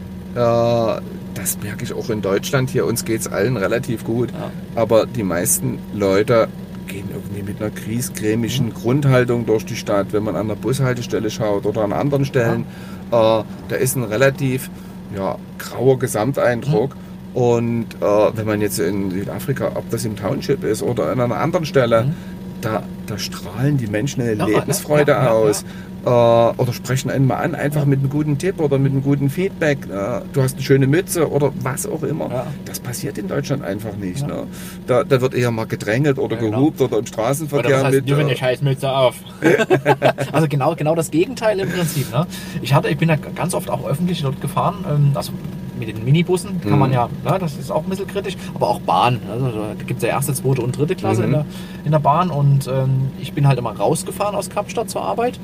Das 1.40 1.58
merke 1.62 1.84
ich 1.84 1.92
auch 1.94 2.10
in 2.10 2.20
Deutschland 2.20 2.68
hier. 2.70 2.84
Uns 2.86 3.04
geht 3.04 3.20
es 3.22 3.28
allen 3.28 3.56
relativ 3.56 4.04
gut. 4.04 4.30
Ja. 4.32 4.50
Aber 4.74 5.06
die 5.06 5.22
meisten 5.22 5.78
Leute 5.94 6.48
gehen 6.86 7.08
irgendwie 7.12 7.42
mit 7.42 7.60
einer 7.62 7.70
griesgrämischen 7.70 8.66
Mhm. 8.66 8.74
Grundhaltung 8.74 9.46
durch 9.46 9.64
die 9.64 9.76
Stadt, 9.76 10.08
wenn 10.12 10.22
man 10.24 10.36
an 10.36 10.48
der 10.48 10.56
Bushaltestelle 10.56 11.30
schaut 11.30 11.64
oder 11.66 11.82
an 11.82 11.92
anderen 11.92 12.24
Stellen. 12.24 12.62
Äh, 13.10 13.12
da 13.12 13.76
ist 13.78 13.96
ein 13.96 14.04
relativ 14.04 14.70
ja, 15.16 15.36
grauer 15.58 15.98
Gesamteindruck. 15.98 16.94
Mhm. 16.94 17.00
Und 17.40 17.86
äh, 18.00 18.36
wenn 18.36 18.46
man 18.46 18.60
jetzt 18.60 18.78
in 18.80 19.10
Südafrika, 19.10 19.72
ob 19.76 19.88
das 19.90 20.04
im 20.04 20.16
Township 20.16 20.64
ist 20.64 20.82
oder 20.82 21.10
an 21.10 21.20
einer 21.20 21.36
anderen 21.38 21.64
Stelle, 21.64 22.04
Mhm. 22.04 22.14
da, 22.60 22.82
da 23.06 23.18
strahlen 23.18 23.76
die 23.78 23.86
Menschen 23.86 24.20
eine 24.22 24.34
Ja, 24.34 24.46
Lebensfreude 24.46 25.12
ja, 25.12 25.18
ja, 25.18 25.24
ja, 25.26 25.30
aus. 25.30 25.64
Äh, 26.04 26.08
oder 26.08 26.72
sprechen 26.72 27.10
einen 27.10 27.26
mal 27.26 27.36
an, 27.36 27.54
einfach 27.54 27.84
mit 27.84 28.00
einem 28.00 28.08
guten 28.10 28.38
Tipp 28.38 28.58
oder 28.60 28.78
mit 28.78 28.92
einem 28.92 29.02
guten 29.02 29.28
Feedback. 29.30 29.78
Äh, 29.84 30.22
du 30.32 30.42
hast 30.42 30.54
eine 30.54 30.62
schöne 30.62 30.86
Mütze 30.86 31.30
oder 31.30 31.52
was 31.62 31.86
auch 31.86 32.02
immer. 32.02 32.30
Ja. 32.30 32.46
Das 32.64 32.80
passiert 32.80 33.18
in 33.18 33.28
Deutschland 33.28 33.62
einfach 33.64 33.94
nicht. 33.96 34.20
Ja. 34.22 34.26
Ne? 34.26 34.46
Da, 34.86 35.04
da 35.04 35.20
wird 35.20 35.34
eher 35.34 35.50
mal 35.50 35.66
gedrängelt 35.66 36.18
oder 36.18 36.36
Ja, 36.36 36.42
genau. 36.42 36.58
gehupt 36.58 36.80
oder 36.80 36.92
im 36.94 36.98
Oder 37.00 37.06
Straßenverkehr 37.06 37.76
was 37.78 37.84
heißt, 37.84 38.06
mit. 38.06 38.12
eine 38.18 38.32
äh, 38.32 38.36
Scheißmütze 38.36 38.90
auf. 38.90 39.16
also 40.32 40.48
genau, 40.48 40.74
genau 40.74 40.94
das 40.94 41.10
Gegenteil 41.10 41.58
im 41.60 41.68
Prinzip. 41.70 42.10
Ne? 42.12 42.26
Ich 42.62 42.72
hatte, 42.74 42.88
ich 42.88 42.98
bin 42.98 43.08
ja 43.08 43.16
ganz 43.16 43.54
oft 43.54 43.68
auch 43.70 43.86
öffentlich 43.86 44.22
dort 44.22 44.40
gefahren. 44.40 44.84
Ähm, 44.88 45.12
also 45.14 45.32
mit 45.78 45.88
den 45.88 46.04
Minibussen 46.04 46.60
kann 46.60 46.72
Mhm. 46.72 46.78
man 46.78 46.92
ja, 46.92 47.08
ja, 47.24 47.38
das 47.38 47.56
ist 47.56 47.70
auch 47.70 47.84
ein 47.84 47.88
bisschen 47.90 48.06
kritisch, 48.06 48.36
aber 48.54 48.68
auch 48.68 48.80
Bahn. 48.80 49.18
Also 49.30 49.46
da 49.50 49.74
gibt 49.86 49.98
es 49.98 50.02
ja 50.02 50.10
erste, 50.10 50.34
zweite 50.34 50.60
und 50.62 50.76
dritte 50.76 50.94
Klasse 50.94 51.20
Mhm. 51.22 51.26
in, 51.26 51.32
der, 51.32 51.44
in 51.86 51.90
der 51.92 51.98
Bahn 52.00 52.30
und 52.30 52.66
ähm, 52.68 53.10
ich 53.20 53.32
bin 53.32 53.46
halt 53.48 53.58
immer 53.58 53.72
rausgefahren 53.74 54.34
aus 54.34 54.50
Kapstadt 54.50 54.90
zur 54.90 55.02
Arbeit. 55.02 55.38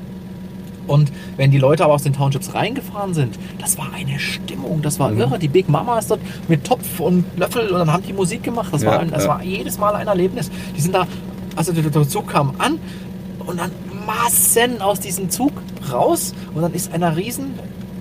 Und 0.87 1.11
wenn 1.37 1.51
die 1.51 1.59
Leute 1.59 1.85
aber 1.85 1.95
aus 1.95 2.03
den 2.05 2.13
Townships 2.13 2.55
reingefahren 2.55 3.13
sind, 3.15 3.39
das 3.59 3.77
war 3.79 3.89
eine 3.95 4.19
Stimmung, 4.19 4.83
das 4.83 4.99
war 4.99 5.11
Mhm. 5.11 5.21
irre. 5.21 5.39
Die 5.39 5.49
Big 5.49 5.69
Mama 5.69 5.99
ist 5.99 6.11
dort 6.11 6.21
mit 6.49 6.65
Topf 6.65 7.01
und 7.01 7.25
Löffel 7.37 7.69
und 7.69 7.79
dann 7.79 7.93
haben 7.93 8.03
die 8.07 8.13
Musik 8.13 8.43
gemacht. 8.43 8.69
Das, 8.73 8.83
Ja, 8.83 8.91
war, 8.93 9.01
ein, 9.01 9.11
das 9.11 9.25
ja. 9.25 9.29
war 9.31 9.43
jedes 9.43 9.79
Mal 9.79 9.95
ein 9.95 10.07
Erlebnis. 10.07 10.51
Die 10.77 10.81
sind 10.81 10.95
da, 10.95 11.07
also 11.57 11.73
der, 11.73 11.83
der 11.85 12.09
Zug 12.09 12.29
kam 12.29 12.55
an 12.59 12.79
und 13.47 13.59
dann 13.61 13.71
Massen 14.07 14.81
aus 14.81 15.01
diesem 15.01 15.31
Zug 15.31 15.53
raus 15.93 16.33
und 16.55 16.63
dann 16.63 16.73
ist 16.73 16.93
einer 16.93 17.17
riesen, 17.17 17.55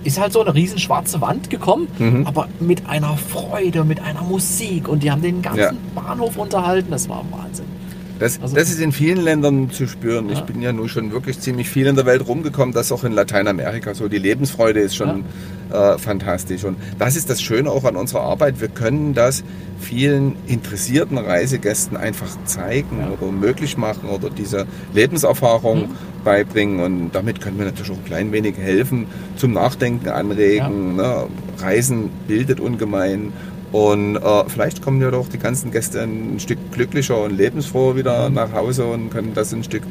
ist 0.04 0.20
halt 0.20 0.32
so 0.32 0.40
eine 0.40 0.54
riesen 0.54 0.78
schwarze 0.78 1.20
Wand 1.20 1.50
gekommen, 1.50 1.88
Mhm. 1.98 2.26
aber 2.26 2.46
mit 2.60 2.88
einer 2.88 3.16
Freude, 3.16 3.82
mit 3.84 4.00
einer 4.00 4.22
Musik 4.22 4.88
und 4.88 5.02
die 5.02 5.10
haben 5.10 5.22
den 5.22 5.42
ganzen 5.42 5.60
Ja. 5.60 5.72
Bahnhof 5.96 6.36
unterhalten. 6.36 6.90
Das 6.92 7.08
war 7.08 7.24
Wahnsinn. 7.32 7.66
Das, 8.18 8.40
Also- 8.40 8.54
das 8.56 8.70
ist 8.70 8.80
in 8.80 8.92
vielen 8.92 9.20
Ländern 9.22 9.70
zu 9.70 9.86
spüren. 9.86 10.30
Ich 10.30 10.38
Ja. 10.38 10.44
bin 10.44 10.62
ja 10.62 10.72
nun 10.72 10.88
schon 10.88 11.12
wirklich 11.12 11.38
ziemlich 11.40 11.68
viel 11.68 11.86
in 11.86 11.96
der 11.96 12.06
Welt 12.06 12.26
rumgekommen, 12.26 12.74
das 12.74 12.90
auch 12.92 13.04
in 13.04 13.12
Lateinamerika 13.12 13.94
so. 13.94 14.08
Die 14.08 14.18
Lebensfreude 14.18 14.80
ist 14.80 14.96
schon 14.96 15.24
äh, 15.72 15.98
fantastisch. 15.98 16.62
Und 16.62 16.76
das 16.96 17.16
ist 17.16 17.28
das 17.28 17.42
Schöne 17.42 17.70
auch 17.72 17.82
an 17.82 17.96
unserer 17.96 18.20
Arbeit. 18.20 18.60
Wir 18.60 18.68
können 18.68 19.14
das 19.14 19.42
vielen 19.80 20.36
interessierten 20.46 21.18
Reisegästen 21.18 21.96
einfach 21.96 22.28
zeigen 22.44 23.00
Ja. 23.00 23.08
oder 23.20 23.32
möglich 23.32 23.76
machen 23.76 24.08
oder 24.08 24.30
diese 24.30 24.64
Lebenserfahrung 24.94 25.88
Mhm. 25.88 25.94
beibringen. 26.24 26.80
Und 26.80 27.10
damit 27.16 27.40
können 27.40 27.58
wir 27.58 27.64
natürlich 27.66 27.90
auch 27.90 27.96
ein 27.96 28.04
klein 28.04 28.30
wenig 28.32 28.56
helfen, 28.58 29.06
zum 29.34 29.52
Nachdenken 29.54 30.08
anregen. 30.08 30.96
Ne? 30.96 31.24
Reisen 31.58 32.10
bildet 32.28 32.60
ungemein. 32.60 33.32
Und 33.72 34.16
äh, 34.16 34.44
vielleicht 34.48 34.82
kommen 34.82 35.00
ja 35.00 35.10
doch 35.10 35.28
die 35.28 35.38
ganzen 35.38 35.70
Gäste 35.70 36.00
ein 36.00 36.38
Stück 36.38 36.58
glücklicher 36.72 37.22
und 37.22 37.36
lebensfroher 37.36 37.96
wieder 37.96 38.30
nach 38.30 38.52
Hause 38.52 38.86
und 38.86 39.10
können 39.10 39.32
das 39.34 39.52
ein 39.52 39.64
Stück 39.64 39.82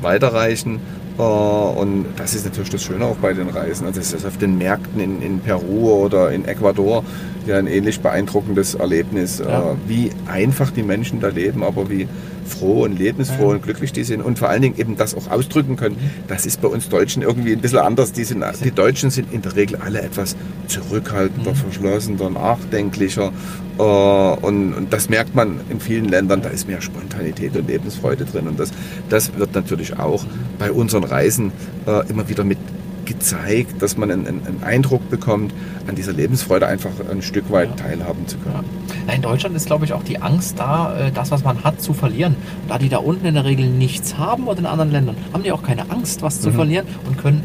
weiterreichen. 0.00 0.80
Äh, 1.18 1.22
und 1.22 2.06
das 2.16 2.34
ist 2.34 2.44
natürlich 2.44 2.70
das 2.70 2.82
Schöne 2.82 3.04
auch 3.04 3.16
bei 3.16 3.32
den 3.32 3.48
Reisen. 3.48 3.86
Also 3.86 4.00
es 4.00 4.12
ist 4.12 4.24
auf 4.24 4.38
den 4.38 4.58
Märkten 4.58 5.00
in, 5.00 5.22
in 5.22 5.40
Peru 5.40 5.90
oder 5.90 6.30
in 6.30 6.44
Ecuador 6.44 7.04
ja 7.46 7.58
ein 7.58 7.66
ähnlich 7.66 8.00
beeindruckendes 8.00 8.74
Erlebnis, 8.74 9.38
Ja. 9.38 9.72
äh, 9.72 9.74
wie 9.86 10.10
einfach 10.26 10.70
die 10.70 10.82
Menschen 10.82 11.20
da 11.20 11.28
leben, 11.28 11.62
aber 11.62 11.88
wie 11.90 12.08
froh 12.46 12.82
und 12.84 12.98
lebensfroh 12.98 13.48
Ja. 13.50 13.54
und 13.56 13.62
glücklich 13.62 13.92
die 13.92 14.04
sind 14.04 14.20
und 14.20 14.38
vor 14.38 14.50
allen 14.50 14.60
Dingen 14.62 14.76
eben 14.78 14.96
das 14.96 15.14
auch 15.14 15.30
ausdrücken 15.30 15.76
können. 15.76 15.96
Das 16.28 16.44
ist 16.44 16.60
bei 16.60 16.68
uns 16.68 16.88
Deutschen 16.90 17.22
irgendwie 17.22 17.52
ein 17.52 17.60
bisschen 17.60 17.78
anders. 17.78 18.12
Die, 18.12 18.24
sind, 18.24 18.44
die 18.62 18.70
Deutschen 18.70 19.10
sind 19.10 19.32
in 19.32 19.40
der 19.42 19.56
Regel 19.56 19.76
alle 19.76 20.02
etwas 20.02 20.36
zurückhaltender, 20.68 21.52
Mhm. 21.52 21.56
verschlossener, 21.56 22.30
nachdenklicher. 22.30 23.32
Äh, 23.78 23.82
und, 23.82 24.74
und 24.74 24.92
das 24.92 25.08
merkt 25.08 25.34
man 25.34 25.60
in 25.70 25.80
vielen 25.80 26.04
Ländern, 26.04 26.42
da 26.42 26.48
ist 26.50 26.68
mehr 26.68 26.80
Spontanität 26.82 27.56
und 27.56 27.66
Lebensfreude 27.68 28.24
drin. 28.24 28.46
Und 28.46 28.60
das, 28.60 28.70
das 29.08 29.36
wird 29.36 29.54
natürlich 29.54 29.98
auch 29.98 30.24
bei 30.58 30.70
unseren 30.70 31.04
Reisen 31.04 31.50
äh, 31.86 32.06
immer 32.10 32.28
wieder 32.28 32.44
mit 32.44 32.58
gezeigt, 33.04 33.80
dass 33.82 33.96
man 33.96 34.10
einen, 34.10 34.26
einen 34.26 34.62
Eindruck 34.64 35.08
bekommt, 35.10 35.52
an 35.86 35.94
dieser 35.94 36.12
Lebensfreude 36.12 36.66
einfach 36.66 36.90
ein 37.10 37.22
Stück 37.22 37.50
weit 37.50 37.70
Ja. 37.70 37.76
teilhaben 37.76 38.26
zu 38.26 38.38
können. 38.38 38.64
Ja. 39.06 39.14
In 39.14 39.22
Deutschland 39.22 39.54
ist, 39.56 39.66
glaube 39.66 39.84
ich, 39.84 39.92
auch 39.92 40.02
die 40.02 40.20
Angst 40.20 40.58
da, 40.58 40.96
äh, 40.98 41.12
das, 41.12 41.30
was 41.30 41.44
man 41.44 41.62
hat, 41.64 41.80
zu 41.80 41.92
verlieren. 41.92 42.36
Da 42.68 42.78
die 42.78 42.88
da 42.88 42.98
unten 42.98 43.26
in 43.26 43.34
der 43.34 43.44
Regel 43.44 43.66
nichts 43.68 44.16
haben 44.18 44.46
oder 44.46 44.58
in 44.60 44.66
anderen 44.66 44.90
Ländern, 44.90 45.16
haben 45.32 45.42
die 45.42 45.52
auch 45.52 45.62
keine 45.62 45.90
Angst, 45.90 46.22
was 46.22 46.40
zu 46.40 46.50
Mhm. 46.50 46.54
verlieren 46.54 46.86
und 47.06 47.18
können 47.18 47.42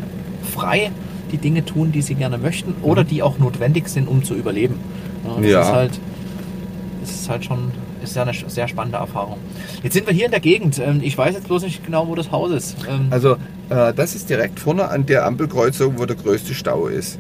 frei 0.53 0.91
die 1.31 1.37
Dinge 1.37 1.63
tun, 1.65 1.91
die 1.91 2.01
sie 2.01 2.15
gerne 2.15 2.37
möchten 2.37 2.73
oder 2.81 3.03
die 3.03 3.21
auch 3.21 3.37
notwendig 3.37 3.87
sind, 3.89 4.07
um 4.07 4.23
zu 4.23 4.33
überleben. 4.33 4.75
Ja, 5.25 5.35
das 5.41 5.45
Ja. 5.51 5.61
ist 5.61 5.67
halt, 5.71 5.99
das 7.01 7.09
ist 7.11 7.29
halt 7.29 7.45
schon 7.45 7.71
ist 8.09 8.15
ja 8.15 8.23
eine 8.23 8.33
sehr 8.33 8.67
spannende 8.67 8.97
Erfahrung. 8.97 9.37
Jetzt 9.83 9.93
sind 9.93 10.07
wir 10.07 10.13
hier 10.13 10.25
in 10.25 10.31
der 10.31 10.39
Gegend. 10.39 10.79
Ähm, 10.79 10.99
Ich 11.03 11.17
weiß 11.17 11.33
jetzt 11.35 11.47
bloß 11.47 11.63
nicht 11.63 11.85
genau, 11.85 12.07
wo 12.07 12.15
das 12.15 12.31
Haus 12.31 12.51
ist. 12.51 12.75
Ähm, 12.89 13.07
Also 13.09 13.33
äh, 13.69 13.93
das 13.93 14.15
ist 14.15 14.29
direkt 14.29 14.59
vorne 14.59 14.87
an 14.89 15.05
der 15.05 15.25
Ampelkreuzung, 15.25 15.97
wo 15.99 16.05
der 16.05 16.15
größte 16.15 16.53
Stau 16.53 16.87
ist. 16.87 17.19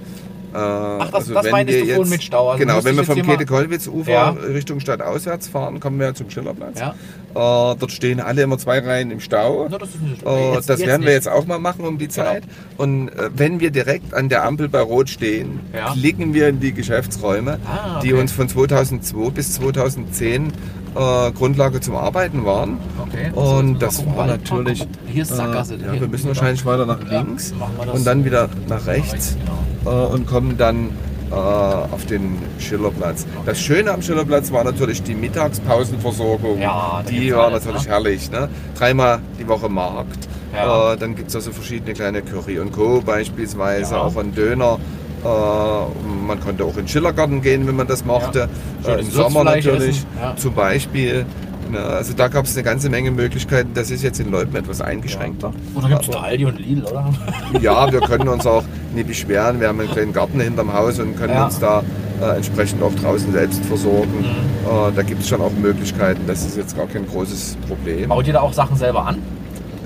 Äh, 0.53 0.57
Ach, 0.57 1.11
das- 1.11 1.27
das 1.27 1.51
meintest 1.51 1.81
du 1.81 1.93
vorhin 1.95 2.09
mit 2.09 2.23
Stau. 2.23 2.49
Also 2.49 2.59
genau, 2.59 2.83
wenn 2.83 2.95
wir 2.95 3.03
jetzt 3.03 3.11
vom 3.11 3.21
Käthe-Kollwitz-Ufer 3.21 4.11
Ja. 4.11 4.29
Richtung 4.29 4.79
Stadt 4.79 5.01
auswärts 5.01 5.47
fahren, 5.47 5.79
kommen 5.79 5.99
wir 5.99 6.13
zum 6.15 6.29
Schillerplatz. 6.29 6.79
ja. 6.79 6.95
Äh, 7.31 7.75
dort 7.77 7.91
stehen 7.91 8.19
alle 8.19 8.41
immer 8.41 8.57
zwei 8.57 8.79
Reihen 8.79 9.11
im 9.11 9.19
Stau. 9.19 9.67
Na, 9.69 9.77
das 9.77 9.89
Äh, 9.89 10.53
jetzt- 10.55 10.67
das 10.69 10.79
jetzt 10.79 10.87
werden 10.87 11.01
wir 11.03 11.09
nicht. 11.09 11.15
jetzt 11.15 11.29
auch 11.29 11.45
mal 11.45 11.59
machen 11.59 11.85
um 11.85 11.99
die 11.99 12.07
Zeit. 12.07 12.43
Und 12.77 13.09
äh, 13.09 13.29
wenn 13.35 13.59
wir 13.59 13.69
direkt 13.69 14.13
an 14.15 14.29
der 14.29 14.43
Ampel 14.45 14.67
bei 14.67 14.81
Rot 14.81 15.09
stehen, 15.09 15.59
Ja. 15.71 15.93
klicken 15.93 16.33
wir 16.33 16.47
in 16.49 16.59
die 16.59 16.73
Geschäftsräume, 16.73 17.59
Ah, 17.67 17.99
die 18.01 18.13
okay. 18.13 18.21
uns 18.21 18.31
von 18.31 18.49
2002 18.49 19.29
bis 19.29 19.53
2010 19.53 20.51
äh, 20.95 21.31
Grundlage 21.31 21.79
zum 21.81 21.95
Arbeiten 21.95 22.45
waren. 22.45 22.77
Okay. 23.07 23.31
Und 23.33 23.79
das 23.79 24.05
war 24.15 24.27
natürlich. 24.27 24.87
Hier 25.07 25.23
ist 25.23 25.35
Sackgasse. 25.35 25.75
Äh, 25.75 25.95
ja, 25.95 25.99
wir 26.01 26.07
müssen 26.07 26.27
wahrscheinlich 26.27 26.65
weiter 26.65 26.85
nach 26.85 26.99
links 27.03 27.53
und 27.93 28.05
dann 28.05 28.25
wieder 28.25 28.49
nach 28.67 28.85
rechts 28.87 29.37
Genau. 29.83 30.07
äh, 30.07 30.13
und 30.13 30.25
kommen 30.27 30.57
dann 30.57 30.89
äh, 31.31 31.33
auf 31.35 32.05
den 32.07 32.37
Schillerplatz. 32.59 33.25
Das 33.45 33.59
Schöne 33.59 33.91
am 33.91 34.01
Schillerplatz 34.01 34.51
war 34.51 34.63
natürlich 34.63 35.03
die 35.03 35.13
Mittagspausenversorgung. 35.15 36.59
Ja, 36.59 37.03
die 37.09 37.33
war 37.33 37.45
alles, 37.47 37.65
natürlich 37.65 37.85
ne? 37.85 37.91
herrlich. 37.91 38.31
Ne? 38.31 38.49
Dreimal 38.77 39.19
die 39.39 39.47
Woche 39.47 39.69
Markt. 39.69 40.27
Ja. 40.53 40.93
Äh, 40.93 40.97
dann 40.97 41.15
gibt 41.15 41.29
es 41.29 41.35
also 41.35 41.51
verschiedene 41.51 41.93
kleine 41.93 42.21
Curry 42.23 42.59
und 42.59 42.71
Co. 42.71 43.01
beispielsweise, 43.05 43.95
Ja. 43.95 44.01
auch 44.01 44.15
ein 44.17 44.33
Döner. 44.33 44.79
Äh, 45.23 46.27
man 46.27 46.39
konnte 46.39 46.63
auch 46.63 46.69
in 46.71 46.83
den 46.83 46.87
Schillergarten 46.87 47.41
gehen, 47.41 47.67
wenn 47.67 47.75
man 47.75 47.87
das 47.87 48.05
mochte. 48.05 48.47
Ja. 48.85 48.95
Äh, 48.95 48.99
Im 49.01 49.09
Sommer 49.11 49.43
natürlich. 49.43 50.05
Ja. 50.21 50.35
zum 50.35 50.53
Beispiel. 50.53 51.25
Ne, 51.71 51.79
Also 51.79 52.13
da 52.13 52.27
gab 52.29 52.45
es 52.45 52.55
eine 52.55 52.63
ganze 52.63 52.89
Menge 52.89 53.11
Möglichkeiten. 53.11 53.71
Das 53.75 53.91
ist 53.91 54.01
jetzt 54.01 54.19
in 54.19 54.31
Leuben 54.31 54.55
etwas 54.55 54.81
eingeschränkter. 54.81 55.51
Oder 55.75 55.89
gibt 55.89 56.01
es 56.03 56.09
da 56.09 56.21
Aldi 56.21 56.45
und 56.45 56.59
Lidl, 56.59 56.83
oder? 56.85 57.09
Ja, 57.61 57.91
wir 57.91 58.01
können 58.01 58.27
uns 58.27 58.45
auch 58.47 58.63
nie 58.95 59.03
beschweren. 59.03 59.59
Wir 59.59 59.67
haben 59.67 59.79
einen 59.79 59.91
kleinen 59.91 60.13
Garten 60.13 60.39
hinterm 60.39 60.73
Haus 60.73 60.97
und 60.99 61.15
können 61.15 61.33
Ja. 61.33 61.45
uns 61.45 61.59
da 61.59 61.83
äh, 62.21 62.35
entsprechend 62.37 62.81
auch 62.81 62.93
draußen 62.95 63.31
selbst 63.31 63.63
versorgen. 63.65 64.19
Mhm. 64.19 64.25
Äh, 64.25 64.91
da 64.95 65.01
gibt 65.03 65.21
es 65.21 65.29
schon 65.29 65.41
auch 65.41 65.51
Möglichkeiten. 65.51 66.21
Das 66.27 66.43
ist 66.45 66.57
jetzt 66.57 66.75
gar 66.75 66.87
kein 66.87 67.05
großes 67.05 67.57
Problem. 67.67 68.09
Baut 68.09 68.25
ihr 68.25 68.33
da 68.33 68.41
auch 68.41 68.53
Sachen 68.53 68.75
selber 68.75 69.05
an? 69.05 69.17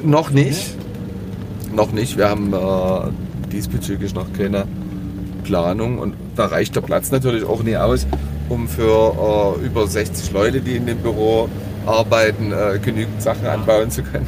Noch 0.04 0.30
nicht. 0.30 0.76
Noch 1.76 1.92
nicht. 1.92 2.18
Wir 2.18 2.30
haben 2.30 2.54
äh, 2.54 3.50
diesbezüglich 3.52 4.14
noch 4.16 4.32
keine 4.38 4.66
Planung 5.44 6.00
und 6.00 6.16
da 6.36 6.46
reicht 6.46 6.76
der 6.76 6.82
Platz 6.82 7.12
natürlich 7.12 7.44
auch 7.44 7.62
nie 7.64 7.78
aus, 7.78 8.08
um 8.50 8.68
für 8.68 9.58
äh, 9.62 9.66
über 9.66 9.88
60 9.88 10.32
Leute, 10.32 10.62
die 10.62 10.76
in 10.76 10.86
dem 10.86 11.00
Büro 11.00 11.50
arbeiten, 11.86 12.52
äh, 12.52 12.80
genügend 12.80 13.22
Sachen 13.22 13.46
anbauen 13.46 13.92
zu 13.92 14.04
können. 14.04 14.28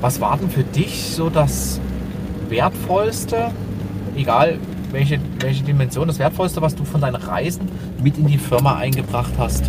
Was 0.00 0.20
war 0.20 0.36
denn 0.36 0.50
für 0.50 0.64
dich 0.64 1.12
so 1.14 1.30
das 1.30 1.80
Wertvollste, 2.48 3.50
egal 4.16 4.58
welche, 4.90 5.18
welche 5.40 5.64
Dimension, 5.64 6.06
das 6.06 6.18
Wertvollste, 6.18 6.60
was 6.60 6.74
du 6.74 6.84
von 6.84 7.00
deinen 7.00 7.16
Reisen 7.16 7.68
mit 8.02 8.18
in 8.18 8.26
die 8.26 8.38
Firma 8.38 8.76
eingebracht 8.76 9.32
hast? 9.38 9.64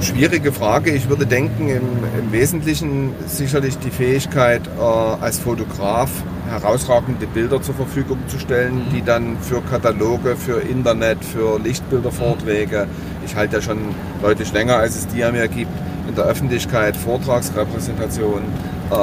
Schwierige 0.00 0.50
Frage. 0.50 0.90
Ich 0.90 1.08
würde 1.08 1.26
denken, 1.26 1.68
im, 1.68 1.82
im 2.18 2.32
Wesentlichen 2.32 3.12
sicherlich 3.26 3.78
die 3.78 3.90
Fähigkeit, 3.90 4.62
äh, 4.66 4.80
als 4.80 5.38
Fotograf 5.38 6.10
herausragende 6.52 7.26
Bilder 7.26 7.60
zur 7.60 7.74
Verfügung 7.74 8.18
zu 8.28 8.38
stellen, 8.38 8.82
die 8.92 9.02
dann 9.02 9.38
für 9.40 9.60
Kataloge, 9.62 10.36
für 10.36 10.60
Internet, 10.60 11.24
für 11.24 11.58
Lichtbildervorträge, 11.58 12.86
ich 13.24 13.34
halte 13.34 13.56
ja 13.56 13.62
schon 13.62 13.78
deutlich 14.22 14.52
länger, 14.52 14.76
als 14.76 14.96
es 14.96 15.08
die 15.08 15.18
ja 15.18 15.32
mir 15.32 15.48
gibt, 15.48 15.70
in 16.08 16.14
der 16.14 16.24
Öffentlichkeit, 16.24 16.96
Vortragsrepräsentation. 16.96 18.42
Äh, 18.90 18.94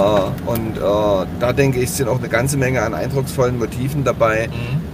und 0.50 0.78
äh, 0.78 1.26
da 1.40 1.54
denke 1.54 1.80
ich, 1.80 1.92
sind 1.92 2.08
auch 2.08 2.20
eine 2.20 2.30
ganze 2.30 2.58
Menge 2.58 2.82
an 2.82 2.94
eindrucksvollen 2.94 3.58
Motiven 3.58 4.04
dabei, 4.04 4.50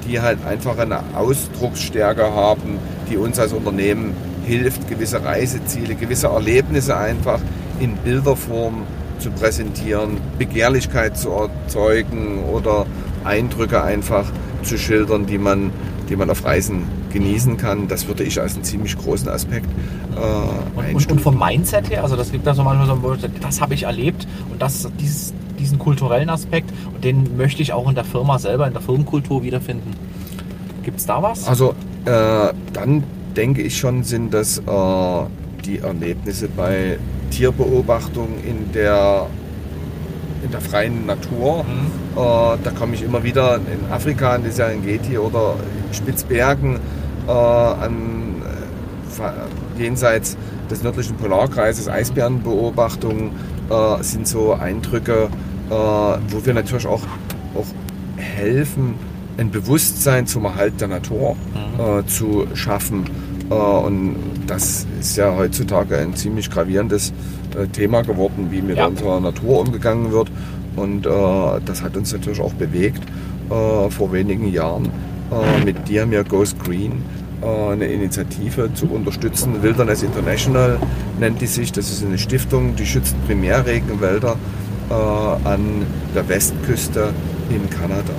die 0.07 0.21
halt 0.21 0.39
einfach 0.45 0.77
eine 0.77 0.99
Ausdrucksstärke 1.15 2.33
haben, 2.33 2.79
die 3.09 3.17
uns 3.17 3.39
als 3.39 3.53
Unternehmen 3.53 4.13
hilft, 4.45 4.87
gewisse 4.87 5.23
Reiseziele, 5.23 5.95
gewisse 5.95 6.27
Erlebnisse 6.27 6.95
einfach 6.95 7.39
in 7.79 7.95
Bilderform 7.97 8.83
zu 9.19 9.31
präsentieren, 9.31 10.17
Begehrlichkeit 10.37 11.17
zu 11.17 11.29
erzeugen 11.31 12.43
oder 12.51 12.85
Eindrücke 13.23 13.83
einfach 13.83 14.25
zu 14.63 14.77
schildern, 14.77 15.25
die 15.25 15.37
man, 15.37 15.71
die 16.09 16.15
man 16.15 16.29
auf 16.29 16.45
Reisen 16.45 16.83
genießen 17.11 17.57
kann. 17.57 17.87
Das 17.87 18.07
würde 18.07 18.23
ich 18.23 18.39
als 18.39 18.55
einen 18.55 18.63
ziemlich 18.63 18.97
großen 18.97 19.29
Aspekt 19.29 19.67
äh, 20.15 20.79
Und, 20.79 20.95
und, 20.95 21.11
und 21.11 21.21
vom 21.21 21.39
Mindset 21.39 21.89
her, 21.89 22.03
also 22.03 22.15
das 22.15 22.31
gibt 22.31 22.45
da 22.45 22.53
so 22.53 22.63
manchmal 22.63 22.87
so, 22.87 23.01
wo 23.01 23.13
ich 23.13 23.21
sage, 23.21 23.33
das 23.39 23.61
habe 23.61 23.73
ich 23.73 23.83
erlebt 23.83 24.27
und 24.51 24.61
das, 24.61 24.89
dieses, 24.99 25.33
diesen 25.59 25.79
kulturellen 25.79 26.29
Aspekt 26.29 26.71
und 26.93 27.03
den 27.03 27.37
möchte 27.37 27.61
ich 27.61 27.73
auch 27.73 27.87
in 27.87 27.95
der 27.95 28.03
Firma 28.03 28.37
selber, 28.37 28.67
in 28.67 28.73
der 28.73 28.81
Firmenkultur 28.81 29.43
wiederfinden. 29.43 29.93
Gibt 30.83 30.99
es 30.99 31.05
da 31.05 31.23
was? 31.23 31.47
Also 31.47 31.73
äh, 32.05 32.53
dann 32.73 33.03
denke 33.35 33.61
ich 33.61 33.77
schon, 33.77 34.03
sind 34.03 34.33
das 34.33 34.59
äh, 34.59 34.61
die 35.65 35.79
Erlebnisse 35.79 36.47
bei 36.47 36.99
Tierbeobachtung 37.35 38.29
in 38.47 38.71
der, 38.71 39.27
in 40.43 40.51
der 40.51 40.61
freien 40.61 41.05
Natur. 41.05 41.63
Mhm. 41.63 42.17
Äh, 42.17 42.57
da 42.63 42.71
komme 42.77 42.95
ich 42.95 43.03
immer 43.03 43.23
wieder 43.23 43.57
in 43.57 43.91
Afrika, 43.91 44.35
in 44.35 44.43
der 44.43 44.51
Serengeti 44.53 45.17
oder 45.17 45.55
in 45.87 45.93
Spitzbergen 45.93 46.79
äh, 47.27 47.31
an 47.31 48.41
äh, 49.19 49.81
jenseits 49.81 50.37
des 50.69 50.81
nördlichen 50.81 51.15
Polarkreises, 51.17 51.89
Eisbärenbeobachtungen 51.89 53.31
äh, 53.69 54.01
sind 54.03 54.27
so 54.27 54.53
Eindrücke, 54.53 55.29
äh, 55.69 55.73
wo 55.73 56.45
wir 56.45 56.53
natürlich 56.53 56.87
auch, 56.87 57.03
auch 57.53 57.67
helfen, 58.15 58.95
ein 59.37 59.51
Bewusstsein 59.51 60.25
zum 60.25 60.45
Erhalt 60.45 60.79
der 60.79 60.87
Natur 60.87 61.35
mhm. 61.53 61.99
äh, 61.99 62.07
zu 62.07 62.47
schaffen. 62.53 63.09
Und 63.47 64.15
das 64.47 64.85
ist 64.99 65.17
ja 65.17 65.35
heutzutage 65.35 65.97
ein 65.97 66.15
ziemlich 66.15 66.49
gravierendes 66.49 67.13
äh, 67.57 67.67
Thema 67.67 68.01
geworden, 68.01 68.47
wie 68.51 68.61
mit 68.61 68.77
ja. 68.77 68.87
unserer 68.87 69.19
Natur 69.19 69.61
umgegangen 69.61 70.11
wird. 70.11 70.29
Und 70.75 71.05
äh, 71.05 71.09
das 71.65 71.81
hat 71.81 71.95
uns 71.95 72.11
natürlich 72.13 72.41
auch 72.41 72.53
bewegt 72.53 73.03
vor 73.47 74.11
wenigen 74.11 74.51
Jahren 74.51 74.89
mit 75.63 75.87
Dir 75.87 76.07
Goes 76.27 76.57
Green 76.57 77.03
eine 77.43 77.85
Initiative 77.85 78.73
zu 78.73 78.87
unterstützen. 78.87 79.61
Wilderness 79.61 80.01
International 80.01 80.79
nennt 81.19 81.39
die 81.41 81.45
sich. 81.45 81.71
Das 81.71 81.91
ist 81.91 82.03
eine 82.03 82.17
Stiftung, 82.17 82.75
die 82.75 82.87
schützt 82.87 83.15
Primärregenwälder 83.27 84.35
an 84.89 85.85
der 86.15 86.27
Westküste 86.27 87.13
in 87.51 87.69
Kanada. 87.69 88.15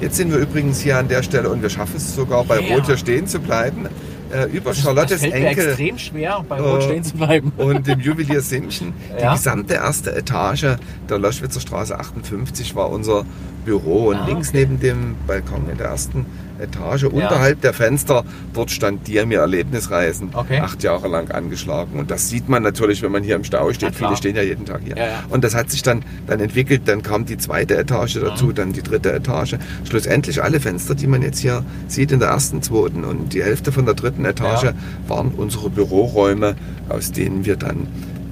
Jetzt 0.00 0.16
sind 0.16 0.30
wir 0.30 0.38
übrigens 0.38 0.78
hier 0.78 0.96
an 0.96 1.08
der 1.08 1.24
Stelle 1.24 1.50
und 1.50 1.60
wir 1.60 1.70
schaffen 1.70 1.96
es 1.96 2.14
sogar 2.14 2.44
bei 2.44 2.60
yeah. 2.60 2.76
Rot 2.76 2.86
hier 2.86 2.96
stehen 2.96 3.26
zu 3.26 3.40
bleiben. 3.40 3.88
Äh, 4.32 4.44
über 4.46 4.70
das, 4.70 4.82
Charlottes 4.82 5.20
das 5.20 5.30
fällt 5.30 5.34
Enkel. 5.34 5.64
Mir 5.64 5.70
extrem 5.70 5.98
schwer, 5.98 6.44
bei 6.48 6.60
Rot 6.60 6.80
äh, 6.80 6.84
stehen 6.84 7.04
zu 7.04 7.16
bleiben. 7.16 7.52
Und 7.56 7.86
dem 7.86 8.00
Juwelier 8.00 8.40
Simchen. 8.40 8.92
ja? 9.18 9.30
Die 9.32 9.36
gesamte 9.36 9.74
erste 9.74 10.14
Etage 10.14 10.76
der 11.08 11.18
Loschwitzer 11.18 11.60
Straße 11.60 11.98
58 11.98 12.74
war 12.74 12.90
unser 12.90 13.24
Büro. 13.64 14.08
Und 14.08 14.16
ah, 14.16 14.26
links 14.26 14.50
okay. 14.50 14.58
neben 14.58 14.80
dem 14.80 15.16
Balkon 15.26 15.68
in 15.70 15.78
der 15.78 15.88
ersten 15.88 16.26
Etage, 16.60 17.02
ja. 17.02 17.08
unterhalb 17.08 17.60
der 17.60 17.72
Fenster, 17.72 18.24
dort 18.52 18.70
stand 18.70 19.06
dir 19.06 19.26
mir 19.26 19.40
Erlebnisreisen, 19.40 20.30
okay. 20.32 20.60
acht 20.60 20.82
Jahre 20.82 21.08
lang 21.08 21.30
angeschlagen. 21.30 21.98
Und 21.98 22.10
das 22.10 22.28
sieht 22.28 22.48
man 22.48 22.62
natürlich, 22.62 23.02
wenn 23.02 23.12
man 23.12 23.22
hier 23.22 23.36
im 23.36 23.44
Stau 23.44 23.72
steht. 23.72 23.94
Viele 23.94 24.16
stehen 24.16 24.36
ja 24.36 24.42
jeden 24.42 24.66
Tag 24.66 24.80
hier. 24.84 24.96
Ja, 24.96 25.06
ja. 25.06 25.24
Und 25.28 25.44
das 25.44 25.54
hat 25.54 25.70
sich 25.70 25.82
dann, 25.82 26.04
dann 26.26 26.40
entwickelt, 26.40 26.82
dann 26.86 27.02
kam 27.02 27.24
die 27.24 27.38
zweite 27.38 27.76
Etage 27.76 28.18
dazu, 28.20 28.46
mhm. 28.46 28.54
dann 28.54 28.72
die 28.72 28.82
dritte 28.82 29.12
Etage. 29.12 29.56
Schlussendlich 29.88 30.42
alle 30.42 30.60
Fenster, 30.60 30.94
die 30.94 31.06
man 31.06 31.22
jetzt 31.22 31.38
hier 31.38 31.64
sieht 31.86 32.12
in 32.12 32.20
der 32.20 32.28
ersten, 32.28 32.62
zweiten 32.62 33.04
und 33.04 33.32
die 33.34 33.42
Hälfte 33.42 33.72
von 33.72 33.84
der 33.84 33.94
dritten 33.94 34.24
Etage 34.24 34.72
waren 35.06 35.32
unsere 35.36 35.70
Büroräume, 35.70 36.56
aus 36.88 37.12
denen 37.12 37.44
wir 37.44 37.56
dann 37.56 37.86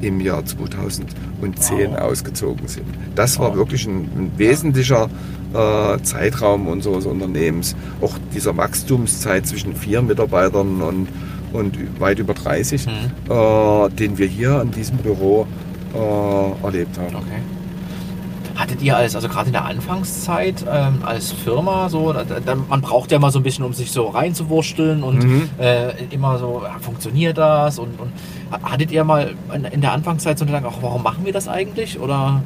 im 0.06 0.20
Jahr 0.20 0.44
2010 0.44 1.90
wow. 1.90 1.98
ausgezogen 2.00 2.68
sind. 2.68 2.86
Das 3.14 3.38
war 3.38 3.56
wirklich 3.56 3.86
ein, 3.86 4.08
ein 4.16 4.32
wesentlicher 4.36 5.08
äh, 5.52 6.02
Zeitraum 6.02 6.68
unseres 6.68 7.06
Unternehmens. 7.06 7.76
Auch 8.00 8.14
dieser 8.34 8.56
Wachstumszeit 8.56 9.46
zwischen 9.46 9.74
vier 9.74 10.02
Mitarbeitern 10.02 10.82
und, 10.82 11.08
und 11.52 12.00
weit 12.00 12.18
über 12.18 12.34
30, 12.34 12.86
mhm. 12.86 12.92
äh, 13.30 13.88
den 13.90 14.18
wir 14.18 14.26
hier 14.26 14.60
in 14.62 14.70
diesem 14.70 14.98
Büro 14.98 15.46
äh, 15.94 16.64
erlebt 16.64 16.98
haben. 16.98 17.16
Okay. 17.16 17.42
Hattet 18.56 18.80
ihr 18.80 18.96
als, 18.96 19.14
also 19.14 19.28
gerade 19.28 19.48
in 19.48 19.52
der 19.52 19.66
Anfangszeit 19.66 20.64
ähm, 20.70 21.00
als 21.04 21.30
Firma 21.30 21.90
so, 21.90 22.14
da, 22.14 22.24
da, 22.24 22.54
man 22.54 22.80
braucht 22.80 23.12
ja 23.12 23.18
mal 23.18 23.30
so 23.30 23.38
ein 23.38 23.42
bisschen, 23.42 23.64
um 23.66 23.74
sich 23.74 23.92
so 23.92 24.08
reinzuwursteln 24.08 25.02
und 25.02 25.22
mhm. 25.22 25.50
äh, 25.58 25.90
immer 26.10 26.38
so, 26.38 26.62
ja, 26.64 26.78
funktioniert 26.80 27.36
das? 27.36 27.78
Und, 27.78 28.00
und, 28.00 28.12
hattet 28.50 28.90
ihr 28.90 29.04
mal 29.04 29.34
in, 29.72 29.80
der 29.80 29.92
Anfangszeit 29.92 30.38
so 30.38 30.44
einen 30.44 30.54
Gedanken, 30.54 30.82
warum 30.82 31.02
machen 31.02 31.24
wir 31.24 31.32
das 31.32 31.48
eigentlich? 31.48 31.98
Oder? 31.98 32.42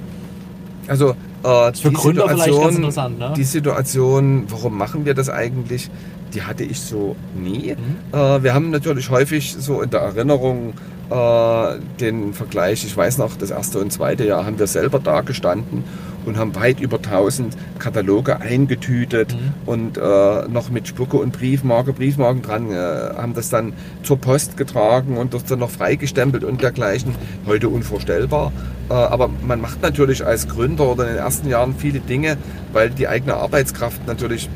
Also 0.88 1.14
äh, 1.42 1.72
für 1.72 1.92
Gründer 1.92 2.28
vielleicht 2.28 2.60
ganz 2.60 2.76
interessant, 2.76 3.18
ne? 3.18 3.32
Die 3.36 3.44
Situation, 3.44 4.44
warum 4.48 4.76
machen 4.76 5.04
wir 5.04 5.14
das 5.14 5.28
eigentlich, 5.28 5.90
die 6.34 6.42
hatte 6.42 6.64
ich 6.64 6.80
so 6.80 7.16
nie. 7.34 7.74
Mhm. 7.74 8.18
Äh, 8.18 8.42
wir 8.42 8.54
haben 8.54 8.70
natürlich 8.70 9.10
häufig 9.10 9.56
so 9.58 9.82
in 9.82 9.90
der 9.90 10.00
Erinnerung 10.00 10.74
äh, 11.10 11.78
den 12.00 12.32
Vergleich, 12.34 12.84
ich 12.84 12.96
weiß 12.96 13.18
noch, 13.18 13.36
das 13.36 13.50
erste 13.50 13.78
und 13.78 13.92
zweite 13.92 14.24
Jahr 14.24 14.46
haben 14.46 14.58
wir 14.58 14.66
selber 14.66 14.98
da 14.98 15.20
gestanden 15.22 15.84
und 16.26 16.36
haben 16.36 16.54
weit 16.54 16.80
über 16.80 16.98
1000 16.98 17.56
Kataloge 17.78 18.40
eingetütet 18.40 19.34
mhm. 19.34 19.52
und 19.66 19.98
äh, 19.98 20.48
noch 20.48 20.70
mit 20.70 20.86
Spucke 20.86 21.16
und 21.16 21.32
Briefmarke, 21.32 21.92
Briefmarken 21.92 22.42
dran, 22.42 22.70
äh, 22.70 22.74
haben 22.74 23.34
das 23.34 23.48
dann 23.48 23.72
zur 24.02 24.18
Post 24.18 24.56
getragen 24.56 25.16
und 25.16 25.34
das 25.34 25.44
dann 25.44 25.60
noch 25.60 25.70
freigestempelt 25.70 26.44
und 26.44 26.62
dergleichen. 26.62 27.14
Heute 27.46 27.68
unvorstellbar. 27.68 28.52
Äh, 28.88 28.94
aber 28.94 29.28
man 29.28 29.60
macht 29.60 29.82
natürlich 29.82 30.24
als 30.24 30.48
Gründer 30.48 30.90
oder 30.90 31.04
in 31.04 31.14
den 31.14 31.18
ersten 31.18 31.48
Jahren 31.48 31.74
viele 31.76 32.00
Dinge, 32.00 32.36
weil 32.72 32.90
die 32.90 33.08
eigene 33.08 33.34
Arbeitskraft 33.34 34.06
natürlich 34.06 34.48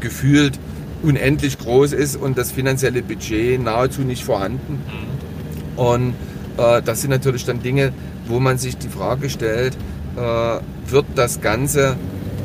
gefühlt 0.00 0.58
unendlich 1.02 1.58
groß 1.58 1.92
ist 1.92 2.16
und 2.16 2.36
das 2.36 2.50
finanzielle 2.50 3.02
Budget 3.02 3.62
nahezu 3.62 4.02
nicht 4.02 4.24
vorhanden. 4.24 4.82
Mhm. 4.86 5.13
Und 5.76 6.14
äh, 6.56 6.82
das 6.82 7.00
sind 7.00 7.10
natürlich 7.10 7.44
dann 7.44 7.62
Dinge, 7.62 7.92
wo 8.26 8.40
man 8.40 8.58
sich 8.58 8.76
die 8.76 8.88
Frage 8.88 9.30
stellt, 9.30 9.76
äh, 10.16 10.90
wird 10.90 11.06
das 11.14 11.40
Ganze 11.40 11.96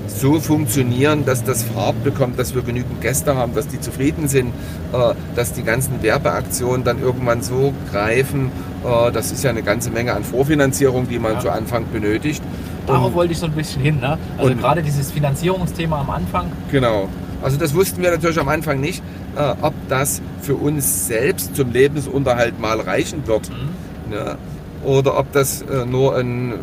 so 0.08 0.40
funktionieren, 0.40 1.26
dass 1.26 1.44
das 1.44 1.64
Farb 1.64 2.04
bekommt, 2.04 2.40
dass 2.40 2.56
wir 2.56 2.62
genügend 2.64 3.02
Gäste 3.02 3.36
haben, 3.36 3.54
dass 3.54 3.68
die 3.68 3.80
zufrieden 3.80 4.28
sind, 4.28 4.50
äh, 4.92 5.14
dass 5.36 5.54
die 5.54 5.64
ganzen 5.64 6.02
Werbeaktionen 6.02 6.84
dann 6.84 7.02
irgendwann 7.02 7.42
so 7.42 7.74
greifen. 7.92 8.52
Äh, 8.84 9.12
das 9.12 9.32
ist 9.32 9.44
ja 9.44 9.52
eine 9.52 9.64
ganze 9.64 9.92
Menge 9.92 10.14
an 10.14 10.24
Vorfinanzierung, 10.24 11.08
die 11.08 11.20
man 11.20 11.34
ja. 11.34 11.40
zu 11.40 11.52
Anfang 11.52 11.86
benötigt. 11.92 12.44
Darauf 12.88 13.14
wollte 13.14 13.34
ich 13.34 13.40
so 13.40 13.46
ein 13.46 13.52
bisschen 13.52 13.84
hin. 13.84 14.00
Ne? 14.00 14.18
Also 14.38 14.56
gerade 14.56 14.82
dieses 14.82 15.12
Finanzierungsthema 15.12 16.02
am 16.02 16.10
Anfang. 16.10 16.52
Genau. 16.72 17.08
Also 17.42 17.58
das 17.58 17.74
wussten 17.74 18.02
wir 18.02 18.12
natürlich 18.12 18.40
am 18.40 18.50
Anfang 18.50 18.80
nicht, 18.80 19.02
ob 19.62 19.74
das 19.88 20.22
für 20.42 20.56
uns 20.56 21.08
selbst 21.08 21.56
zum 21.56 21.72
Lebensunterhalt 21.72 22.60
mal 22.60 22.80
reichen 22.80 23.26
wird. 23.28 23.50
Mhm. 23.50 24.12
Ne? 24.12 24.38
Oder 24.84 25.18
ob 25.18 25.32
das 25.32 25.64
nur 25.86 26.18
ein 26.18 26.54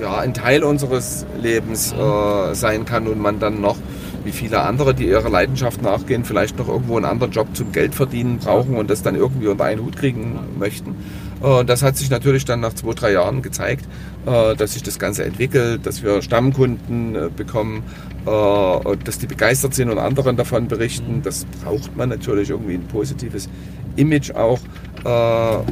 ja, 0.00 0.18
ein 0.18 0.34
Teil 0.34 0.62
unseres 0.64 1.26
Lebens 1.40 1.92
äh, 1.92 2.54
sein 2.54 2.84
kann 2.84 3.06
und 3.06 3.20
man 3.20 3.38
dann 3.38 3.60
noch, 3.60 3.76
wie 4.24 4.32
viele 4.32 4.62
andere, 4.62 4.94
die 4.94 5.08
ihrer 5.08 5.28
Leidenschaft 5.28 5.82
nachgehen, 5.82 6.24
vielleicht 6.24 6.58
noch 6.58 6.68
irgendwo 6.68 6.96
einen 6.96 7.04
anderen 7.06 7.32
Job 7.32 7.48
zum 7.54 7.72
Geld 7.72 7.94
verdienen 7.94 8.38
brauchen 8.38 8.76
und 8.76 8.90
das 8.90 9.02
dann 9.02 9.16
irgendwie 9.16 9.48
unter 9.48 9.64
einen 9.64 9.84
Hut 9.84 9.96
kriegen 9.96 10.38
möchten. 10.58 10.94
Äh, 11.42 11.64
das 11.64 11.82
hat 11.82 11.96
sich 11.96 12.10
natürlich 12.10 12.44
dann 12.44 12.60
nach 12.60 12.74
zwei, 12.74 12.92
drei 12.92 13.12
Jahren 13.12 13.42
gezeigt, 13.42 13.86
äh, 14.26 14.54
dass 14.56 14.74
sich 14.74 14.82
das 14.82 14.98
Ganze 14.98 15.24
entwickelt, 15.24 15.86
dass 15.86 16.02
wir 16.02 16.22
Stammkunden 16.22 17.14
äh, 17.14 17.28
bekommen, 17.34 17.82
dass 18.24 19.18
die 19.18 19.26
begeistert 19.26 19.72
sind 19.72 19.88
und 19.88 19.98
anderen 19.98 20.36
davon 20.36 20.68
berichten. 20.68 21.22
Das 21.22 21.46
braucht 21.64 21.96
man 21.96 22.10
natürlich 22.10 22.50
irgendwie 22.50 22.74
ein 22.74 22.86
positives 22.86 23.48
Image 23.96 24.32
auch. 24.32 24.58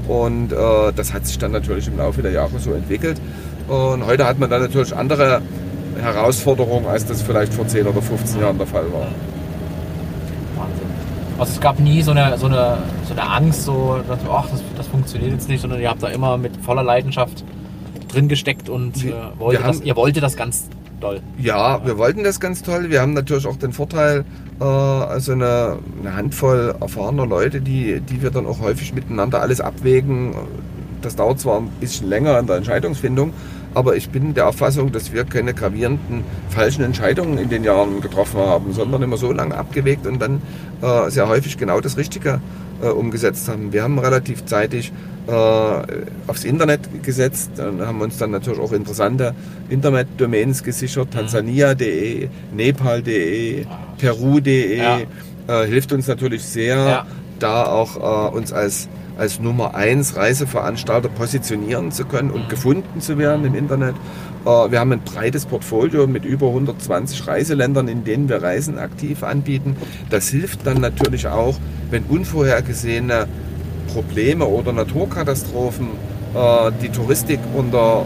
Und 0.08 0.48
das 0.48 1.12
hat 1.12 1.26
sich 1.26 1.36
dann 1.38 1.52
natürlich 1.52 1.86
im 1.88 1.98
Laufe 1.98 2.22
der 2.22 2.30
Jahre 2.30 2.58
so 2.58 2.72
entwickelt. 2.72 3.20
Und 3.68 4.06
heute 4.06 4.26
hat 4.26 4.38
man 4.38 4.48
dann 4.48 4.62
natürlich 4.62 4.96
andere 4.96 5.42
Herausforderungen, 6.00 6.86
als 6.86 7.04
das 7.04 7.20
vielleicht 7.20 7.52
vor 7.52 7.68
10 7.68 7.88
oder 7.88 8.00
15 8.00 8.40
Jahren 8.40 8.56
der 8.56 8.66
Fall 8.66 8.90
war. 8.90 9.08
Also 11.38 11.52
es 11.52 11.60
gab 11.60 11.78
nie 11.78 12.00
so 12.02 12.12
eine, 12.12 12.38
so 12.38 12.46
eine, 12.46 12.78
so 13.06 13.12
eine 13.12 13.22
Angst, 13.28 13.64
so, 13.64 14.00
dass, 14.08 14.18
ach, 14.30 14.48
das, 14.50 14.62
das 14.76 14.86
funktioniert 14.86 15.32
jetzt 15.32 15.48
nicht, 15.48 15.60
sondern 15.60 15.80
ihr 15.80 15.90
habt 15.90 16.02
da 16.02 16.08
immer 16.08 16.38
mit 16.38 16.56
voller 16.56 16.82
Leidenschaft 16.82 17.44
drin 18.08 18.28
gesteckt 18.28 18.68
und 18.70 19.04
äh, 19.04 19.12
wollte 19.38 19.62
das, 19.62 19.80
ihr 19.82 19.96
wolltet 19.96 20.22
das 20.22 20.36
ganz 20.36 20.68
toll. 21.00 21.20
Ja, 21.38 21.84
wir 21.84 21.98
wollten 21.98 22.24
das 22.24 22.40
ganz 22.40 22.62
toll. 22.62 22.90
Wir 22.90 23.02
haben 23.02 23.12
natürlich 23.12 23.46
auch 23.46 23.56
den 23.56 23.72
Vorteil, 23.72 24.24
äh, 24.60 24.64
also 24.64 25.32
eine, 25.32 25.78
eine, 26.00 26.16
Handvoll 26.16 26.74
erfahrener 26.80 27.26
Leute, 27.26 27.60
die, 27.60 28.00
die 28.00 28.22
wir 28.22 28.30
dann 28.30 28.46
auch 28.46 28.60
häufig 28.60 28.94
miteinander 28.94 29.42
alles 29.42 29.60
abwägen. 29.60 30.34
Das 31.02 31.16
dauert 31.16 31.38
zwar 31.38 31.58
ein 31.58 31.68
bisschen 31.80 32.08
länger 32.08 32.38
in 32.38 32.46
der 32.46 32.56
Entscheidungsfindung, 32.56 33.32
aber 33.76 33.94
ich 33.94 34.08
bin 34.08 34.32
der 34.32 34.48
Auffassung, 34.48 34.90
dass 34.90 35.12
wir 35.12 35.24
keine 35.24 35.52
gravierenden 35.52 36.24
falschen 36.48 36.82
Entscheidungen 36.82 37.36
in 37.36 37.50
den 37.50 37.62
Jahren 37.62 38.00
getroffen 38.00 38.40
haben, 38.40 38.72
sondern 38.72 39.02
immer 39.02 39.18
so 39.18 39.30
lange 39.32 39.54
abgewegt 39.54 40.06
und 40.06 40.18
dann 40.18 40.40
äh, 40.80 41.10
sehr 41.10 41.28
häufig 41.28 41.58
genau 41.58 41.82
das 41.82 41.98
Richtige 41.98 42.40
äh, 42.82 42.86
umgesetzt 42.86 43.50
haben. 43.50 43.74
Wir 43.74 43.82
haben 43.82 43.98
relativ 43.98 44.46
zeitig 44.46 44.92
äh, 45.26 45.30
aufs 46.26 46.44
Internet 46.44 47.02
gesetzt, 47.02 47.50
dann 47.56 47.86
haben 47.86 48.00
uns 48.00 48.16
dann 48.16 48.30
natürlich 48.30 48.60
auch 48.60 48.72
interessante 48.72 49.34
Internet-Domains 49.68 50.62
gesichert, 50.62 51.08
mhm. 51.08 51.18
tansania.de, 51.18 52.28
nepal.de, 52.54 53.66
peru.de, 53.98 54.78
ja. 54.78 55.00
Äh, 55.48 55.66
hilft 55.66 55.92
uns 55.92 56.08
natürlich 56.08 56.44
sehr, 56.44 56.76
ja. 56.76 57.06
da 57.40 57.66
auch 57.66 58.32
äh, 58.32 58.36
uns 58.36 58.54
als 58.54 58.88
als 59.16 59.40
Nummer 59.40 59.74
1 59.74 60.16
Reiseveranstalter 60.16 61.08
positionieren 61.08 61.90
zu 61.92 62.04
können 62.04 62.30
und 62.30 62.48
gefunden 62.48 63.00
zu 63.00 63.18
werden 63.18 63.44
im 63.44 63.54
Internet. 63.54 63.94
Äh, 64.44 64.48
wir 64.48 64.80
haben 64.80 64.92
ein 64.92 65.00
breites 65.00 65.46
Portfolio 65.46 66.06
mit 66.06 66.24
über 66.24 66.48
120 66.48 67.26
Reiseländern, 67.26 67.88
in 67.88 68.04
denen 68.04 68.28
wir 68.28 68.42
Reisen 68.42 68.78
aktiv 68.78 69.22
anbieten. 69.22 69.76
Das 70.10 70.28
hilft 70.28 70.66
dann 70.66 70.80
natürlich 70.80 71.26
auch, 71.28 71.56
wenn 71.90 72.04
unvorhergesehene 72.04 73.26
Probleme 73.92 74.46
oder 74.46 74.72
Naturkatastrophen 74.72 75.88
äh, 76.34 76.72
die 76.82 76.90
Touristik 76.90 77.40
unter 77.54 78.04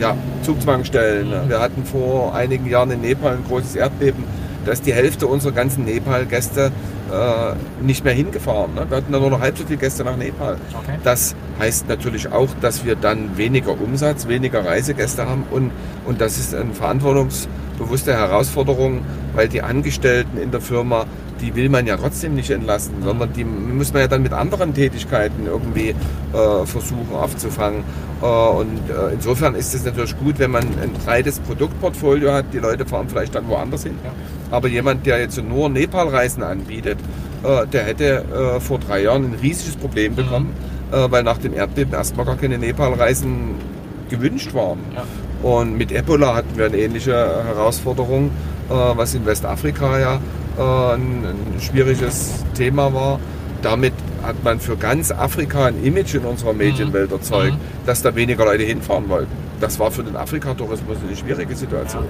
ja, 0.00 0.16
Zugzwangstellen. 0.42 1.28
Mhm. 1.28 1.48
Wir 1.48 1.60
hatten 1.60 1.84
vor 1.84 2.34
einigen 2.34 2.68
Jahren 2.68 2.90
in 2.90 3.00
Nepal 3.00 3.36
ein 3.36 3.44
großes 3.46 3.76
Erdbeben. 3.76 4.24
Da 4.64 4.72
ist 4.72 4.86
die 4.86 4.92
Hälfte 4.92 5.26
unserer 5.26 5.52
ganzen 5.52 5.84
Nepal-Gäste 5.84 6.70
äh, 7.12 7.54
nicht 7.84 8.04
mehr 8.04 8.14
hingefahren. 8.14 8.74
Ne? 8.74 8.86
Wir 8.88 8.96
hatten 8.96 9.12
da 9.12 9.18
nur 9.20 9.30
noch 9.30 9.40
halb 9.40 9.58
so 9.58 9.64
viele 9.64 9.78
Gäste 9.78 10.04
nach 10.04 10.16
Nepal. 10.16 10.56
Okay. 10.82 10.98
Das 11.04 11.34
heißt 11.58 11.88
natürlich 11.88 12.32
auch, 12.32 12.48
dass 12.60 12.84
wir 12.84 12.96
dann 12.96 13.36
weniger 13.36 13.72
Umsatz, 13.80 14.28
weniger 14.28 14.64
Reisegäste 14.64 15.28
haben 15.28 15.44
und, 15.50 15.70
und 16.06 16.20
das 16.20 16.38
ist 16.38 16.54
eine 16.54 16.72
verantwortungsbewusste 16.72 18.14
Herausforderung, 18.14 19.02
weil 19.34 19.48
die 19.48 19.62
Angestellten 19.62 20.38
in 20.38 20.50
der 20.50 20.60
Firma, 20.60 21.06
die 21.42 21.54
will 21.54 21.68
man 21.68 21.86
ja 21.86 21.96
trotzdem 21.96 22.34
nicht 22.34 22.50
entlassen, 22.50 22.94
sondern 23.04 23.32
die 23.32 23.44
muss 23.44 23.92
man 23.92 24.02
ja 24.02 24.08
dann 24.08 24.22
mit 24.22 24.32
anderen 24.32 24.72
Tätigkeiten 24.72 25.46
irgendwie 25.46 25.90
äh, 25.90 25.94
versuchen 26.64 27.14
aufzufangen. 27.14 27.82
Äh, 28.22 28.26
und 28.26 28.78
äh, 28.88 29.14
insofern 29.14 29.54
ist 29.54 29.74
es 29.74 29.84
natürlich 29.84 30.16
gut, 30.18 30.38
wenn 30.38 30.52
man 30.52 30.62
ein 30.62 30.92
breites 31.04 31.40
Produktportfolio 31.40 32.32
hat. 32.32 32.46
Die 32.52 32.58
Leute 32.58 32.86
fahren 32.86 33.08
vielleicht 33.08 33.34
dann 33.34 33.48
woanders 33.48 33.82
hin. 33.82 33.98
Aber 34.50 34.68
jemand, 34.68 35.04
der 35.04 35.18
jetzt 35.18 35.42
nur 35.42 35.68
Nepal-Reisen 35.68 36.42
anbietet, 36.42 36.98
äh, 37.42 37.66
der 37.66 37.84
hätte 37.84 38.24
äh, 38.24 38.60
vor 38.60 38.78
drei 38.78 39.02
Jahren 39.02 39.24
ein 39.24 39.38
riesiges 39.42 39.76
Problem 39.76 40.14
bekommen, 40.14 40.54
äh, 40.92 41.10
weil 41.10 41.24
nach 41.24 41.38
dem 41.38 41.54
Erdbeben 41.54 41.92
erstmal 41.92 42.24
gar 42.24 42.36
keine 42.36 42.56
Nepal-Reisen 42.56 43.56
gewünscht 44.08 44.54
waren. 44.54 44.78
Ja. 44.94 45.04
Und 45.42 45.76
mit 45.76 45.90
Ebola 45.90 46.36
hatten 46.36 46.56
wir 46.56 46.66
eine 46.66 46.76
ähnliche 46.76 47.12
Herausforderung, 47.12 48.30
was 48.72 49.14
in 49.14 49.24
Westafrika 49.26 49.98
ja 49.98 50.14
äh, 50.58 50.94
ein, 50.94 51.24
ein 51.24 51.60
schwieriges 51.60 52.44
Thema 52.54 52.92
war. 52.92 53.18
Damit 53.62 53.92
hat 54.22 54.42
man 54.44 54.58
für 54.60 54.76
ganz 54.76 55.10
Afrika 55.12 55.66
ein 55.66 55.82
Image 55.84 56.14
in 56.14 56.24
unserer 56.24 56.52
Medienwelt 56.52 57.12
erzeugt, 57.12 57.52
Mhm. 57.54 57.86
dass 57.86 58.02
da 58.02 58.14
weniger 58.14 58.44
Leute 58.44 58.62
hinfahren 58.64 59.08
wollten. 59.08 59.30
Das 59.60 59.78
war 59.78 59.90
für 59.90 60.02
den 60.02 60.16
Afrika-Tourismus 60.16 60.96
eine 61.06 61.16
schwierige 61.16 61.54
Situation. 61.54 62.04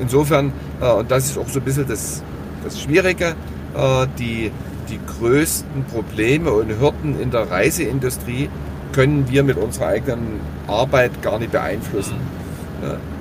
Insofern, 0.00 0.52
äh, 0.80 0.90
und 0.92 1.10
das 1.10 1.26
ist 1.26 1.38
auch 1.38 1.48
so 1.48 1.58
ein 1.60 1.64
bisschen 1.64 1.86
das, 1.88 2.22
das 2.64 2.80
Schwierige, 2.80 3.34
äh, 3.76 4.06
die, 4.18 4.50
die 4.88 4.98
größten 5.18 5.84
Probleme 5.84 6.50
und 6.52 6.70
Hürden 6.80 7.20
in 7.20 7.30
der 7.30 7.48
Reiseindustrie 7.50 8.48
können 8.92 9.26
wir 9.28 9.44
mit 9.44 9.56
unserer 9.56 9.86
eigenen 9.88 10.40
Arbeit 10.66 11.22
gar 11.22 11.38
nicht 11.38 11.52
beeinflussen. 11.52 12.14
Ja, 12.16 12.39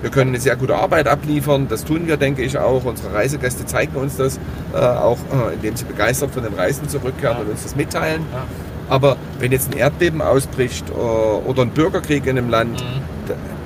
Wir 0.02 0.10
können 0.10 0.30
eine 0.32 0.40
sehr 0.40 0.56
gute 0.56 0.76
Arbeit 0.76 1.08
abliefern, 1.08 1.68
das 1.70 1.84
tun 1.86 2.08
wir, 2.08 2.18
denke 2.18 2.42
ich, 2.42 2.58
auch. 2.58 2.86
Unsere 2.86 3.14
Reisegäste 3.14 3.66
zeigen 3.66 3.96
uns 3.98 4.18
das, 4.18 4.40
äh, 4.74 4.78
auch 4.78 5.18
äh, 5.34 5.54
indem 5.56 5.76
sie 5.76 5.86
begeistert 5.86 6.32
von 6.32 6.44
den 6.44 6.54
Reisen 6.54 6.88
zurückkehren 6.88 7.38
Ja. 7.38 7.44
und 7.44 7.50
uns 7.52 7.64
das 7.64 7.76
mitteilen. 7.76 8.22
Ja. 8.32 8.44
Aber 8.90 9.18
wenn 9.40 9.52
jetzt 9.52 9.72
ein 9.72 9.78
Erdbeben 9.78 10.22
ausbricht 10.22 10.90
äh, 10.90 10.94
oder 10.94 11.62
ein 11.64 11.72
Bürgerkrieg 11.72 12.26
in 12.26 12.38
einem 12.38 12.50
Land, 12.50 12.82
Mhm. 12.82 13.19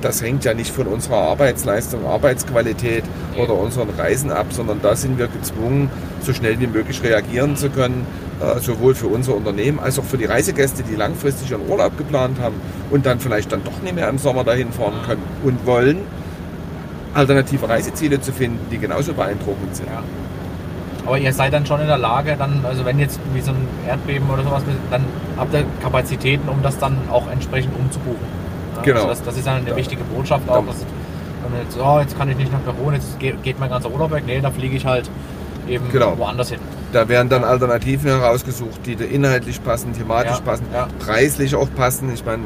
Das 0.03 0.21
hängt 0.21 0.43
ja 0.45 0.53
nicht 0.53 0.71
von 0.71 0.87
unserer 0.87 1.17
Arbeitsleistung, 1.17 2.05
Arbeitsqualität 2.05 3.03
oder 3.37 3.53
unseren 3.53 3.89
Reisen 3.91 4.31
ab, 4.31 4.47
sondern 4.49 4.81
da 4.81 4.95
sind 4.95 5.17
wir 5.17 5.27
gezwungen, 5.27 5.89
so 6.21 6.33
schnell 6.33 6.59
wie 6.59 6.67
möglich 6.67 7.01
reagieren 7.03 7.55
zu 7.55 7.69
können, 7.69 8.05
äh, 8.41 8.59
sowohl 8.59 8.95
für 8.95 9.07
unser 9.07 9.35
Unternehmen 9.35 9.79
als 9.79 9.99
auch 9.99 10.03
für 10.03 10.17
die 10.17 10.25
Reisegäste, 10.25 10.83
die 10.83 10.95
langfristig 10.95 11.51
ihren 11.51 11.69
Urlaub 11.69 11.97
geplant 11.97 12.39
haben 12.39 12.55
und 12.91 13.05
dann 13.05 13.19
vielleicht 13.19 13.51
dann 13.51 13.63
doch 13.63 13.81
nicht 13.81 13.95
mehr 13.95 14.09
im 14.09 14.17
Sommer 14.17 14.43
dahin 14.43 14.71
fahren 14.71 14.99
können 15.05 15.23
und 15.43 15.65
wollen, 15.65 15.99
alternative 17.13 17.69
Reiseziele 17.69 18.19
zu 18.19 18.31
finden, 18.31 18.59
die 18.71 18.79
genauso 18.79 19.13
beeindruckend 19.13 19.75
sind. 19.75 19.87
Ja. 19.87 20.03
Aber 21.05 21.17
ihr 21.17 21.33
seid 21.33 21.53
dann 21.53 21.65
schon 21.65 21.81
in 21.81 21.87
der 21.87 21.97
Lage, 21.97 22.35
dann, 22.37 22.65
also 22.65 22.85
wenn 22.85 22.97
jetzt 22.97 23.19
wie 23.33 23.41
so 23.41 23.51
ein 23.51 23.67
Erdbeben 23.87 24.29
oder 24.29 24.43
sowas, 24.43 24.63
dann 24.89 25.03
habt 25.37 25.53
ihr 25.53 25.65
Kapazitäten, 25.81 26.47
um 26.49 26.61
das 26.63 26.77
dann 26.77 26.97
auch 27.11 27.29
entsprechend 27.29 27.75
umzubuchen. 27.77 28.42
Genau. 28.83 28.95
Also 29.01 29.09
das, 29.09 29.23
das 29.23 29.37
ist 29.37 29.47
eine 29.47 29.69
Ja. 29.69 29.75
wichtige 29.75 30.03
Botschaft 30.03 30.47
auch. 30.49 30.65
Dass, 30.65 30.77
wenn 31.49 31.61
jetzt, 31.61 31.77
oh, 31.79 31.99
jetzt 31.99 32.17
kann 32.17 32.29
ich 32.29 32.37
nicht 32.37 32.51
nach 32.51 32.63
Peru, 32.63 32.91
jetzt 32.91 33.19
geht, 33.19 33.41
geht 33.43 33.59
mein 33.59 33.69
ganzer 33.69 33.91
Urlaub 33.91 34.11
weg. 34.11 34.23
Nee, 34.25 34.39
da 34.41 34.49
fliege 34.51 34.75
ich 34.75 34.85
halt 34.85 35.09
eben 35.67 35.89
Genau. 35.91 36.17
woanders 36.17 36.49
hin. 36.49 36.59
Da 36.91 37.07
werden 37.07 37.29
dann 37.29 37.43
Alternativen 37.43 38.09
herausgesucht, 38.11 38.85
die 38.85 38.95
da 38.95 39.03
inhaltlich 39.05 39.63
passen, 39.63 39.93
thematisch 39.93 40.37
Ja, 40.37 40.41
passen, 40.41 40.65
preislich 40.99 41.55
auch 41.55 41.67
passen. 41.75 42.11
Ich 42.13 42.23
meine, 42.25 42.43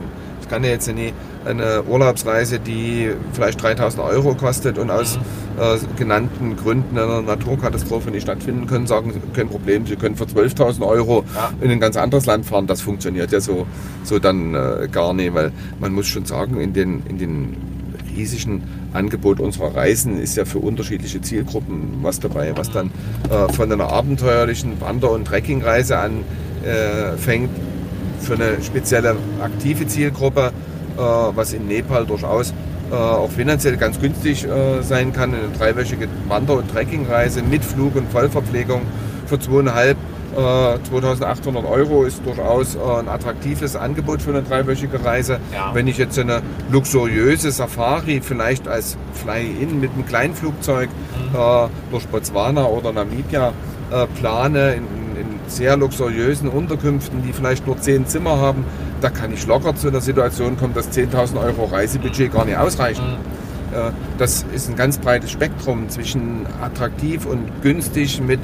ich 0.47 0.51
kann 0.53 0.63
ja 0.63 0.69
jetzt 0.69 0.87
nie 0.93 1.11
eine 1.45 1.83
Urlaubsreise, 1.83 2.57
die 2.57 3.11
vielleicht 3.33 3.61
3000 3.61 4.01
Euro 4.01 4.33
kostet 4.33 4.77
und 4.77 4.89
aus 4.89 5.17
Mhm. 5.17 5.61
äh, 5.61 5.77
genannten 5.97 6.55
Gründen 6.55 6.97
einer 6.97 7.21
Naturkatastrophe 7.21 8.11
nicht 8.11 8.23
stattfinden 8.23 8.65
können, 8.65 8.87
sagen, 8.87 9.21
kein 9.33 9.49
Problem, 9.49 9.85
Sie 9.85 9.97
können 9.97 10.15
für 10.15 10.23
12.000 10.25 10.85
Euro 10.87 11.25
Ja. 11.35 11.49
in 11.59 11.69
ein 11.69 11.81
ganz 11.81 11.97
anderes 11.97 12.25
Land 12.27 12.45
fahren. 12.45 12.65
Das 12.65 12.79
funktioniert 12.79 13.31
ja 13.33 13.41
so, 13.41 13.67
so 14.03 14.19
dann 14.19 14.55
äh, 14.55 14.87
gar 14.89 15.13
nicht, 15.13 15.33
weil 15.33 15.51
man 15.81 15.91
muss 15.91 16.07
schon 16.07 16.25
sagen, 16.25 16.61
in 16.61 16.71
den, 16.73 17.03
in 17.09 17.17
den 17.17 17.57
riesigen 18.15 18.63
Angebot 18.93 19.41
unserer 19.41 19.75
Reisen 19.75 20.17
ist 20.19 20.37
ja 20.37 20.45
für 20.45 20.59
unterschiedliche 20.59 21.21
Zielgruppen 21.21 21.97
was 22.03 22.19
dabei, 22.21 22.53
was 22.55 22.71
dann 22.71 22.89
äh, 23.29 23.51
von 23.51 23.69
einer 23.71 23.89
abenteuerlichen 23.91 24.79
Wander- 24.79 25.11
und 25.11 25.25
Trekkingreise 25.25 25.97
anfängt, 25.97 27.49
für 28.20 28.34
eine 28.34 28.61
spezielle 28.63 29.15
aktive 29.41 29.88
Zielgruppe, 29.88 30.51
äh, 30.97 30.99
was 30.99 31.53
in 31.53 31.68
Nepal 31.68 32.05
durchaus 32.05 32.53
äh, 32.91 32.95
auch 32.95 33.30
finanziell 33.30 33.78
ganz 33.78 33.99
günstig 33.99 34.45
äh, 34.45 34.82
sein 34.82 35.13
kann. 35.13 35.34
Eine 35.34 35.49
dreiwöchige 35.57 36.07
Wander- 36.28 36.57
und 36.57 36.72
Trekkingreise 36.72 37.43
mit 37.43 37.63
Flug 37.63 37.95
und 37.95 38.09
Vollverpflegung 38.11 38.82
für 39.26 39.39
zweieinhalb 39.39 39.97
äh, 40.38 40.78
2800 40.89 41.65
Euro 41.65 42.03
ist 42.03 42.26
durchaus 42.26 42.76
äh, 42.76 42.80
ein 42.80 43.09
attraktives 43.09 43.76
Angebot 43.76 44.22
für 44.22 44.30
eine 44.30 44.43
dreiwöchige 44.43 45.03
Reise. 45.03 45.39
Ja. 45.53 45.72
Wenn 45.74 45.88
ich 45.88 45.97
jetzt 45.97 46.18
eine 46.20 46.41
luxuriöse 46.72 47.51
Safari 47.51 48.22
vielleicht 48.22 48.68
als 48.68 48.97
Fly-In 49.13 49.80
mit 49.80 49.91
einem 49.93 50.05
Kleinflugzeug 50.05 50.89
äh, 51.34 51.68
durch 51.91 52.07
Botswana 52.07 52.65
oder 52.65 52.93
Namibia 52.93 53.51
äh, 53.91 54.05
plane, 54.20 54.74
in, 54.74 54.84
in 54.84 55.07
sehr 55.47 55.77
luxuriösen 55.77 56.49
Unterkünften, 56.49 57.23
die 57.23 57.33
vielleicht 57.33 57.65
nur 57.67 57.79
zehn 57.79 58.05
Zimmer 58.05 58.37
haben, 58.37 58.65
da 59.01 59.09
kann 59.09 59.33
ich 59.33 59.45
locker 59.47 59.75
zu 59.75 59.87
einer 59.87 60.01
Situation 60.01 60.57
kommen, 60.57 60.73
dass 60.73 60.91
10.000 60.91 61.41
Euro 61.41 61.65
Reisebudget 61.65 62.33
gar 62.33 62.45
nicht 62.45 62.57
ausreichen. 62.57 63.17
Äh, 63.73 63.91
Das 64.17 64.45
ist 64.53 64.69
ein 64.69 64.75
ganz 64.75 64.97
breites 64.97 65.31
Spektrum 65.31 65.89
zwischen 65.89 66.47
attraktiv 66.61 67.25
und 67.25 67.61
günstig 67.61 68.19
mit, 68.21 68.39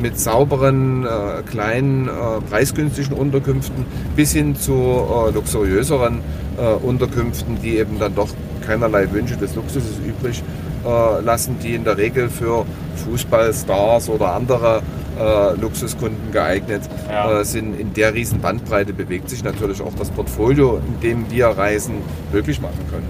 mit 0.00 0.18
sauberen, 0.18 1.04
äh, 1.04 1.42
kleinen, 1.48 2.08
äh, 2.08 2.10
preisgünstigen 2.50 3.16
Unterkünften 3.16 3.86
bis 4.16 4.32
hin 4.32 4.56
zu 4.56 4.72
äh, 4.72 5.30
luxuriöseren 5.30 6.20
äh, 6.58 6.74
Unterkünften, 6.84 7.58
die 7.62 7.76
eben 7.78 7.98
dann 8.00 8.14
doch 8.14 8.28
keinerlei 8.66 9.10
Wünsche 9.12 9.36
des 9.36 9.54
Luxuses 9.54 9.98
übrig 10.04 10.42
äh, 10.84 11.20
lassen, 11.20 11.56
die 11.62 11.74
in 11.74 11.84
der 11.84 11.96
Regel 11.98 12.28
für 12.28 12.64
Fußballstars 13.04 14.08
oder 14.08 14.32
andere 14.34 14.82
äh, 15.18 15.60
Luxuskunden 15.60 16.32
geeignet 16.32 16.82
Ja. 17.10 17.40
äh, 17.40 17.44
sind. 17.44 17.78
In 17.78 17.92
der 17.94 18.14
riesen 18.14 18.40
Bandbreite 18.40 18.92
bewegt 18.92 19.30
sich 19.30 19.44
natürlich 19.44 19.80
auch 19.80 19.94
das 19.98 20.10
Portfolio, 20.10 20.80
in 20.86 21.00
dem 21.00 21.30
wir 21.30 21.46
Reisen 21.48 21.96
möglich 22.32 22.60
machen 22.60 22.78
können. 22.90 23.06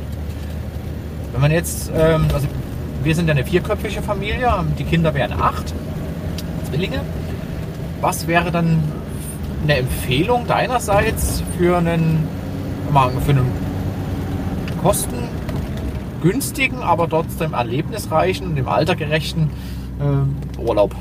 Wenn 1.33 1.41
man 1.41 1.51
jetzt, 1.51 1.91
ähm, 1.97 2.27
also 2.35 2.47
wir 3.03 3.15
sind 3.15 3.27
ja 3.29 3.33
eine 3.33 3.45
vierköpfige 3.45 4.03
Familie, 4.03 4.53
die 4.79 4.85
Kinder 4.85 5.15
wären 5.15 5.33
acht, 5.33 5.73
Zwillinge. 6.69 7.01
Was 8.01 8.27
wäre 8.27 8.51
dann 8.51 8.79
eine 9.63 9.79
Empfehlung 9.79 10.47
deinerseits 10.47 11.43
für 11.57 11.79
einen, 11.79 12.27
für 13.25 13.31
einen 13.31 13.47
kostengünstigen, 14.83 16.83
aber 16.83 17.09
trotzdem 17.09 17.55
erlebnisreichen 17.55 18.49
und 18.49 18.57
dem 18.57 18.69
Alter 18.69 18.97
gerechten 18.97 19.51
äh, 20.01 20.61
Urlaub? 20.61 20.95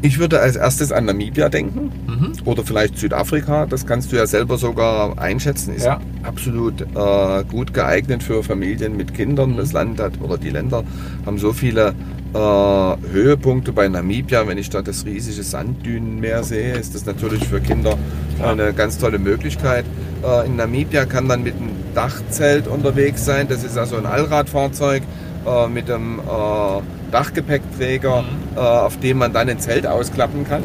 Ich 0.00 0.18
würde 0.20 0.40
als 0.40 0.54
erstes 0.56 0.92
an 0.92 1.06
Namibia 1.06 1.48
denken 1.48 1.90
Mhm. 2.06 2.32
oder 2.44 2.62
vielleicht 2.62 2.98
Südafrika. 2.98 3.66
Das 3.66 3.84
kannst 3.84 4.12
du 4.12 4.16
ja 4.16 4.26
selber 4.26 4.56
sogar 4.56 5.18
einschätzen. 5.18 5.74
Ist 5.74 5.86
Ja. 5.86 6.00
absolut 6.22 6.82
äh, 6.82 7.44
gut 7.44 7.74
geeignet 7.74 8.22
für 8.22 8.44
Familien 8.44 8.96
mit 8.96 9.12
Kindern. 9.12 9.56
Das 9.56 9.72
Land 9.72 9.98
hat 10.00 10.20
oder 10.20 10.38
die 10.38 10.50
Länder 10.50 10.84
haben 11.26 11.38
so 11.38 11.52
viele 11.52 11.94
äh, 12.34 12.38
Höhepunkte 12.38 13.72
bei 13.72 13.88
Namibia. 13.88 14.46
Wenn 14.46 14.58
ich 14.58 14.68
da 14.70 14.82
das 14.82 15.04
riesige 15.06 15.42
Sanddünenmeer 15.42 16.44
sehe, 16.44 16.74
ist 16.74 16.94
das 16.94 17.06
natürlich 17.06 17.44
für 17.48 17.58
Kinder 17.60 17.96
Ja. 18.38 18.50
eine 18.52 18.72
ganz 18.74 18.98
tolle 18.98 19.18
Möglichkeit. 19.18 19.84
Äh, 20.22 20.46
in 20.46 20.56
Namibia 20.56 21.06
kann 21.06 21.26
man 21.26 21.42
mit 21.42 21.54
einem 21.56 21.70
Dachzelt 21.94 22.68
unterwegs 22.68 23.24
sein. 23.24 23.48
Das 23.48 23.64
ist 23.64 23.76
also 23.78 23.96
ein 23.96 24.06
Allradfahrzeug 24.06 25.02
äh, 25.48 25.68
mit 25.68 25.90
einem 25.90 26.18
äh, 26.18 27.10
Dachgepäckträger, 27.10 28.24
äh, 28.54 28.58
auf 28.58 28.98
dem 28.98 29.18
man 29.18 29.32
dann 29.32 29.48
ein 29.48 29.58
Zelt 29.58 29.86
ausklappen 29.86 30.46
kann. 30.46 30.62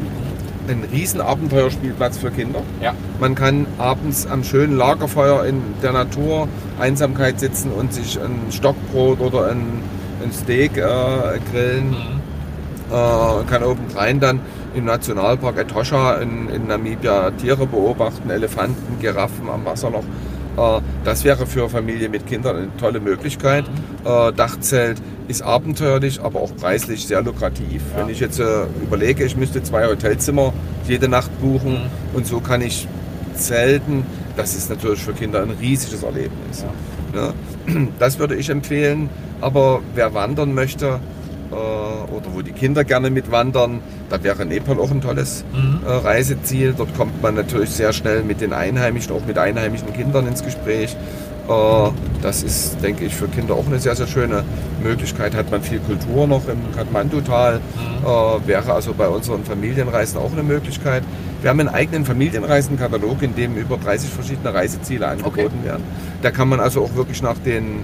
Ein 0.68 0.84
riesen 0.92 1.20
Abenteuerspielplatz 1.22 2.18
für 2.18 2.32
Kinder. 2.32 2.62
Ja. 2.82 2.94
Man 3.20 3.36
kann 3.36 3.68
abends 3.78 4.26
am 4.26 4.44
schönen 4.44 4.78
Lagerfeuer 4.78 5.46
in 5.46 5.62
der 5.82 5.92
Natur 5.92 6.48
Einsamkeit 6.80 7.40
sitzen 7.40 7.72
und 7.72 7.94
sich 7.94 8.18
ein 8.20 8.52
Stockbrot 8.52 9.20
oder 9.20 9.48
ein, 9.48 9.82
ein 10.24 10.32
Steak 10.32 10.78
äh, 10.78 10.82
grillen. 11.52 11.90
Mhm. 11.90 12.24
Äh, 12.92 13.44
kann 13.50 13.64
obendrein 13.64 14.20
dann 14.20 14.40
im 14.76 14.86
Nationalpark 14.86 15.58
Etosha 15.58 16.16
in, 16.16 16.50
in 16.50 16.68
Namibia 16.68 17.32
Tiere 17.32 17.66
beobachten, 17.66 18.30
Elefanten, 18.30 19.00
Giraffen 19.00 19.50
am 19.50 19.66
Wasserloch. 19.66 20.04
Äh, 20.58 20.82
das 21.04 21.24
wäre 21.24 21.46
für 21.46 21.70
Familie 21.70 22.10
mit 22.10 22.28
Kindern 22.28 22.56
eine 22.56 22.78
tolle 22.78 23.00
Möglichkeit. 23.00 23.66
Äh, 24.06 24.32
Dachzelt 24.34 25.02
ist 25.28 25.42
abenteuerlich, 25.42 26.22
aber 26.22 26.42
auch 26.42 26.56
preislich 26.56 27.06
sehr 27.08 27.22
lukrativ. 27.22 27.82
Ja. 27.94 28.02
Wenn 28.02 28.10
ich 28.10 28.20
jetzt 28.20 28.40
äh, 28.40 28.66
überlege, 28.82 29.24
ich 29.24 29.36
müsste 29.38 29.64
zwei 29.64 29.88
Hotelzimmer 29.88 30.54
jede 30.88 31.08
Nacht 31.08 31.32
buchen 31.42 31.74
Mhm. 31.74 32.18
und 32.18 32.28
so 32.28 32.40
kann 32.40 32.62
ich 32.62 32.88
zelten, 33.36 34.06
das 34.36 34.56
ist 34.56 34.70
natürlich 34.70 35.00
für 35.02 35.14
Kinder 35.14 35.42
ein 35.42 35.52
riesiges 35.52 36.04
Erlebnis. 36.04 36.66
Ja. 37.16 37.34
Das 38.00 38.20
würde 38.20 38.36
ich 38.36 38.50
empfehlen, 38.50 39.10
aber 39.40 39.80
wer 39.96 40.14
wandern 40.14 40.54
möchte 40.54 41.00
oder 41.54 42.26
wo 42.34 42.42
die 42.42 42.52
Kinder 42.52 42.84
gerne 42.84 43.10
mitwandern, 43.10 43.80
da 44.10 44.24
wäre 44.24 44.46
Nepal 44.46 44.80
auch 44.80 44.92
ein 44.92 45.02
tolles 45.02 45.44
Mhm. 45.54 45.80
äh, 45.86 45.92
Reiseziel. 45.92 46.74
Dort 46.78 46.96
kommt 46.98 47.22
man 47.22 47.36
natürlich 47.36 47.70
sehr 47.72 47.94
schnell 47.94 48.24
mit 48.24 48.42
den 48.42 48.54
Einheimischen, 48.54 49.14
auch 49.16 49.26
mit 49.26 49.38
einheimischen 49.38 49.92
Kindern 49.94 50.28
ins 50.28 50.44
Gespräch. 50.44 50.96
Äh, 51.48 51.90
das 52.22 52.42
ist, 52.44 52.78
denke 52.82 53.06
ich, 53.06 53.14
für 53.16 53.28
Kinder 53.28 53.56
auch 53.56 53.68
eine 53.68 53.80
sehr, 53.80 53.96
sehr 53.96 54.08
schöne 54.08 54.44
Möglichkeit. 54.84 55.36
Hat 55.36 55.52
man 55.52 55.62
viel 55.62 55.80
Kultur 55.80 56.26
noch 56.28 56.48
im 56.48 56.58
Kathmandu-Tal. 56.76 57.56
Äh, 58.04 58.48
wäre 58.48 58.74
also 58.74 58.94
bei 58.94 59.08
unseren 59.08 59.44
Familienreisen 59.44 60.18
auch 60.20 60.32
eine 60.32 60.44
Möglichkeit. 60.44 61.04
Wir 61.42 61.50
haben 61.50 61.60
einen 61.60 61.70
eigenen 61.70 62.06
Familienreisenkatalog, 62.06 63.22
in 63.22 63.36
dem 63.36 63.56
über 63.58 63.76
30 63.78 64.10
verschiedene 64.10 64.54
Reiseziele 64.54 65.08
angeboten 65.08 65.64
werden. 65.66 65.84
Da 66.22 66.32
kann 66.32 66.48
man 66.48 66.62
also 66.62 66.82
auch 66.84 66.96
wirklich 66.96 67.22
nach 67.22 67.38
den, 67.38 67.84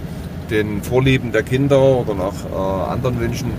den 0.50 0.82
Vorlieben 0.82 1.32
der 1.32 1.42
Kinder 1.42 1.80
oder 1.80 2.14
nach 2.14 2.34
äh, 2.52 2.92
anderen 2.92 3.20
Wünschen 3.20 3.50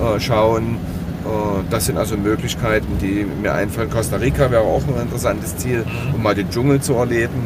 äh, 0.00 0.18
schauen. 0.20 0.76
Äh, 1.24 1.62
das 1.70 1.86
sind 1.86 1.98
also 1.98 2.16
Möglichkeiten, 2.16 2.98
die 3.00 3.26
mir 3.42 3.54
einfallen. 3.54 3.90
Costa 3.90 4.16
Rica 4.16 4.50
wäre 4.50 4.62
auch 4.62 4.82
ein 4.88 5.00
interessantes 5.02 5.56
Ziel, 5.56 5.84
um 6.14 6.22
mal 6.22 6.34
den 6.34 6.50
Dschungel 6.50 6.80
zu 6.80 6.94
erleben. 6.94 7.44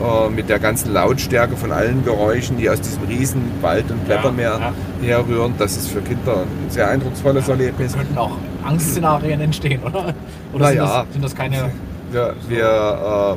äh, 0.00 0.28
Mit 0.30 0.48
der 0.48 0.58
ganzen 0.58 0.92
Lautstärke 0.92 1.56
von 1.56 1.72
allen 1.72 2.04
Geräuschen, 2.04 2.56
die 2.58 2.68
aus 2.68 2.80
diesem 2.80 3.04
riesen 3.04 3.42
Wald- 3.60 3.90
und 3.90 4.04
Blättermeer 4.04 4.72
ja. 5.02 5.08
herrühren. 5.08 5.54
Das 5.58 5.76
ist 5.76 5.88
für 5.88 6.00
Kinder 6.00 6.42
ein 6.42 6.70
sehr 6.70 6.88
eindrucksvolles 6.88 7.48
Erlebnis. 7.48 7.94
könnten 7.94 8.18
auch 8.18 8.36
Angstszenarien 8.64 9.40
entstehen, 9.40 9.82
oder? 9.82 10.14
Oder 10.52 10.64
Na 10.64 10.66
sind, 10.68 10.76
ja. 10.76 11.02
das, 11.04 11.12
sind 11.12 11.24
das 11.24 11.34
keine. 11.34 11.70
Wir, 12.12 12.34
wir 12.48 12.64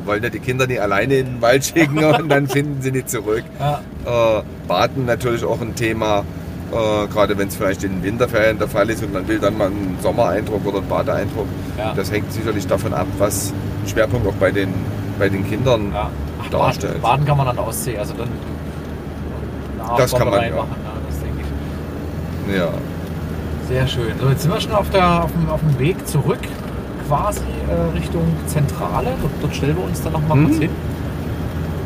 äh, 0.02 0.06
wollen 0.06 0.22
ja 0.22 0.30
die 0.30 0.38
Kinder 0.40 0.66
nicht 0.66 0.80
alleine 0.80 1.16
in 1.16 1.26
den 1.26 1.42
Wald 1.42 1.64
schicken 1.64 2.04
und 2.04 2.28
dann 2.28 2.46
finden 2.46 2.82
sie 2.82 2.92
nicht 2.92 3.10
zurück. 3.10 3.44
Ja, 3.58 3.80
Äh, 4.38 4.42
Baden 4.68 5.06
natürlich 5.06 5.44
auch 5.44 5.60
ein 5.60 5.74
Thema, 5.74 6.20
äh, 6.72 7.06
gerade 7.08 7.36
wenn 7.38 7.48
es 7.48 7.56
vielleicht 7.56 7.82
in 7.84 7.92
den 7.96 8.02
Winterferien 8.02 8.58
der 8.58 8.68
Fall 8.68 8.88
ist 8.90 9.02
und 9.02 9.12
man 9.12 9.26
will 9.26 9.38
dann 9.38 9.56
mal 9.56 9.66
einen 9.66 9.96
Sommereindruck 10.02 10.64
oder 10.66 10.78
einen 10.78 10.88
Badeeindruck. 10.88 11.46
Ja. 11.78 11.92
Das 11.94 12.10
hängt 12.12 12.32
sicherlich 12.32 12.66
davon 12.66 12.94
ab, 12.94 13.06
was 13.18 13.52
Schwerpunkt 13.86 14.26
auch 14.26 14.34
bei 14.34 14.50
den, 14.50 14.72
bei 15.18 15.28
den 15.28 15.48
Kindern 15.48 15.92
ja. 15.92 16.10
Ach, 16.42 16.50
darstellt. 16.50 17.00
Baden, 17.00 17.02
Baden 17.02 17.26
kann 17.26 17.36
man 17.38 17.48
an 17.48 17.56
der 17.56 17.66
Ostsee, 17.66 17.98
also 17.98 18.14
dann. 18.14 18.28
Das 19.96 20.12
kann 20.12 20.28
man, 20.28 20.42
ja. 20.42 20.50
Machen, 20.56 20.68
ja. 22.48 22.56
Ja. 22.56 22.68
Sehr 23.68 23.86
schön. 23.88 24.12
So, 24.20 24.28
jetzt 24.28 24.42
sind 24.42 24.52
wir 24.52 24.60
schon 24.60 24.72
auf, 24.72 24.90
der, 24.90 25.24
auf, 25.24 25.32
dem, 25.32 25.48
auf 25.48 25.60
dem 25.60 25.78
Weg 25.78 26.06
zurück, 26.06 26.38
quasi 27.08 27.40
äh, 27.68 27.96
Richtung 27.96 28.22
Zentrale. 28.46 29.10
Dort, 29.20 29.32
dort 29.40 29.54
stellen 29.54 29.76
wir 29.76 29.84
uns 29.84 30.02
dann 30.02 30.12
nochmal 30.12 30.36
Mhm. 30.38 30.46
kurz 30.46 30.58
hin. 30.58 30.70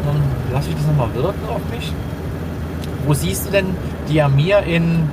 Dann 0.07 0.17
lasse 0.53 0.69
ich 0.71 0.75
das 0.77 0.87
nochmal 0.87 1.09
wirken 1.15 1.49
auf 1.49 1.61
mich. 1.75 1.93
Wo 3.07 3.15
siehst 3.15 3.47
du 3.47 3.51
denn 3.51 3.67
Diamir 4.09 4.61
in 4.65 5.09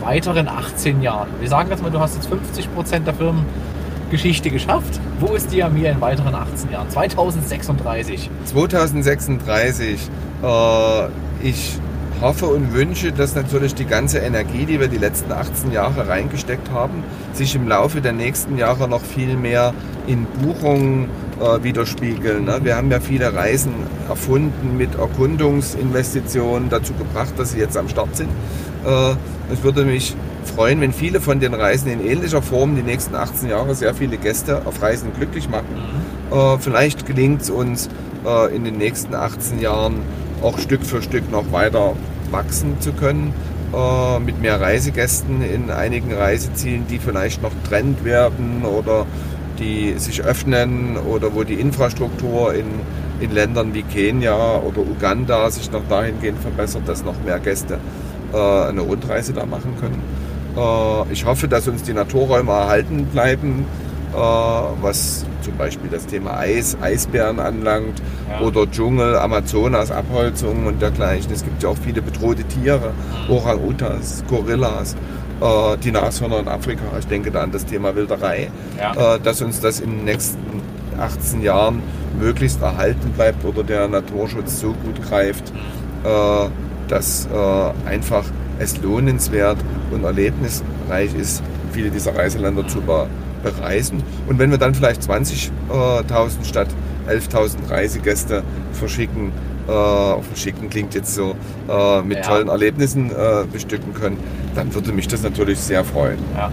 weiteren 0.00 0.48
18 0.48 1.02
Jahren? 1.02 1.28
Wir 1.40 1.48
sagen 1.48 1.70
jetzt 1.70 1.82
mal, 1.82 1.90
du 1.90 1.98
hast 2.00 2.14
jetzt 2.14 2.28
50% 2.28 3.06
der 3.06 3.14
Firmengeschichte 3.14 4.50
geschafft. 4.50 5.00
Wo 5.20 5.34
ist 5.34 5.52
Diamir 5.52 5.90
in 5.90 6.00
weiteren 6.00 6.34
18 6.34 6.70
Jahren? 6.70 6.88
2036. 6.88 8.30
2036. 8.44 10.08
Äh, 10.42 11.06
ich 11.42 11.78
hoffe 12.20 12.46
und 12.46 12.72
wünsche, 12.72 13.12
dass 13.12 13.34
natürlich 13.34 13.74
die 13.74 13.84
ganze 13.84 14.18
Energie, 14.18 14.66
die 14.66 14.80
wir 14.80 14.88
die 14.88 14.98
letzten 14.98 15.32
18 15.32 15.72
Jahre 15.72 16.08
reingesteckt 16.08 16.70
haben, 16.70 17.04
sich 17.32 17.54
im 17.54 17.68
Laufe 17.68 18.00
der 18.00 18.12
nächsten 18.12 18.58
Jahre 18.58 18.88
noch 18.88 19.02
viel 19.02 19.36
mehr 19.36 19.74
in 20.06 20.26
Buchungen 20.42 21.08
äh, 21.40 21.62
widerspiegeln. 21.62 22.44
Ne? 22.44 22.60
Wir 22.62 22.76
haben 22.76 22.90
ja 22.90 23.00
viele 23.00 23.34
Reisen 23.34 23.72
erfunden 24.08 24.76
mit 24.76 24.94
Erkundungsinvestitionen 24.96 26.68
dazu 26.68 26.92
gebracht, 26.94 27.34
dass 27.36 27.52
sie 27.52 27.58
jetzt 27.58 27.76
am 27.76 27.88
Start 27.88 28.16
sind. 28.16 28.30
Äh, 28.84 29.14
es 29.52 29.62
würde 29.62 29.84
mich 29.84 30.16
freuen, 30.56 30.80
wenn 30.80 30.92
viele 30.92 31.20
von 31.20 31.40
den 31.40 31.54
Reisen 31.54 31.88
in 31.90 32.04
ähnlicher 32.04 32.42
Form 32.42 32.74
die 32.74 32.82
nächsten 32.82 33.14
18 33.14 33.48
Jahre 33.48 33.74
sehr 33.74 33.94
viele 33.94 34.16
Gäste 34.16 34.62
auf 34.64 34.82
Reisen 34.82 35.12
glücklich 35.14 35.48
machen. 35.48 35.66
Äh, 36.32 36.58
vielleicht 36.58 37.06
gelingt 37.06 37.42
es 37.42 37.50
uns 37.50 37.88
äh, 38.26 38.54
in 38.54 38.64
den 38.64 38.76
nächsten 38.76 39.14
18 39.14 39.60
Jahren 39.60 40.00
auch 40.42 40.58
Stück 40.58 40.84
für 40.84 41.02
Stück 41.02 41.30
noch 41.30 41.52
weiter 41.52 41.94
wachsen 42.30 42.80
zu 42.80 42.92
können. 42.92 43.32
Äh, 43.72 44.20
mit 44.20 44.40
mehr 44.40 44.58
Reisegästen 44.60 45.42
in 45.42 45.70
einigen 45.70 46.14
Reisezielen, 46.14 46.86
die 46.88 46.98
vielleicht 46.98 47.42
noch 47.42 47.52
Trend 47.68 48.02
werden 48.02 48.64
oder 48.64 49.04
die 49.58 49.94
sich 49.98 50.22
öffnen 50.22 50.96
oder 50.96 51.34
wo 51.34 51.44
die 51.44 51.54
Infrastruktur 51.54 52.54
in, 52.54 52.66
in 53.20 53.30
Ländern 53.30 53.74
wie 53.74 53.82
Kenia 53.82 54.56
oder 54.56 54.78
Uganda 54.78 55.50
sich 55.50 55.70
noch 55.70 55.82
dahingehend 55.86 56.38
verbessert, 56.40 56.82
dass 56.86 57.04
noch 57.04 57.20
mehr 57.26 57.38
Gäste 57.40 57.78
äh, 58.32 58.36
eine 58.36 58.80
Rundreise 58.80 59.34
da 59.34 59.44
machen 59.44 59.74
können. 59.78 60.02
Äh, 60.56 61.12
ich 61.12 61.26
hoffe, 61.26 61.46
dass 61.46 61.68
uns 61.68 61.82
die 61.82 61.92
Naturräume 61.92 62.52
erhalten 62.52 63.04
bleiben, 63.06 63.66
was 64.18 65.24
zum 65.42 65.56
Beispiel 65.56 65.88
das 65.90 66.06
Thema 66.06 66.36
Eis, 66.38 66.76
Eisbären 66.80 67.38
anlangt 67.40 68.02
Ja. 68.30 68.40
oder 68.46 68.66
Dschungel, 68.70 69.16
Amazonas, 69.16 69.90
Abholzung 69.90 70.66
und 70.66 70.80
dergleichen. 70.82 71.32
Es 71.32 71.42
gibt 71.44 71.62
ja 71.62 71.68
auch 71.70 71.76
viele 71.82 72.02
bedrohte 72.02 72.44
Tiere, 72.44 72.92
Orang-Utas, 73.28 74.24
Gorillas, 74.28 74.94
äh, 75.40 75.76
die 75.82 75.92
Nashörner 75.92 76.40
in 76.40 76.48
Afrika. 76.48 76.82
Ich 76.98 77.06
denke 77.06 77.30
da 77.30 77.42
an 77.42 77.52
das 77.52 77.64
Thema 77.64 77.94
Wilderei, 77.94 78.50
Ja. 78.78 79.14
äh, 79.16 79.20
dass 79.20 79.40
uns 79.40 79.60
das 79.60 79.80
in 79.80 79.90
den 79.90 80.04
nächsten 80.04 80.38
18 81.00 81.42
Jahren 81.42 81.80
möglichst 82.20 82.60
erhalten 82.60 83.10
bleibt 83.12 83.44
oder 83.44 83.62
der 83.62 83.86
Naturschutz 83.88 84.60
so 84.60 84.68
gut 84.84 85.00
greift, 85.08 85.52
äh, 86.04 86.48
dass 86.88 87.28
einfach 87.84 88.24
es 88.58 88.80
lohnenswert 88.82 89.58
und 89.92 90.04
erlebnisreich 90.04 91.14
ist, 91.20 91.42
viele 91.72 91.90
dieser 91.90 92.16
Reiseländer 92.16 92.66
zu 92.66 92.80
be 92.80 93.06
bereisen. 93.42 94.02
Und 94.26 94.38
wenn 94.38 94.50
wir 94.50 94.58
dann 94.58 94.74
vielleicht 94.74 95.02
20.000 95.02 96.44
statt 96.44 96.68
11.000 97.08 97.70
Reisegäste 97.70 98.42
verschicken, 98.72 99.32
äh, 99.66 100.22
verschicken 100.22 100.70
klingt 100.70 100.94
jetzt 100.94 101.14
so, 101.14 101.34
äh, 101.68 102.02
mit 102.02 102.18
Ja. 102.18 102.22
tollen 102.24 102.48
Erlebnissen 102.48 103.10
äh, 103.10 103.44
bestücken 103.50 103.94
können, 103.94 104.18
dann 104.54 104.72
würde 104.74 104.92
mich 104.92 105.08
das 105.08 105.22
natürlich 105.22 105.58
sehr 105.58 105.84
freuen. 105.84 106.18
Ja. 106.36 106.50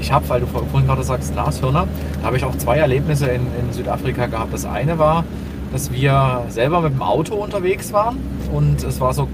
Ich 0.00 0.12
habe, 0.12 0.28
weil 0.28 0.40
du 0.40 0.46
vor- 0.46 0.64
vorhin 0.70 0.86
gerade 0.88 1.02
sagst, 1.02 1.34
Nashörner, 1.34 1.86
da 2.20 2.26
habe 2.26 2.36
ich 2.36 2.44
auch 2.44 2.56
zwei 2.58 2.76
Erlebnisse 2.78 3.26
in, 3.26 3.42
in 3.60 3.72
Südafrika 3.72 4.26
gehabt. 4.26 4.52
Das 4.52 4.64
eine 4.66 4.98
war, 4.98 5.24
dass 5.72 5.90
wir 5.92 6.42
selber 6.48 6.80
mit 6.82 6.92
dem 6.92 7.02
Auto 7.02 7.34
unterwegs 7.34 7.92
waren 7.92 8.18
und 8.52 8.82
es 8.84 9.00
war 9.00 9.14
so 9.14 9.26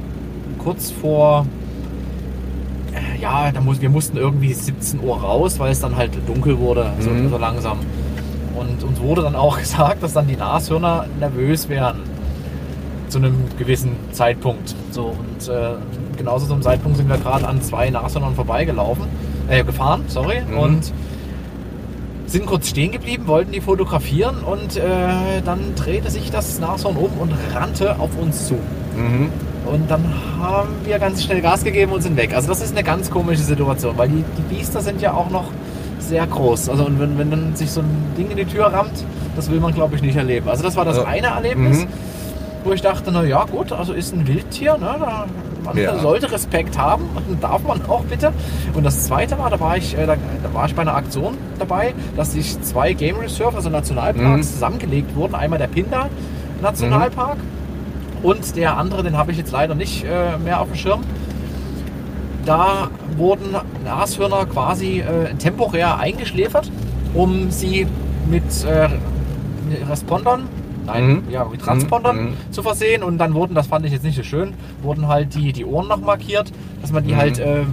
kurz 0.58 0.90
vor, 0.92 1.46
ja, 3.22 3.50
da 3.52 3.60
muss, 3.60 3.80
wir 3.80 3.88
mussten 3.88 4.16
irgendwie 4.16 4.52
17 4.52 5.00
Uhr 5.02 5.16
raus, 5.20 5.58
weil 5.58 5.70
es 5.72 5.80
dann 5.80 5.96
halt 5.96 6.10
dunkel 6.26 6.58
wurde, 6.58 6.92
so, 6.98 7.08
Mhm. 7.10 7.30
so 7.30 7.38
langsam. 7.38 7.78
Und 8.56 8.82
uns 8.82 9.00
wurde 9.00 9.22
dann 9.22 9.36
auch 9.36 9.58
gesagt, 9.64 10.02
dass 10.02 10.12
dann 10.12 10.26
die 10.26 10.36
Nashörner 10.36 11.06
nervös 11.20 11.68
werden 11.68 12.00
zu 13.08 13.18
einem 13.18 13.34
gewissen 13.58 13.92
Zeitpunkt. 14.12 14.74
So, 14.90 15.14
und 15.18 15.48
äh, 15.48 15.74
genauso 16.16 16.46
zu 16.46 16.52
einem 16.52 16.62
Zeitpunkt 16.62 16.96
sind 16.98 17.08
wir 17.08 17.16
gerade 17.18 17.46
an 17.46 17.62
zwei 17.62 17.88
Nashörnern 17.90 18.34
vorbeigelaufen, 18.34 19.04
äh, 19.48 19.62
gefahren, 19.64 20.02
sorry, 20.08 20.42
Mhm. 20.50 20.58
und 20.58 20.92
sind 22.26 22.46
kurz 22.46 22.68
stehen 22.70 22.92
geblieben, 22.92 23.26
wollten 23.26 23.52
die 23.52 23.60
fotografieren 23.60 24.36
und 24.42 24.76
äh, 24.78 25.42
dann 25.44 25.74
drehte 25.76 26.10
sich 26.10 26.30
das 26.30 26.58
Nashorn 26.60 26.96
um 26.96 27.10
und 27.20 27.32
rannte 27.54 27.98
auf 27.98 28.10
uns 28.18 28.46
zu. 28.48 28.54
Mhm. 28.96 29.28
Und 29.72 29.90
dann 29.90 30.04
haben 30.40 30.68
wir 30.84 30.98
ganz 30.98 31.24
schnell 31.24 31.40
Gas 31.40 31.64
gegeben 31.64 31.92
und 31.92 32.02
sind 32.02 32.16
weg. 32.16 32.34
Also 32.34 32.48
das 32.48 32.60
ist 32.60 32.72
eine 32.72 32.84
ganz 32.84 33.10
komische 33.10 33.42
Situation, 33.42 33.96
weil 33.96 34.08
die, 34.08 34.22
die 34.36 34.54
Biester 34.54 34.80
sind 34.82 35.00
ja 35.00 35.14
auch 35.14 35.30
noch 35.30 35.44
sehr 35.98 36.26
groß. 36.26 36.68
Also 36.68 36.84
und 36.84 37.00
wenn, 37.00 37.16
wenn 37.18 37.30
dann 37.30 37.56
sich 37.56 37.70
so 37.70 37.80
ein 37.80 38.12
Ding 38.18 38.30
in 38.30 38.36
die 38.36 38.44
Tür 38.44 38.66
rammt, 38.66 38.92
das 39.34 39.50
will 39.50 39.60
man 39.60 39.72
glaube 39.72 39.94
ich 39.96 40.02
nicht 40.02 40.16
erleben. 40.16 40.48
Also 40.48 40.62
das 40.62 40.76
war 40.76 40.84
das 40.84 40.98
Ja. 40.98 41.04
eine 41.04 41.28
Erlebnis, 41.28 41.84
Mhm. 41.84 41.88
wo 42.64 42.72
ich 42.72 42.82
dachte, 42.82 43.10
na 43.12 43.24
ja 43.24 43.44
gut, 43.44 43.72
also 43.72 43.94
ist 43.94 44.12
ein 44.14 44.26
Wildtier, 44.28 44.76
ne? 44.76 44.94
da, 45.00 45.24
man 45.64 45.76
Ja. 45.78 45.96
sollte 46.00 46.30
Respekt 46.30 46.76
haben, 46.76 47.04
darf 47.40 47.62
man 47.62 47.80
auch 47.88 48.02
bitte. 48.02 48.32
Und 48.74 48.84
das 48.84 49.04
zweite 49.04 49.38
war, 49.38 49.48
da 49.48 49.58
war 49.58 49.76
ich, 49.78 49.96
äh, 49.96 50.04
da, 50.06 50.16
da 50.42 50.52
war 50.52 50.66
ich 50.66 50.74
bei 50.74 50.82
einer 50.82 50.96
Aktion 50.96 51.38
dabei, 51.58 51.94
dass 52.16 52.32
sich 52.32 52.60
zwei 52.62 52.92
Game 52.92 53.16
Reserve, 53.16 53.56
also 53.56 53.70
Nationalparks, 53.70 54.48
Mhm. 54.48 54.52
zusammengelegt 54.52 55.16
wurden. 55.16 55.34
Einmal 55.34 55.58
der 55.60 55.68
Pinda 55.68 56.08
Nationalpark 56.60 57.38
und 58.22 58.56
der 58.56 58.76
andere, 58.76 59.02
den 59.02 59.16
habe 59.16 59.32
ich 59.32 59.38
jetzt 59.38 59.52
leider 59.52 59.74
nicht 59.74 60.04
äh, 60.04 60.38
mehr 60.38 60.60
auf 60.60 60.68
dem 60.68 60.76
Schirm. 60.76 61.00
Da 62.44 62.88
wurden 63.16 63.54
Nashörner 63.84 64.46
quasi 64.46 65.00
äh, 65.00 65.34
temporär 65.38 65.98
eingeschläfert, 65.98 66.70
um 67.14 67.50
sie 67.50 67.86
mit 68.28 68.42
äh, 68.64 68.88
Respondern 69.88 70.48
nein, 70.84 71.06
Mhm. 71.06 71.22
ja, 71.30 71.44
mit 71.44 71.60
Transpondern 71.60 72.16
Mhm. 72.24 72.32
zu 72.50 72.62
versehen 72.62 73.04
und 73.04 73.18
dann 73.18 73.34
wurden, 73.34 73.54
das 73.54 73.68
fand 73.68 73.86
ich 73.86 73.92
jetzt 73.92 74.02
nicht 74.02 74.16
so 74.16 74.24
schön, 74.24 74.54
wurden 74.82 75.06
halt 75.06 75.32
die, 75.36 75.52
die 75.52 75.64
Ohren 75.64 75.86
noch 75.86 76.00
markiert, 76.00 76.52
dass 76.80 76.90
man 76.90 77.04
die 77.04 77.12
Mhm. 77.12 77.16
halt, 77.16 77.38
ähm, 77.38 77.68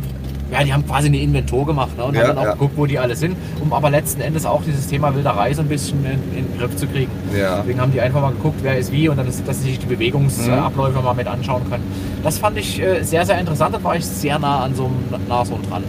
ja, 0.52 0.64
die 0.64 0.74
haben 0.74 0.86
quasi 0.86 1.08
eine 1.08 1.18
Inventur 1.20 1.66
gemacht 1.66 1.96
ne, 1.98 2.04
und 2.06 2.16
Ja, 2.16 2.22
haben 2.22 2.28
dann 2.30 2.38
auch 2.40 2.44
ja. 2.44 2.52
geguckt, 2.54 2.74
wo 2.76 2.86
die 2.86 2.98
alle 3.00 3.16
sind, 3.16 3.36
um 3.62 3.72
aber 3.74 3.90
letzten 3.90 4.22
Endes 4.22 4.46
auch 4.46 4.64
dieses 4.64 4.88
Thema 4.88 5.14
Wilderei 5.16 5.54
so 5.54 5.62
ein 5.62 5.68
bisschen 5.68 6.04
in, 6.06 6.12
in 6.38 6.46
den 6.48 6.58
Griff 6.58 6.76
zu 6.76 6.88
kriegen. 6.88 7.12
Ja. 7.38 7.58
Deswegen 7.60 7.80
haben 7.82 7.92
die 7.92 8.02
einfach 8.02 8.22
mal 8.22 8.32
geguckt, 8.32 8.60
wer 8.64 8.78
ist 8.78 8.92
wie 8.92 9.08
und 9.10 9.18
dann, 9.18 9.28
ist, 9.28 9.48
dass 9.48 9.62
sie 9.62 9.70
sich 9.70 9.80
die 9.80 9.86
Bewegungsabläufe 9.86 10.98
Mhm. 11.00 11.04
mal 11.06 11.14
mit 11.14 11.28
anschauen 11.28 11.62
können. 11.70 11.84
Das 12.24 12.38
fand 12.40 12.58
ich 12.58 12.82
äh, 12.82 13.04
sehr, 13.04 13.26
sehr 13.26 13.40
interessant, 13.40 13.76
da 13.76 13.84
war 13.84 13.96
ich 13.96 14.06
sehr 14.06 14.40
nah 14.40 14.64
an 14.64 14.74
so 14.76 14.86
einem 14.86 15.28
Nashorn 15.28 15.62
dran. 15.70 15.84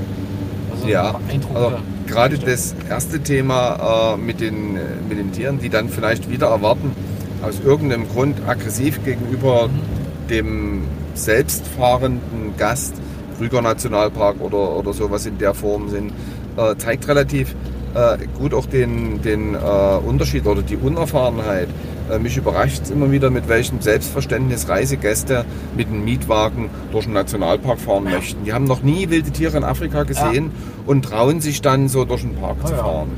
Also 0.75 0.89
Ja, 0.89 1.15
also 1.55 1.73
gerade 2.07 2.37
Geschichte. 2.39 2.51
das 2.51 2.75
erste 2.89 3.21
Thema 3.21 4.15
äh, 4.15 4.17
mit, 4.19 4.41
den, 4.41 4.77
äh, 4.77 4.81
mit 5.09 5.19
den 5.19 5.33
Tieren, 5.33 5.59
die 5.59 5.69
dann 5.71 5.89
vielleicht 5.89 6.31
wieder 6.31 6.49
erwarten, 6.49 6.93
aus 7.43 7.61
irgendeinem 7.65 8.07
Grund 8.09 8.37
aggressiv 8.47 9.01
gegenüber 9.05 9.71
dem 10.29 10.83
selbstfahrenden 11.15 12.57
Gast, 12.57 12.95
Krüger 13.41 13.63
Nationalpark 13.63 14.39
oder, 14.43 14.77
oder 14.77 14.93
sowas 14.93 15.25
in 15.25 15.39
der 15.39 15.55
Form 15.55 15.89
sind, 15.89 16.13
äh, 16.59 16.77
zeigt 16.77 17.09
relativ 17.09 17.55
äh, 17.95 18.19
gut 18.39 18.53
auch 18.53 18.67
den, 18.67 19.23
den 19.23 19.55
äh, 19.55 19.59
Unterschied 20.07 20.47
oder 20.47 20.61
die 20.61 20.77
Unerfahrenheit. 20.77 21.69
Äh, 22.11 22.19
mich 22.19 22.37
überrascht 22.37 22.83
es 22.83 22.91
immer 22.91 23.11
wieder, 23.11 23.31
mit 23.31 23.49
welchem 23.49 23.81
Selbstverständnis 23.81 24.69
Reisegäste 24.69 25.47
mit 25.75 25.89
einem 25.89 26.05
Mietwagen 26.05 26.69
durch 26.93 27.07
den 27.07 27.15
Nationalpark 27.15 27.81
fahren 27.81 28.05
möchten. 28.05 28.45
Die 28.45 28.53
haben 28.53 28.67
noch 28.67 28.83
nie 28.83 29.09
wilde 29.09 29.31
Tiere 29.31 29.57
in 29.57 29.65
Afrika 29.65 30.03
gesehen 30.03 30.51
und 30.85 31.07
trauen 31.07 31.41
sich 31.41 31.63
dann 31.63 31.89
so 31.89 32.05
durch 32.05 32.21
den 32.21 32.35
Park 32.37 32.59
Ah, 32.63 32.67
zu 32.67 32.75
ja. 32.75 32.85
fahren. 32.85 33.09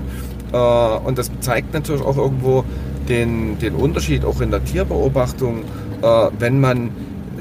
Äh, 0.53 1.09
und 1.09 1.18
das 1.18 1.33
zeigt 1.41 1.75
natürlich 1.75 2.03
auch 2.03 2.16
irgendwo 2.16 2.64
den, 3.09 3.59
den 3.59 3.75
Unterschied 3.75 4.25
auch 4.25 4.41
in 4.41 4.53
der 4.53 4.64
Tierbeobachtung, 4.64 5.64
äh, 6.01 6.29
wenn 6.39 6.61
man 6.61 6.91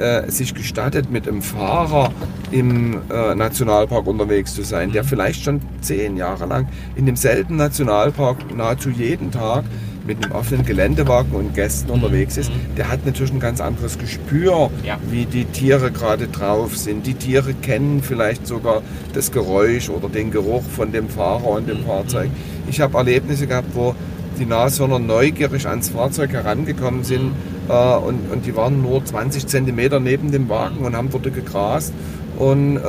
äh, 0.02 0.30
sich 0.30 0.54
gestattet, 0.54 1.12
mit 1.12 1.28
einem 1.28 1.42
Fahrer 1.42 2.12
im 2.52 3.00
äh, 3.10 3.36
Nationalpark 3.36 4.08
unterwegs 4.08 4.54
zu 4.54 4.64
sein, 4.64 4.92
der 4.92 5.04
vielleicht 5.04 5.44
schon 5.44 5.62
zehn 5.82 6.18
Jahre 6.18 6.46
lang 6.48 6.68
in 6.96 7.06
demselben 7.06 7.56
Nationalpark 7.56 8.56
nahezu 8.56 8.90
jeden 8.90 9.32
Tag 9.32 9.64
mit 10.06 10.24
einem 10.24 10.32
offenen 10.34 10.66
Geländewagen 10.66 11.32
und 11.34 11.54
Gästen 11.54 11.92
unterwegs 11.92 12.36
ist, 12.36 12.52
der 12.76 12.90
hat 12.90 13.06
natürlich 13.06 13.32
ein 13.32 13.40
ganz 13.40 13.62
anderes 13.62 14.00
Gespür, 14.00 14.72
Ja. 14.84 14.98
wie 15.12 15.26
die 15.26 15.46
Tiere 15.46 15.92
gerade 15.92 16.28
drauf 16.28 16.76
sind. 16.76 17.06
Die 17.06 17.14
Tiere 17.14 17.54
kennen 17.54 18.02
vielleicht 18.02 18.48
sogar 18.48 18.82
das 19.14 19.32
Geräusch 19.32 19.90
oder 19.90 20.10
den 20.10 20.32
Geruch 20.32 20.64
von 20.64 20.92
dem 20.92 21.08
Fahrer 21.08 21.48
und 21.50 21.70
dem 21.70 21.86
Fahrzeug. 21.86 22.32
Ich 22.68 22.82
habe 22.82 22.98
Erlebnisse 22.98 23.46
gehabt, 23.46 23.68
wo 23.76 23.94
die 24.40 24.46
Nashörner 24.48 24.98
neugierig 24.98 25.68
ans 25.68 25.90
Fahrzeug 25.90 26.32
herangekommen 26.34 27.04
sind 27.04 27.34
äh, 27.70 27.96
und, 27.98 28.32
und 28.32 28.46
die 28.46 28.56
waren 28.56 28.82
nur 28.82 29.04
20 29.04 29.48
Zentimeter 29.48 30.00
neben 30.00 30.32
dem 30.32 30.50
Wagen 30.50 30.86
und 30.86 30.96
haben 30.96 31.10
dort 31.10 31.24
gegrast. 31.24 31.94
Und 32.38 32.78
äh, 32.78 32.82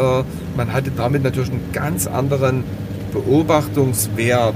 man 0.56 0.72
hatte 0.72 0.90
damit 0.96 1.22
natürlich 1.22 1.50
einen 1.50 1.72
ganz 1.72 2.06
anderen 2.06 2.64
Beobachtungswert, 3.12 4.54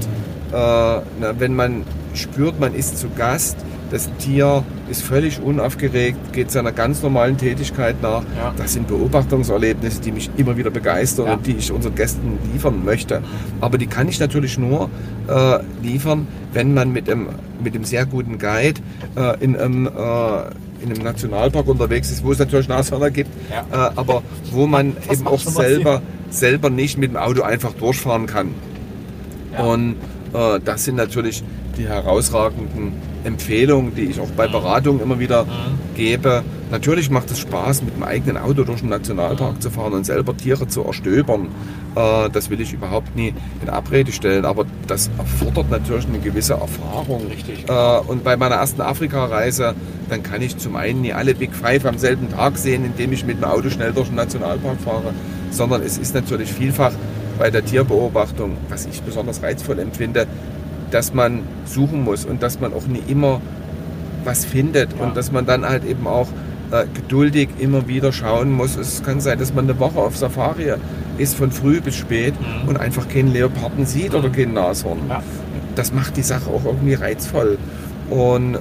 äh, 0.53 0.55
na, 0.55 1.03
wenn 1.39 1.55
man 1.55 1.85
spürt, 2.15 2.59
man 2.59 2.75
ist 2.75 2.99
zu 2.99 3.09
Gast, 3.11 3.57
das 3.91 4.11
Tier 4.19 4.65
ist 4.91 5.03
völlig 5.03 5.41
unaufgeregt, 5.41 6.33
geht 6.33 6.51
seiner 6.51 6.73
ganz 6.73 7.03
normalen 7.03 7.37
Tätigkeit 7.37 8.01
nach. 8.03 8.23
Ja. 8.37 8.55
Das 8.57 8.73
sind 8.73 8.87
Beobachtungserlebnisse, 8.87 10.01
die 10.01 10.13
mich 10.13 10.31
immer 10.37 10.57
wieder 10.57 10.71
begeistern 10.71 11.27
Ja. 11.27 11.35
und 11.35 11.47
die 11.47 11.53
ich 11.57 11.73
unseren 11.73 11.95
Gästen 11.95 12.39
liefern 12.53 12.85
möchte. 12.85 13.23
Aber 13.61 13.79
die 13.79 13.87
kann 13.87 14.09
ich 14.09 14.21
natürlich 14.21 14.59
nur 14.59 14.89
äh, 15.29 15.59
liefern, 15.83 16.29
wenn 16.53 16.73
man 16.75 16.93
mit 16.93 17.11
einem, 17.11 17.29
mit 17.63 17.75
einem 17.75 17.85
sehr 17.85 18.07
guten 18.07 18.39
Guide 18.39 18.81
äh, 19.17 19.43
in, 19.43 19.57
einem, 19.57 19.87
äh, 19.87 19.91
in 20.83 20.91
einem 20.93 21.03
Nationalpark 21.03 21.67
unterwegs 21.67 22.11
ist, 22.11 22.23
wo 22.25 22.33
es 22.33 22.39
natürlich 22.39 22.69
Nashörner 22.69 23.11
gibt, 23.11 23.31
Ja. 23.51 23.89
äh, 23.89 23.91
aber 23.97 24.23
wo 24.53 24.67
man 24.67 24.95
Das 25.09 25.19
eben 25.19 25.27
auch 25.27 25.39
selber, 25.41 26.03
selber 26.31 26.71
nicht 26.71 26.97
mit 26.99 27.11
dem 27.11 27.17
Auto 27.17 27.43
einfach 27.43 27.73
durchfahren 27.75 28.27
kann. 28.27 28.51
Ja. 29.53 29.65
Und 29.65 29.97
äh, 30.33 30.61
das 30.65 30.85
sind 30.85 30.97
natürlich 30.97 31.43
die 31.77 31.89
herausragenden 31.89 32.93
Empfehlungen, 33.25 33.95
die 33.95 34.03
ich 34.03 34.21
auch 34.21 34.31
bei 34.37 34.47
Beratungen 34.49 35.01
immer 35.01 35.19
wieder 35.19 35.45
Mhm. 35.45 35.49
gebe. 35.97 36.43
Natürlich 36.71 37.11
macht 37.11 37.31
es 37.31 37.39
Spaß, 37.39 37.83
mit 37.83 37.95
dem 37.95 38.03
eigenen 38.03 38.37
Auto 38.37 38.65
durch 38.65 38.81
den 38.81 38.89
Nationalpark 38.89 39.63
zu 39.63 39.71
fahren 39.71 39.93
und 39.93 40.05
selber 40.05 40.37
Tiere 40.37 40.67
zu 40.67 40.83
erstöbern. 40.85 41.49
Äh, 41.95 42.29
das 42.31 42.51
will 42.51 42.61
ich 42.61 42.73
überhaupt 42.73 43.15
nie 43.15 43.33
in 43.63 43.69
Abrede 43.69 44.11
stellen, 44.13 44.45
aber 44.45 44.67
das 44.87 45.09
erfordert 45.17 45.71
natürlich 45.71 46.07
eine 46.07 46.19
gewisse 46.19 46.55
Erfahrung. 46.55 47.27
Richtig. 47.29 47.65
Äh, 47.69 47.99
und 48.09 48.25
bei 48.25 48.37
meiner 48.37 48.57
ersten 48.57 48.81
Afrika-Reise, 48.81 49.75
dann 50.09 50.23
kann 50.23 50.43
ich 50.43 50.57
zum 50.59 50.75
einen 50.77 51.03
nie 51.03 51.13
alle 51.13 51.35
Big 51.35 51.55
Five 51.55 51.85
am 51.87 51.99
selben 51.99 52.31
Tag 52.31 52.59
sehen, 52.59 52.85
indem 52.85 53.13
ich 53.13 53.25
mit 53.25 53.39
dem 53.39 53.45
Auto 53.45 53.71
schnell 53.71 53.93
durch 53.93 54.09
den 54.09 54.17
Nationalpark 54.17 54.81
fahre, 54.81 55.15
sondern 55.51 55.83
es 55.83 55.99
ist 55.99 56.15
natürlich 56.15 56.53
vielfach 56.53 56.93
bei 57.39 57.51
der 57.51 57.65
Tierbeobachtung, 57.65 58.57
was 58.69 58.87
ich 58.87 59.03
besonders 59.03 59.43
reizvoll 59.43 59.79
empfinde, 59.79 60.27
dass 60.91 61.13
man 61.15 61.41
suchen 61.65 62.05
muss 62.05 62.25
und 62.25 62.43
dass 62.43 62.61
man 62.61 62.73
auch 62.73 62.87
nie 62.87 63.03
immer 63.09 63.41
was 64.25 64.45
findet 64.45 64.91
Ja. 64.99 65.05
und 65.05 65.17
dass 65.17 65.31
man 65.33 65.47
dann 65.47 65.65
halt 65.69 65.85
eben 65.85 66.07
auch 66.07 66.29
äh, 66.73 66.85
geduldig 66.95 67.49
immer 67.61 67.87
wieder 67.87 68.13
schauen 68.13 68.51
muss. 68.51 68.77
Es 68.77 69.03
kann 69.05 69.21
sein, 69.21 69.39
dass 69.39 69.55
man 69.55 69.67
eine 69.71 69.79
Woche 69.79 69.99
auf 70.01 70.17
Safari 70.17 70.73
ist, 71.17 71.37
von 71.37 71.53
früh 71.53 71.81
bis 71.81 71.95
spät 71.97 72.35
Mhm. 72.41 72.69
und 72.69 72.81
einfach 72.81 73.09
keinen 73.09 73.33
Leoparden 73.33 73.87
sieht 73.87 74.15
oder 74.15 74.29
keinen 74.31 74.55
Nashorn 74.55 74.99
Ja. 75.09 75.23
das 75.77 75.93
macht 75.93 76.17
die 76.17 76.23
Sache 76.23 76.51
auch 76.51 76.65
irgendwie 76.65 76.95
reizvoll. 76.95 77.57
Und 78.11 78.55
äh, 78.57 78.59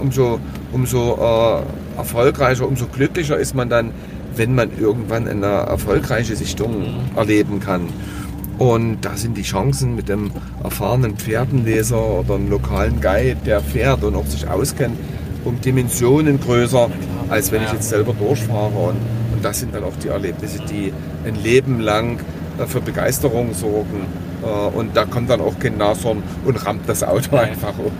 umso, 0.00 0.38
umso 0.72 1.14
äh, 1.16 1.98
erfolgreicher, 1.98 2.66
umso 2.66 2.86
glücklicher 2.86 3.36
ist 3.38 3.54
man 3.54 3.68
dann, 3.68 3.90
wenn 4.36 4.54
man 4.54 4.70
irgendwann 4.78 5.26
eine 5.28 5.46
erfolgreiche 5.46 6.36
Sichtung 6.36 6.84
erleben 7.16 7.58
kann. 7.60 7.88
Und 8.58 9.02
da 9.02 9.16
sind 9.16 9.36
die 9.36 9.42
Chancen 9.42 9.96
mit 9.96 10.10
einem 10.10 10.30
erfahrenen 10.64 11.16
Pferdenleser 11.16 12.02
oder 12.02 12.36
einem 12.36 12.48
lokalen 12.48 13.00
Guide, 13.00 13.36
der 13.44 13.60
fährt 13.60 14.02
und 14.02 14.14
auch 14.14 14.26
sich 14.26 14.48
auskennt, 14.48 14.96
um 15.44 15.60
Dimensionen 15.60 16.40
größer, 16.40 16.88
als 17.28 17.52
wenn 17.52 17.62
ich 17.62 17.72
jetzt 17.72 17.90
selber 17.90 18.14
durchfahre. 18.14 18.70
Und, 18.70 18.96
und 19.34 19.44
das 19.44 19.60
sind 19.60 19.74
dann 19.74 19.84
auch 19.84 19.96
die 20.02 20.08
Erlebnisse, 20.08 20.60
die 20.70 20.92
ein 21.26 21.34
Leben 21.42 21.80
lang 21.80 22.18
äh, 22.58 22.66
für 22.66 22.80
Begeisterung 22.80 23.52
sorgen. 23.52 24.06
Äh, 24.42 24.76
Und 24.76 24.96
da 24.96 25.04
kommt 25.04 25.28
dann 25.28 25.42
auch 25.42 25.58
kein 25.58 25.76
Nashorn 25.76 26.22
und 26.46 26.66
rammt 26.66 26.88
das 26.88 27.02
Auto 27.02 27.36
einfach 27.36 27.78
um. 27.78 27.92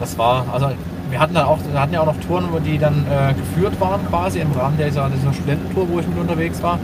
Das 0.00 0.18
war, 0.18 0.44
also 0.52 0.68
wir 1.08 1.18
hatten 1.18 1.34
dann 1.34 1.46
auch, 1.46 1.58
wir 1.72 1.80
hatten 1.80 1.94
ja 1.94 2.00
auch 2.00 2.06
noch 2.06 2.20
Touren, 2.26 2.46
wo 2.52 2.58
die 2.58 2.78
dann 2.78 3.06
äh, 3.10 3.32
geführt 3.32 3.80
waren 3.80 4.00
quasi 4.10 4.40
im 4.40 4.52
Rahmen 4.52 4.76
dieser, 4.76 5.08
dieser 5.08 5.32
Studententour, 5.32 5.88
wo 5.88 6.00
ich 6.00 6.06
mit 6.06 6.18
unterwegs 6.18 6.62
war. 6.62 6.78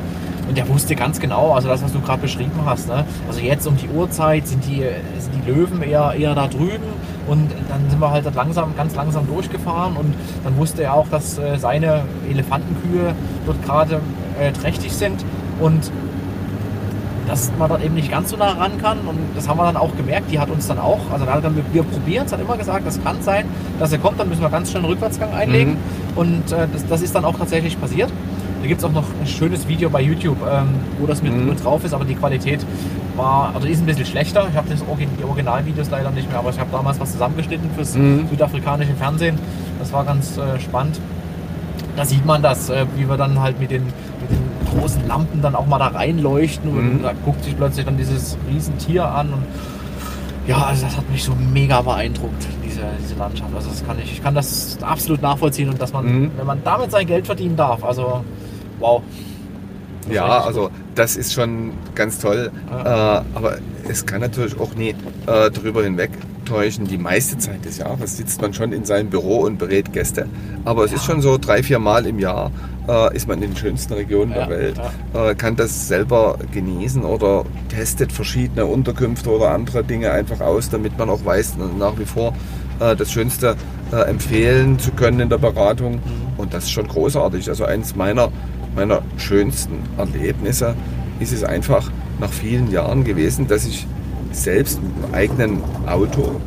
Und 0.53 0.59
der 0.59 0.68
wusste 0.68 0.94
ganz 0.94 1.18
genau, 1.18 1.55
also 1.55 1.68
das, 1.68 1.82
was 1.82 1.94
du 1.94 2.00
gerade 2.03 2.20
beschrieben 2.20 2.53
hast. 2.66 2.86
Ne? 2.86 3.07
Also 3.26 3.40
jetzt 3.40 3.66
um 3.66 3.74
die 3.74 3.88
Uhrzeit 3.88 4.46
sind 4.46 4.62
die, 4.66 4.84
sind 5.18 5.32
die 5.34 5.50
Löwen 5.50 5.80
eher, 5.80 6.12
eher 6.12 6.34
da 6.34 6.46
drüben 6.46 6.84
und 7.26 7.50
dann 7.70 7.88
sind 7.88 7.98
wir 7.98 8.11
halt 8.11 8.26
dann 8.26 8.34
langsam, 8.34 8.76
ganz 8.76 8.94
langsam 8.94 9.26
durchgefahren 9.26 9.96
und 9.96 10.12
dann 10.44 10.55
wusste 10.59 10.82
er 10.82 10.92
auch, 10.92 11.09
dass 11.09 11.38
äh, 11.38 11.57
seine 11.57 12.03
Elefantenkühe 12.30 13.14
dort 13.46 13.64
gerade 13.64 14.00
äh, 14.38 14.53
trächtig 14.53 14.92
sind 14.92 15.24
und 15.59 15.90
dass 17.26 17.50
man 17.59 17.70
dort 17.70 17.82
eben 17.82 17.94
nicht 17.94 18.11
ganz 18.11 18.28
so 18.28 18.36
nah 18.36 18.53
ran 18.53 18.72
kann. 18.82 18.98
Und 19.07 19.16
das 19.34 19.48
haben 19.48 19.57
wir 19.57 19.64
dann 19.64 19.78
auch 19.78 19.96
gemerkt. 19.96 20.30
Die 20.30 20.38
hat 20.38 20.50
uns 20.50 20.66
dann 20.66 20.78
auch, 20.78 21.00
also 21.11 21.24
da 21.24 21.32
hat 21.32 21.44
dann, 21.44 21.57
wir 21.57 21.82
probieren 21.82 22.26
es, 22.26 22.32
hat 22.34 22.40
immer 22.42 22.59
gesagt, 22.59 22.86
das 22.86 23.03
kann 23.03 23.22
sein, 23.22 23.46
dass 23.78 23.90
er 23.90 24.00
kommt, 24.00 24.20
dann 24.20 24.28
müssen 24.28 24.42
wir 24.42 24.50
ganz 24.50 24.68
schnell 24.68 24.82
einen 24.82 24.92
Rückwärtsgang 24.92 25.32
einlegen. 25.32 25.78
Und 26.14 26.53
äh, 26.53 26.68
das, 26.70 26.86
das 26.86 27.00
ist 27.00 27.14
dann 27.14 27.24
auch 27.24 27.38
tatsächlich 27.38 27.80
passiert. 27.80 28.11
Da 28.63 28.69
gibt 28.69 28.79
es 28.79 28.85
auch 28.85 28.93
noch 28.93 29.05
ein 29.21 29.27
schönes 29.27 29.67
Video 29.67 29.91
bei 29.91 30.01
YouTube, 30.01 30.37
ähm, 30.49 30.69
wo 31.01 31.07
das 31.07 31.21
mit, 31.21 31.33
Mhm. 31.35 31.49
mit 31.49 31.65
drauf 31.65 31.85
ist, 31.85 31.93
aber 31.93 32.05
die 32.05 32.15
Qualität 32.15 32.65
war, 33.17 33.51
also 33.53 33.67
die 33.67 33.73
ist 33.73 33.81
ein 33.81 33.87
bisschen 33.87 34.07
schlechter. 34.07 34.47
Ich 34.49 34.57
habe 34.57 34.69
die 34.73 35.25
Originalvideos 35.25 35.91
leider 35.91 36.13
nicht 36.13 36.31
mehr, 36.31 36.39
aber 36.39 36.51
ich 36.51 36.61
habe 36.61 36.71
damals 36.71 37.01
was 37.01 37.11
zusammengeschnitten 37.11 37.69
fürs 37.75 37.97
Mhm. 37.97 38.29
südafrikanische 38.31 38.95
Fernsehen. 38.95 39.37
Das 39.81 39.93
war 39.93 40.05
ganz 40.05 40.39
äh, 40.39 40.61
spannend. 40.61 41.01
Da 41.97 42.05
sieht 42.05 42.25
man 42.25 42.41
das, 42.41 42.71
äh, 42.71 42.87
wie 42.95 43.09
wir 43.09 43.17
dann 43.17 43.41
halt 43.41 43.59
mit 43.59 43.73
den, 43.73 43.83
mit 43.83 44.31
den 44.31 44.79
großen 44.81 45.09
Lampen 45.09 45.43
dann 45.43 45.57
auch 45.57 45.67
mal 45.67 45.79
da 45.79 45.89
reinleuchten 45.89 46.71
und 46.71 46.99
Mhm. 46.99 47.03
da 47.03 47.13
guckt 47.25 47.43
sich 47.43 47.57
plötzlich 47.57 47.85
dann 47.85 47.97
dieses 47.97 48.39
Riesentier 48.49 49.07
an 49.11 49.27
und 49.33 49.43
ja, 50.47 50.59
also 50.59 50.87
das 50.87 50.97
hat 50.97 51.11
mich 51.11 51.25
so 51.25 51.33
mega 51.53 51.83
beeindruckt, 51.83 52.47
diese, 52.65 52.81
diese 53.03 53.17
Landschaft. 53.17 53.51
Also 53.57 53.71
das 53.71 53.85
kann 53.85 53.97
ich, 54.03 54.13
ich 54.13 54.23
kann 54.23 54.35
das 54.37 54.79
absolut 54.83 55.21
nachvollziehen 55.21 55.69
und 55.69 55.83
dass 55.83 55.93
man, 55.93 56.05
Mhm. 56.07 56.31
wenn 56.37 56.47
man 56.47 56.59
damit 56.65 56.93
sein 56.93 57.07
Geld 57.09 57.27
verdienen 57.27 57.57
darf, 57.57 57.83
also 57.85 58.25
wow. 58.83 59.03
Das 60.07 60.14
Ja, 60.14 60.41
also 60.41 60.70
das 60.95 61.16
ist 61.16 61.33
schon 61.33 61.72
ganz 61.95 62.18
toll. 62.18 62.51
Ja. 62.70 63.20
Äh, 63.20 63.24
aber 63.35 63.59
es 63.89 64.05
kann 64.05 64.20
natürlich 64.20 64.59
auch 64.59 64.74
nie 64.74 64.95
äh, 65.26 65.51
drüber 65.51 65.85
hinwegtäuschen. 65.85 66.87
Die 66.87 66.99
meiste 66.99 67.39
Zeit 67.39 67.64
des 67.64 67.78
Jahres 67.78 68.16
sitzt 68.16 68.43
man 68.43 68.53
schon 68.53 68.72
in 68.72 68.85
seinem 68.85 69.11
Büro 69.11 69.39
und 69.39 69.59
berät 69.59 69.93
Gäste. 69.93 70.26
Aber 70.64 70.85
es 70.85 70.93
ist 70.93 71.05
schon 71.05 71.22
so, 71.22 71.39
drei, 71.39 71.62
vier 71.62 71.78
Mal 71.78 72.07
im 72.07 72.18
Jahr 72.18 72.51
äh, 72.89 73.14
ist 73.14 73.28
man 73.28 73.43
in 73.43 73.51
den 73.51 73.57
schönsten 73.57 73.95
Regionen 73.95 74.33
Ja, 74.33 74.47
der 74.47 74.51
Welt, 74.51 74.80
äh, 75.14 75.35
kann 75.35 75.57
das 75.57 75.89
selber 75.89 76.39
genießen 76.53 77.05
oder 77.05 77.45
testet 77.68 78.12
verschiedene 78.12 78.66
Unterkünfte 78.66 79.30
oder 79.30 79.51
andere 79.51 79.85
Dinge 79.85 80.11
einfach 80.11 80.41
aus, 80.41 80.70
damit 80.70 80.99
man 80.99 81.11
auch 81.11 81.24
weiß, 81.24 81.55
nach 81.78 81.99
wie 81.99 82.05
vor 82.05 82.35
äh, 82.80 82.97
das 82.97 83.12
Schönste 83.12 83.57
äh, 83.93 83.97
empfehlen 84.09 84.78
zu 84.78 84.93
können 84.93 85.20
in 85.20 85.28
der 85.28 85.39
Beratung. 85.39 86.01
Und 86.37 86.55
das 86.55 86.64
ist 86.64 86.70
schon 86.70 86.89
großartig. 86.89 87.49
Also 87.49 87.64
eines 87.64 87.95
meiner, 87.95 88.30
meiner 88.75 89.03
schönsten 89.16 89.79
Erlebnisse 89.99 90.75
ist 91.20 91.33
es 91.33 91.45
einfach 91.45 91.91
nach 92.20 92.33
vielen 92.33 92.70
Jahren 92.70 93.05
gewesen, 93.05 93.47
dass 93.49 93.66
ich 93.66 93.87
selbst 94.33 94.81
mit 94.83 94.93
einem 95.05 95.14
eigenen 95.14 95.62
Auto 95.87 96.41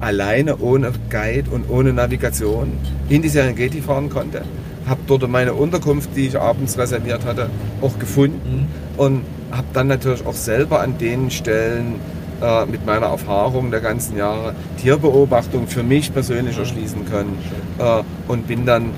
alleine 0.00 0.58
ohne 0.58 0.92
Guide 1.10 1.50
und 1.50 1.68
ohne 1.70 1.92
Navigation 1.92 2.72
in 3.08 3.22
die 3.22 3.28
Serengeti 3.28 3.80
fahren 3.80 4.10
konnte. 4.10 4.42
Habe 4.86 5.00
dort 5.06 5.28
meine 5.28 5.54
Unterkunft, 5.54 6.10
die 6.16 6.26
ich 6.26 6.38
abends 6.38 6.76
reserviert 6.76 7.24
hatte, 7.24 7.50
auch 7.80 7.98
gefunden 7.98 8.66
und 8.96 9.22
habe 9.52 9.66
dann 9.72 9.86
natürlich 9.86 10.26
auch 10.26 10.34
selber 10.34 10.80
an 10.80 10.98
den 10.98 11.30
Stellen 11.30 11.96
äh, 12.42 12.66
mit 12.66 12.84
meiner 12.84 13.06
Erfahrung 13.06 13.70
der 13.70 13.80
ganzen 13.80 14.16
Jahre 14.16 14.54
Tierbeobachtung 14.78 15.68
für 15.68 15.84
mich 15.84 16.12
persönlich 16.12 16.58
erschließen 16.58 17.04
können 17.08 17.38
äh, 17.78 18.02
und 18.26 18.48
bin 18.48 18.66
dann 18.66 18.90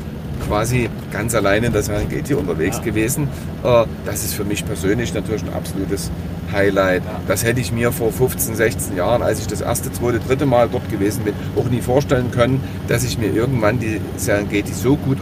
quasi 0.46 0.88
ganz 1.12 1.34
alleine 1.34 1.66
in 1.66 1.72
der 1.72 1.82
Serengeti 1.82 2.34
unterwegs 2.34 2.76
Ja. 2.78 2.82
gewesen. 2.82 3.28
Äh, 3.62 3.84
das 4.04 4.24
ist 4.24 4.34
für 4.34 4.44
mich 4.44 4.64
persönlich 4.64 5.14
natürlich 5.14 5.42
ein 5.42 5.52
absolutes 5.52 6.10
Highlight. 6.52 7.04
Ja. 7.04 7.20
Das 7.26 7.44
hätte 7.44 7.60
ich 7.60 7.72
mir 7.72 7.92
vor 7.92 8.12
15, 8.12 8.54
16 8.54 8.96
Jahren, 8.96 9.22
als 9.22 9.40
ich 9.40 9.46
das 9.46 9.60
erste, 9.60 9.92
zweite, 9.92 10.20
dritte 10.20 10.46
Mal 10.46 10.68
dort 10.70 10.88
gewesen 10.90 11.24
bin, 11.24 11.34
auch 11.56 11.68
nie 11.68 11.80
vorstellen 11.80 12.30
können, 12.30 12.62
dass 12.88 13.04
ich 13.04 13.18
mir 13.18 13.32
irgendwann 13.32 13.78
die 13.78 14.00
Serengeti 14.16 14.72
so 14.72 14.96
gut 14.96 15.18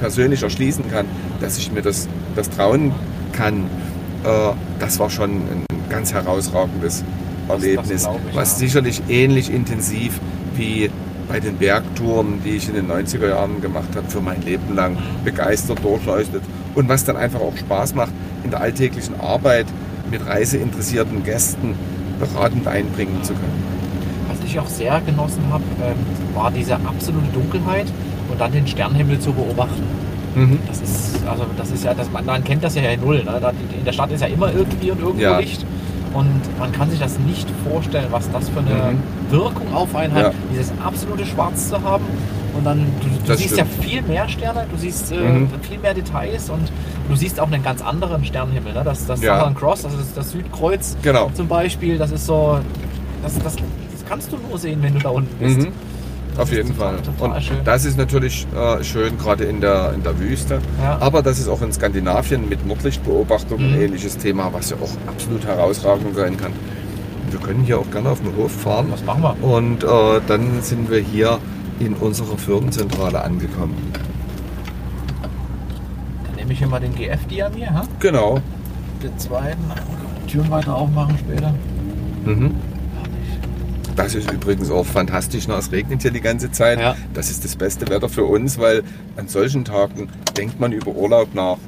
persönlich 0.00 0.42
erschließen 0.42 0.90
kann, 0.90 1.06
dass 1.40 1.58
ich 1.58 1.70
mir 1.72 1.82
das, 1.82 2.08
das 2.34 2.50
trauen 2.50 2.92
kann. 3.32 3.66
Äh, 4.24 4.52
das 4.80 4.98
war 4.98 5.10
schon 5.10 5.30
ein 5.30 5.66
ganz 5.88 6.12
herausragendes 6.12 7.04
Erlebnis, 7.48 8.02
ich, 8.06 8.36
was 8.36 8.52
ja. 8.52 8.58
sicherlich 8.58 9.02
ähnlich 9.08 9.52
intensiv 9.52 10.18
wie 10.56 10.90
bei 11.32 11.40
den 11.40 11.56
Bergtouren, 11.56 12.42
die 12.44 12.56
ich 12.56 12.68
in 12.68 12.74
den 12.74 12.90
90er 12.90 13.26
Jahren 13.30 13.62
gemacht 13.62 13.88
habe, 13.96 14.06
für 14.06 14.20
mein 14.20 14.42
Leben 14.42 14.74
lang 14.76 14.98
begeistert 15.24 15.82
durchleuchtet 15.82 16.42
und 16.74 16.90
was 16.90 17.06
dann 17.06 17.16
einfach 17.16 17.40
auch 17.40 17.56
Spaß 17.56 17.94
macht, 17.94 18.12
in 18.44 18.50
der 18.50 18.60
alltäglichen 18.60 19.18
Arbeit 19.18 19.64
mit 20.10 20.26
reiseinteressierten 20.26 21.24
Gästen 21.24 21.74
beratend 22.20 22.68
einbringen 22.68 23.22
zu 23.22 23.32
können. 23.32 23.62
Was 24.28 24.46
ich 24.46 24.58
auch 24.58 24.68
sehr 24.68 25.00
genossen 25.06 25.42
habe, 25.50 25.64
ähm, 25.82 25.96
war 26.34 26.50
diese 26.50 26.74
absolute 26.74 27.28
Dunkelheit 27.32 27.86
und 28.30 28.38
dann 28.38 28.52
den 28.52 28.66
Sternenhimmel 28.66 29.18
zu 29.18 29.32
beobachten. 29.32 29.82
Mhm. 30.34 30.58
Das 30.68 30.82
ist, 30.82 31.26
also 31.26 31.46
das 31.56 31.70
ist 31.70 31.82
ja, 31.82 31.94
das, 31.94 32.10
man, 32.10 32.44
kennt 32.44 32.62
das 32.62 32.74
ja 32.74 32.82
in 32.82 33.00
null. 33.00 33.24
Ne? 33.24 33.52
In 33.78 33.84
der 33.86 33.92
Stadt 33.92 34.10
ist 34.12 34.20
ja 34.20 34.26
immer 34.26 34.52
irgendwie 34.52 34.90
und 34.90 35.00
irgendwo 35.00 35.22
Ja. 35.22 35.38
Licht. 35.38 35.64
Und 36.14 36.40
man 36.58 36.70
kann 36.72 36.90
sich 36.90 36.98
das 37.00 37.18
nicht 37.20 37.48
vorstellen, 37.68 38.08
was 38.10 38.30
das 38.30 38.48
für 38.50 38.58
eine 38.60 38.92
Mhm. 38.92 38.98
Wirkung 39.30 39.72
auf 39.74 39.94
einen 39.96 40.12
hat, 40.14 40.22
Ja. 40.24 40.32
dieses 40.52 40.72
absolute 40.84 41.24
Schwarz 41.24 41.68
zu 41.70 41.82
haben. 41.82 42.04
Und 42.54 42.64
dann, 42.66 42.84
du, 43.00 43.08
du 43.32 43.38
siehst 43.38 43.54
stimmt. 43.54 43.70
ja 43.78 43.82
viel 43.82 44.02
mehr 44.02 44.28
Sterne, 44.28 44.66
du 44.70 44.76
siehst 44.76 45.10
äh, 45.10 45.16
Mhm. 45.16 45.48
viel 45.62 45.78
mehr 45.78 45.94
Details 45.94 46.50
und 46.50 46.70
du 47.08 47.16
siehst 47.16 47.40
auch 47.40 47.50
einen 47.50 47.62
ganz 47.62 47.80
anderen 47.82 48.22
Sternenhimmel. 48.24 48.74
Ne? 48.74 48.82
Das, 48.84 49.06
das 49.06 49.22
Ja. 49.22 49.38
Southern 49.38 49.54
Cross, 49.54 49.82
das 49.82 49.94
ist 49.94 50.14
das 50.16 50.30
Südkreuz 50.32 50.96
Genau. 51.02 51.30
zum 51.32 51.48
Beispiel, 51.48 51.96
das 51.96 52.10
ist 52.10 52.26
so, 52.26 52.58
das, 53.22 53.34
das, 53.38 53.54
das 53.56 54.04
kannst 54.06 54.30
du 54.32 54.36
nur 54.48 54.58
sehen, 54.58 54.80
wenn 54.82 54.92
du 54.92 54.98
da 55.00 55.08
unten 55.08 55.34
bist. 55.38 55.60
Mhm. 55.60 55.68
Auf 56.38 56.50
jeden 56.50 56.74
total, 56.74 56.94
Fall. 56.94 57.02
Total 57.02 57.36
Und 57.36 57.42
schön. 57.42 57.56
das 57.64 57.84
ist 57.84 57.98
natürlich 57.98 58.46
äh, 58.56 58.82
schön, 58.82 59.18
gerade 59.18 59.44
in 59.44 59.60
der, 59.60 59.92
in 59.94 60.02
der 60.02 60.18
Wüste. 60.18 60.60
Ja. 60.82 60.96
Aber 61.00 61.22
das 61.22 61.38
ist 61.38 61.48
auch 61.48 61.60
in 61.62 61.72
Skandinavien 61.72 62.48
mit 62.48 62.66
Nordlichtbeobachtung 62.66 63.60
ein 63.60 63.72
Mhm. 63.76 63.80
ähnliches 63.82 64.16
Thema, 64.16 64.50
was 64.52 64.70
ja 64.70 64.76
auch 64.82 64.90
absolut 65.08 65.44
herausragend 65.44 66.16
sein 66.16 66.36
kann. 66.36 66.52
Wir 67.30 67.38
können 67.40 67.62
hier 67.64 67.78
auch 67.78 67.90
gerne 67.90 68.10
auf 68.10 68.20
den 68.20 68.34
Hof 68.36 68.50
fahren. 68.52 68.86
Was 68.90 69.04
machen 69.04 69.22
wir? 69.22 69.42
Und 69.42 69.84
äh, 69.84 70.20
dann 70.26 70.62
sind 70.62 70.90
wir 70.90 71.00
hier 71.00 71.38
in 71.80 71.94
unserer 71.94 72.36
Firmenzentrale 72.38 73.22
angekommen. 73.22 73.74
Dann 76.26 76.34
nehme 76.36 76.52
ich 76.52 76.58
hier 76.58 76.68
mal 76.68 76.80
den 76.80 76.94
GF-Diamir, 76.94 77.72
ha? 77.74 77.82
Genau. 78.00 78.40
den 79.02 79.18
zweiten. 79.18 79.62
Türen 80.28 80.50
weiter 80.50 80.74
aufmachen 80.76 81.16
später. 81.18 81.52
Mhm. 82.24 82.54
Das 83.96 84.14
ist 84.14 84.30
übrigens 84.30 84.70
auch 84.70 84.86
fantastisch. 84.86 85.46
Ne? 85.48 85.54
Es 85.54 85.70
regnet 85.70 86.02
hier 86.02 86.10
die 86.10 86.20
ganze 86.20 86.50
Zeit. 86.50 86.80
Ja. 86.80 86.96
Das 87.14 87.30
ist 87.30 87.44
das 87.44 87.56
beste 87.56 87.88
Wetter 87.88 88.08
für 88.08 88.24
uns, 88.24 88.58
weil 88.58 88.82
an 89.16 89.28
solchen 89.28 89.64
Tagen 89.64 90.08
denkt 90.36 90.58
man 90.60 90.72
über 90.72 90.92
Urlaub 90.94 91.34
nach. 91.34 91.58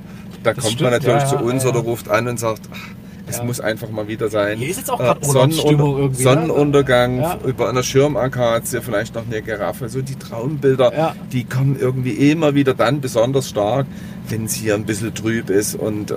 Da 0.42 0.52
Das 0.54 0.64
kommt 0.64 0.74
stimmt, 0.74 0.90
man 0.90 1.00
natürlich 1.00 1.22
ja, 1.22 1.28
zu 1.28 1.36
uns 1.44 1.64
oder 1.66 1.80
ruft 1.80 2.08
an 2.08 2.28
und 2.28 2.38
sagt, 2.40 2.62
ach, 2.72 2.78
es 3.26 3.42
muss 3.42 3.58
einfach 3.60 3.88
mal 3.90 4.06
wieder 4.08 4.28
sein. 4.28 4.58
Hier 4.58 4.68
ist 4.68 4.76
jetzt 4.78 4.90
auch 4.90 5.00
Äh, 5.00 5.04
gerade 5.04 5.26
Urlaubsstimmung 5.26 5.98
irgendwie, 5.98 6.24
ne? 6.24 6.30
Sonnenuntergang 6.30 7.24
über 7.46 7.68
einer 7.70 7.82
Schirmakazie, 7.82 8.80
vielleicht 8.82 9.14
noch 9.14 9.24
eine 9.26 9.40
Giraffe. 9.42 9.88
So 9.88 10.02
die 10.02 10.16
Traumbilder, 10.16 10.94
Ja. 10.96 11.16
die 11.32 11.44
kommen 11.44 11.76
irgendwie 11.78 12.30
immer 12.30 12.54
wieder 12.54 12.74
dann 12.74 13.00
besonders 13.00 13.48
stark, 13.48 13.86
wenn 14.28 14.44
es 14.44 14.54
hier 14.54 14.74
ein 14.74 14.84
bisschen 14.84 15.14
trüb 15.14 15.48
ist 15.50 15.74
und 15.74 16.10
äh, 16.10 16.14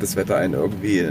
das 0.00 0.14
Wetter 0.16 0.36
einen 0.36 0.54
irgendwie 0.54 1.08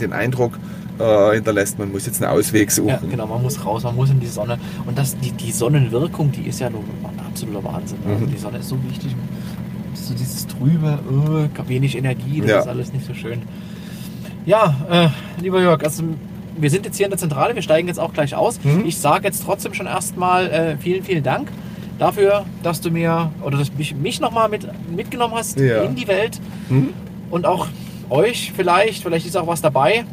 den 0.00 0.12
Eindruck 0.14 0.52
äh, 1.00 1.34
hinterlässt, 1.34 1.78
man 1.78 1.90
muss 1.92 2.06
jetzt 2.06 2.22
einen 2.22 2.32
Ausweg 2.32 2.70
suchen. 2.70 2.88
Ja, 2.88 3.00
genau, 3.10 3.26
man 3.26 3.42
muss 3.42 3.64
raus, 3.64 3.82
man 3.82 3.96
muss 3.96 4.10
in 4.10 4.20
die 4.20 4.26
Sonne. 4.26 4.58
Und 4.86 4.96
das, 4.98 5.16
die, 5.18 5.32
die 5.32 5.50
Sonnenwirkung, 5.52 6.30
die 6.32 6.42
ist 6.48 6.60
ja 6.60 6.68
nun 6.70 6.84
ein 7.02 7.26
absoluter 7.26 7.64
Wahnsinn. 7.64 7.98
Also 8.06 8.26
Mhm. 8.26 8.30
die 8.30 8.36
Sonne 8.38 8.58
ist 8.58 8.68
so 8.68 8.76
wichtig. 8.88 9.14
So 9.94 10.14
dieses 10.14 10.46
trübe, 10.46 10.98
äh, 11.64 11.68
wenig 11.68 11.96
Energie, 11.96 12.40
das 12.40 12.50
Ja. 12.50 12.58
ist 12.60 12.66
alles 12.68 12.92
nicht 12.92 13.06
so 13.06 13.14
schön. 13.14 13.42
Ja, 14.46 14.74
äh, 14.90 15.08
lieber 15.42 15.60
Jörg, 15.60 15.82
also 15.84 16.02
wir 16.58 16.70
sind 16.70 16.84
jetzt 16.86 16.96
hier 16.96 17.06
in 17.06 17.10
der 17.10 17.18
Zentrale, 17.18 17.54
wir 17.54 17.62
steigen 17.62 17.88
jetzt 17.88 18.00
auch 18.00 18.12
gleich 18.12 18.34
aus. 18.34 18.58
Mhm. 18.64 18.84
Ich 18.86 18.98
sage 18.98 19.24
jetzt 19.24 19.42
trotzdem 19.44 19.74
schon 19.74 19.86
erstmal 19.86 20.48
äh, 20.50 20.76
vielen, 20.78 21.02
vielen 21.04 21.22
Dank 21.22 21.48
dafür, 21.98 22.44
dass 22.62 22.80
du 22.80 22.90
mir 22.90 23.30
oder 23.42 23.58
dass 23.58 23.72
mich, 23.74 23.94
mich 23.94 24.20
nochmal 24.20 24.48
mit, 24.48 24.66
mitgenommen 24.94 25.34
hast 25.34 25.58
Ja. 25.60 25.82
in 25.82 25.94
die 25.94 26.08
Welt 26.08 26.40
Mhm. 26.70 26.90
und 27.30 27.46
auch 27.46 27.66
euch 28.08 28.52
vielleicht, 28.56 29.02
vielleicht 29.02 29.26
ist 29.26 29.36
auch 29.36 29.46
was 29.46 29.60
dabei. 29.60 30.04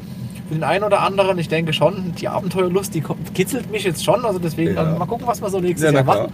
Für 0.48 0.54
den 0.56 0.64
einen 0.64 0.84
oder 0.84 1.02
anderen, 1.02 1.38
ich 1.40 1.50
denke 1.50 1.74
schon, 1.74 2.14
die 2.20 2.28
Abenteuerlust, 2.28 2.94
die 2.96 3.04
kitzelt 3.34 3.70
mich 3.72 3.84
jetzt 3.84 4.04
schon. 4.04 4.24
Also 4.26 4.40
deswegen 4.40 4.76
Ja. 4.76 4.84
mal 4.98 5.06
gucken, 5.06 5.28
was 5.28 5.42
wir 5.42 5.50
so 5.50 5.60
nächstes 5.60 5.92
Ja, 5.92 5.96
Jahr 5.96 6.04
machen. 6.06 6.32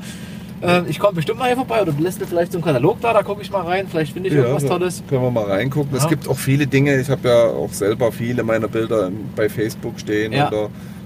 Äh, 0.61 0.82
ich 0.88 0.99
komme 0.99 1.14
bestimmt 1.16 1.39
mal 1.39 1.47
hier 1.47 1.57
vorbei 1.57 1.82
oder 1.82 1.91
du 1.91 2.01
lässt 2.01 2.20
mir 2.22 2.28
vielleicht 2.28 2.51
so 2.51 2.57
einen 2.57 2.66
Katalog 2.66 3.01
da, 3.01 3.11
da 3.14 3.22
gucke 3.24 3.41
ich 3.41 3.51
mal 3.51 3.64
rein. 3.64 3.88
Vielleicht 3.89 4.14
finde 4.14 4.30
ich 4.30 4.36
irgendwas 4.36 4.61
so 4.61 4.70
Tolles. 4.70 5.03
Können 5.09 5.24
wir 5.24 5.32
mal 5.32 5.45
reingucken. 5.45 5.91
Ja. 5.95 5.97
Es 6.01 6.07
gibt 6.07 6.28
auch 6.28 6.38
viele 6.38 6.68
Dinge. 6.68 6.99
Ich 6.99 7.09
habe 7.09 7.28
ja 7.28 7.43
auch 7.47 7.74
selber 7.74 8.11
viele 8.11 8.43
meiner 8.43 8.68
Bilder 8.68 9.11
bei 9.36 9.49
Facebook 9.49 9.99
stehen 9.99 10.32
Ja. 10.32 10.49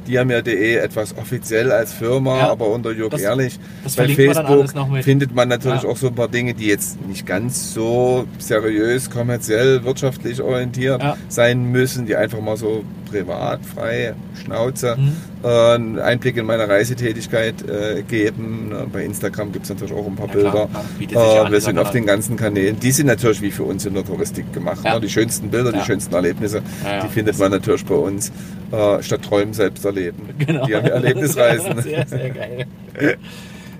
Unter 0.07 0.41
diamir.de 0.41 0.75
etwas 0.77 1.15
offiziell 1.17 1.71
als 1.71 1.93
Firma, 1.93 2.37
Ja. 2.37 2.49
aber 2.51 2.67
unter 2.69 2.91
Jörg 2.91 3.11
Das- 3.11 3.21
Ehrlich. 3.21 3.59
das 3.83 3.95
bei 3.95 4.07
man 4.07 4.15
Facebook 4.15 4.89
mit. 4.89 5.03
findet 5.03 5.33
man 5.35 5.49
natürlich 5.49 5.83
Ja. 5.83 5.89
auch 5.89 5.97
so 5.97 6.07
ein 6.07 6.15
paar 6.15 6.27
Dinge, 6.27 6.53
die 6.53 6.67
jetzt 6.67 7.05
nicht 7.07 7.25
ganz 7.25 7.73
so 7.73 8.25
seriös, 8.39 9.09
kommerziell, 9.09 9.83
wirtschaftlich 9.83 10.41
orientiert 10.41 11.01
Ja. 11.01 11.17
sein 11.29 11.71
müssen, 11.71 12.05
die 12.05 12.15
einfach 12.15 12.39
mal 12.41 12.57
so 12.57 12.83
privat, 13.09 13.59
frei, 13.65 14.13
Schnauze, 14.43 14.95
Mhm. 14.97 15.13
äh, 15.43 15.47
einen 15.75 15.99
Einblick 15.99 16.37
in 16.37 16.45
meine 16.45 16.67
Reisetätigkeit 16.67 17.55
äh, 17.67 18.01
geben. 18.03 18.71
Bei 18.91 19.03
Instagram 19.03 19.51
gibt 19.51 19.65
es 19.65 19.69
natürlich 19.69 19.93
auch 19.93 20.05
ein 20.05 20.15
paar 20.15 20.27
Ja, 20.27 20.33
Bilder. 20.33 20.51
klar, 20.51 20.69
sich 20.99 21.11
Äh, 21.15 21.39
an, 21.39 21.51
wir 21.51 21.61
sind 21.61 21.79
auf 21.79 21.91
den 21.91 22.05
ganzen 22.05 22.35
Kanälen. 22.37 22.79
Die 22.79 22.91
sind 22.91 23.07
natürlich 23.07 23.41
wie 23.41 23.51
für 23.51 23.63
uns 23.63 23.85
in 23.85 23.93
der 23.93 24.03
Touristik 24.05 24.51
gemacht. 24.53 24.79
Ja. 24.83 24.95
Ne? 24.95 25.01
Die 25.01 25.09
schönsten 25.09 25.49
Bilder, 25.49 25.71
die 25.71 25.81
schönsten 25.81 26.13
Erlebnisse, 26.13 26.61
die 27.03 27.07
findet 27.09 27.37
man 27.39 27.51
natürlich 27.51 27.85
bei 27.85 27.95
uns. 27.95 28.31
Äh, 28.71 29.01
statt 29.01 29.21
Träumen 29.21 29.53
selbst 29.53 29.85
erleben. 29.85 30.29
Genau. 30.39 30.65
Die 30.65 30.75
haben 30.75 30.85
Erlebnisreisen. 30.87 31.81
Sehr, 31.81 32.05
sehr 32.05 32.29
geil. 32.31 32.65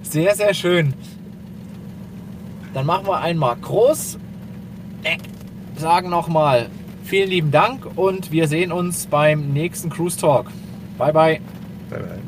Sehr, 0.01 0.33
sehr 0.35 0.53
schön. 0.53 0.93
Dann 2.73 2.85
machen 2.85 3.05
wir 3.07 3.19
einmal 3.19 3.55
groß. 3.61 4.17
Sagen 5.77 6.09
nochmal 6.09 6.67
vielen 7.07 7.29
lieben 7.29 7.51
Dank 7.51 7.87
und 7.95 8.31
wir 8.31 8.47
sehen 8.47 8.71
uns 8.71 9.07
beim 9.07 9.53
nächsten 9.53 9.89
Cruise 9.89 10.17
Talk. 10.17 10.51
Bye, 10.97 11.13
bye. 11.13 11.39
Bye, 11.89 11.99
bye. 11.99 12.26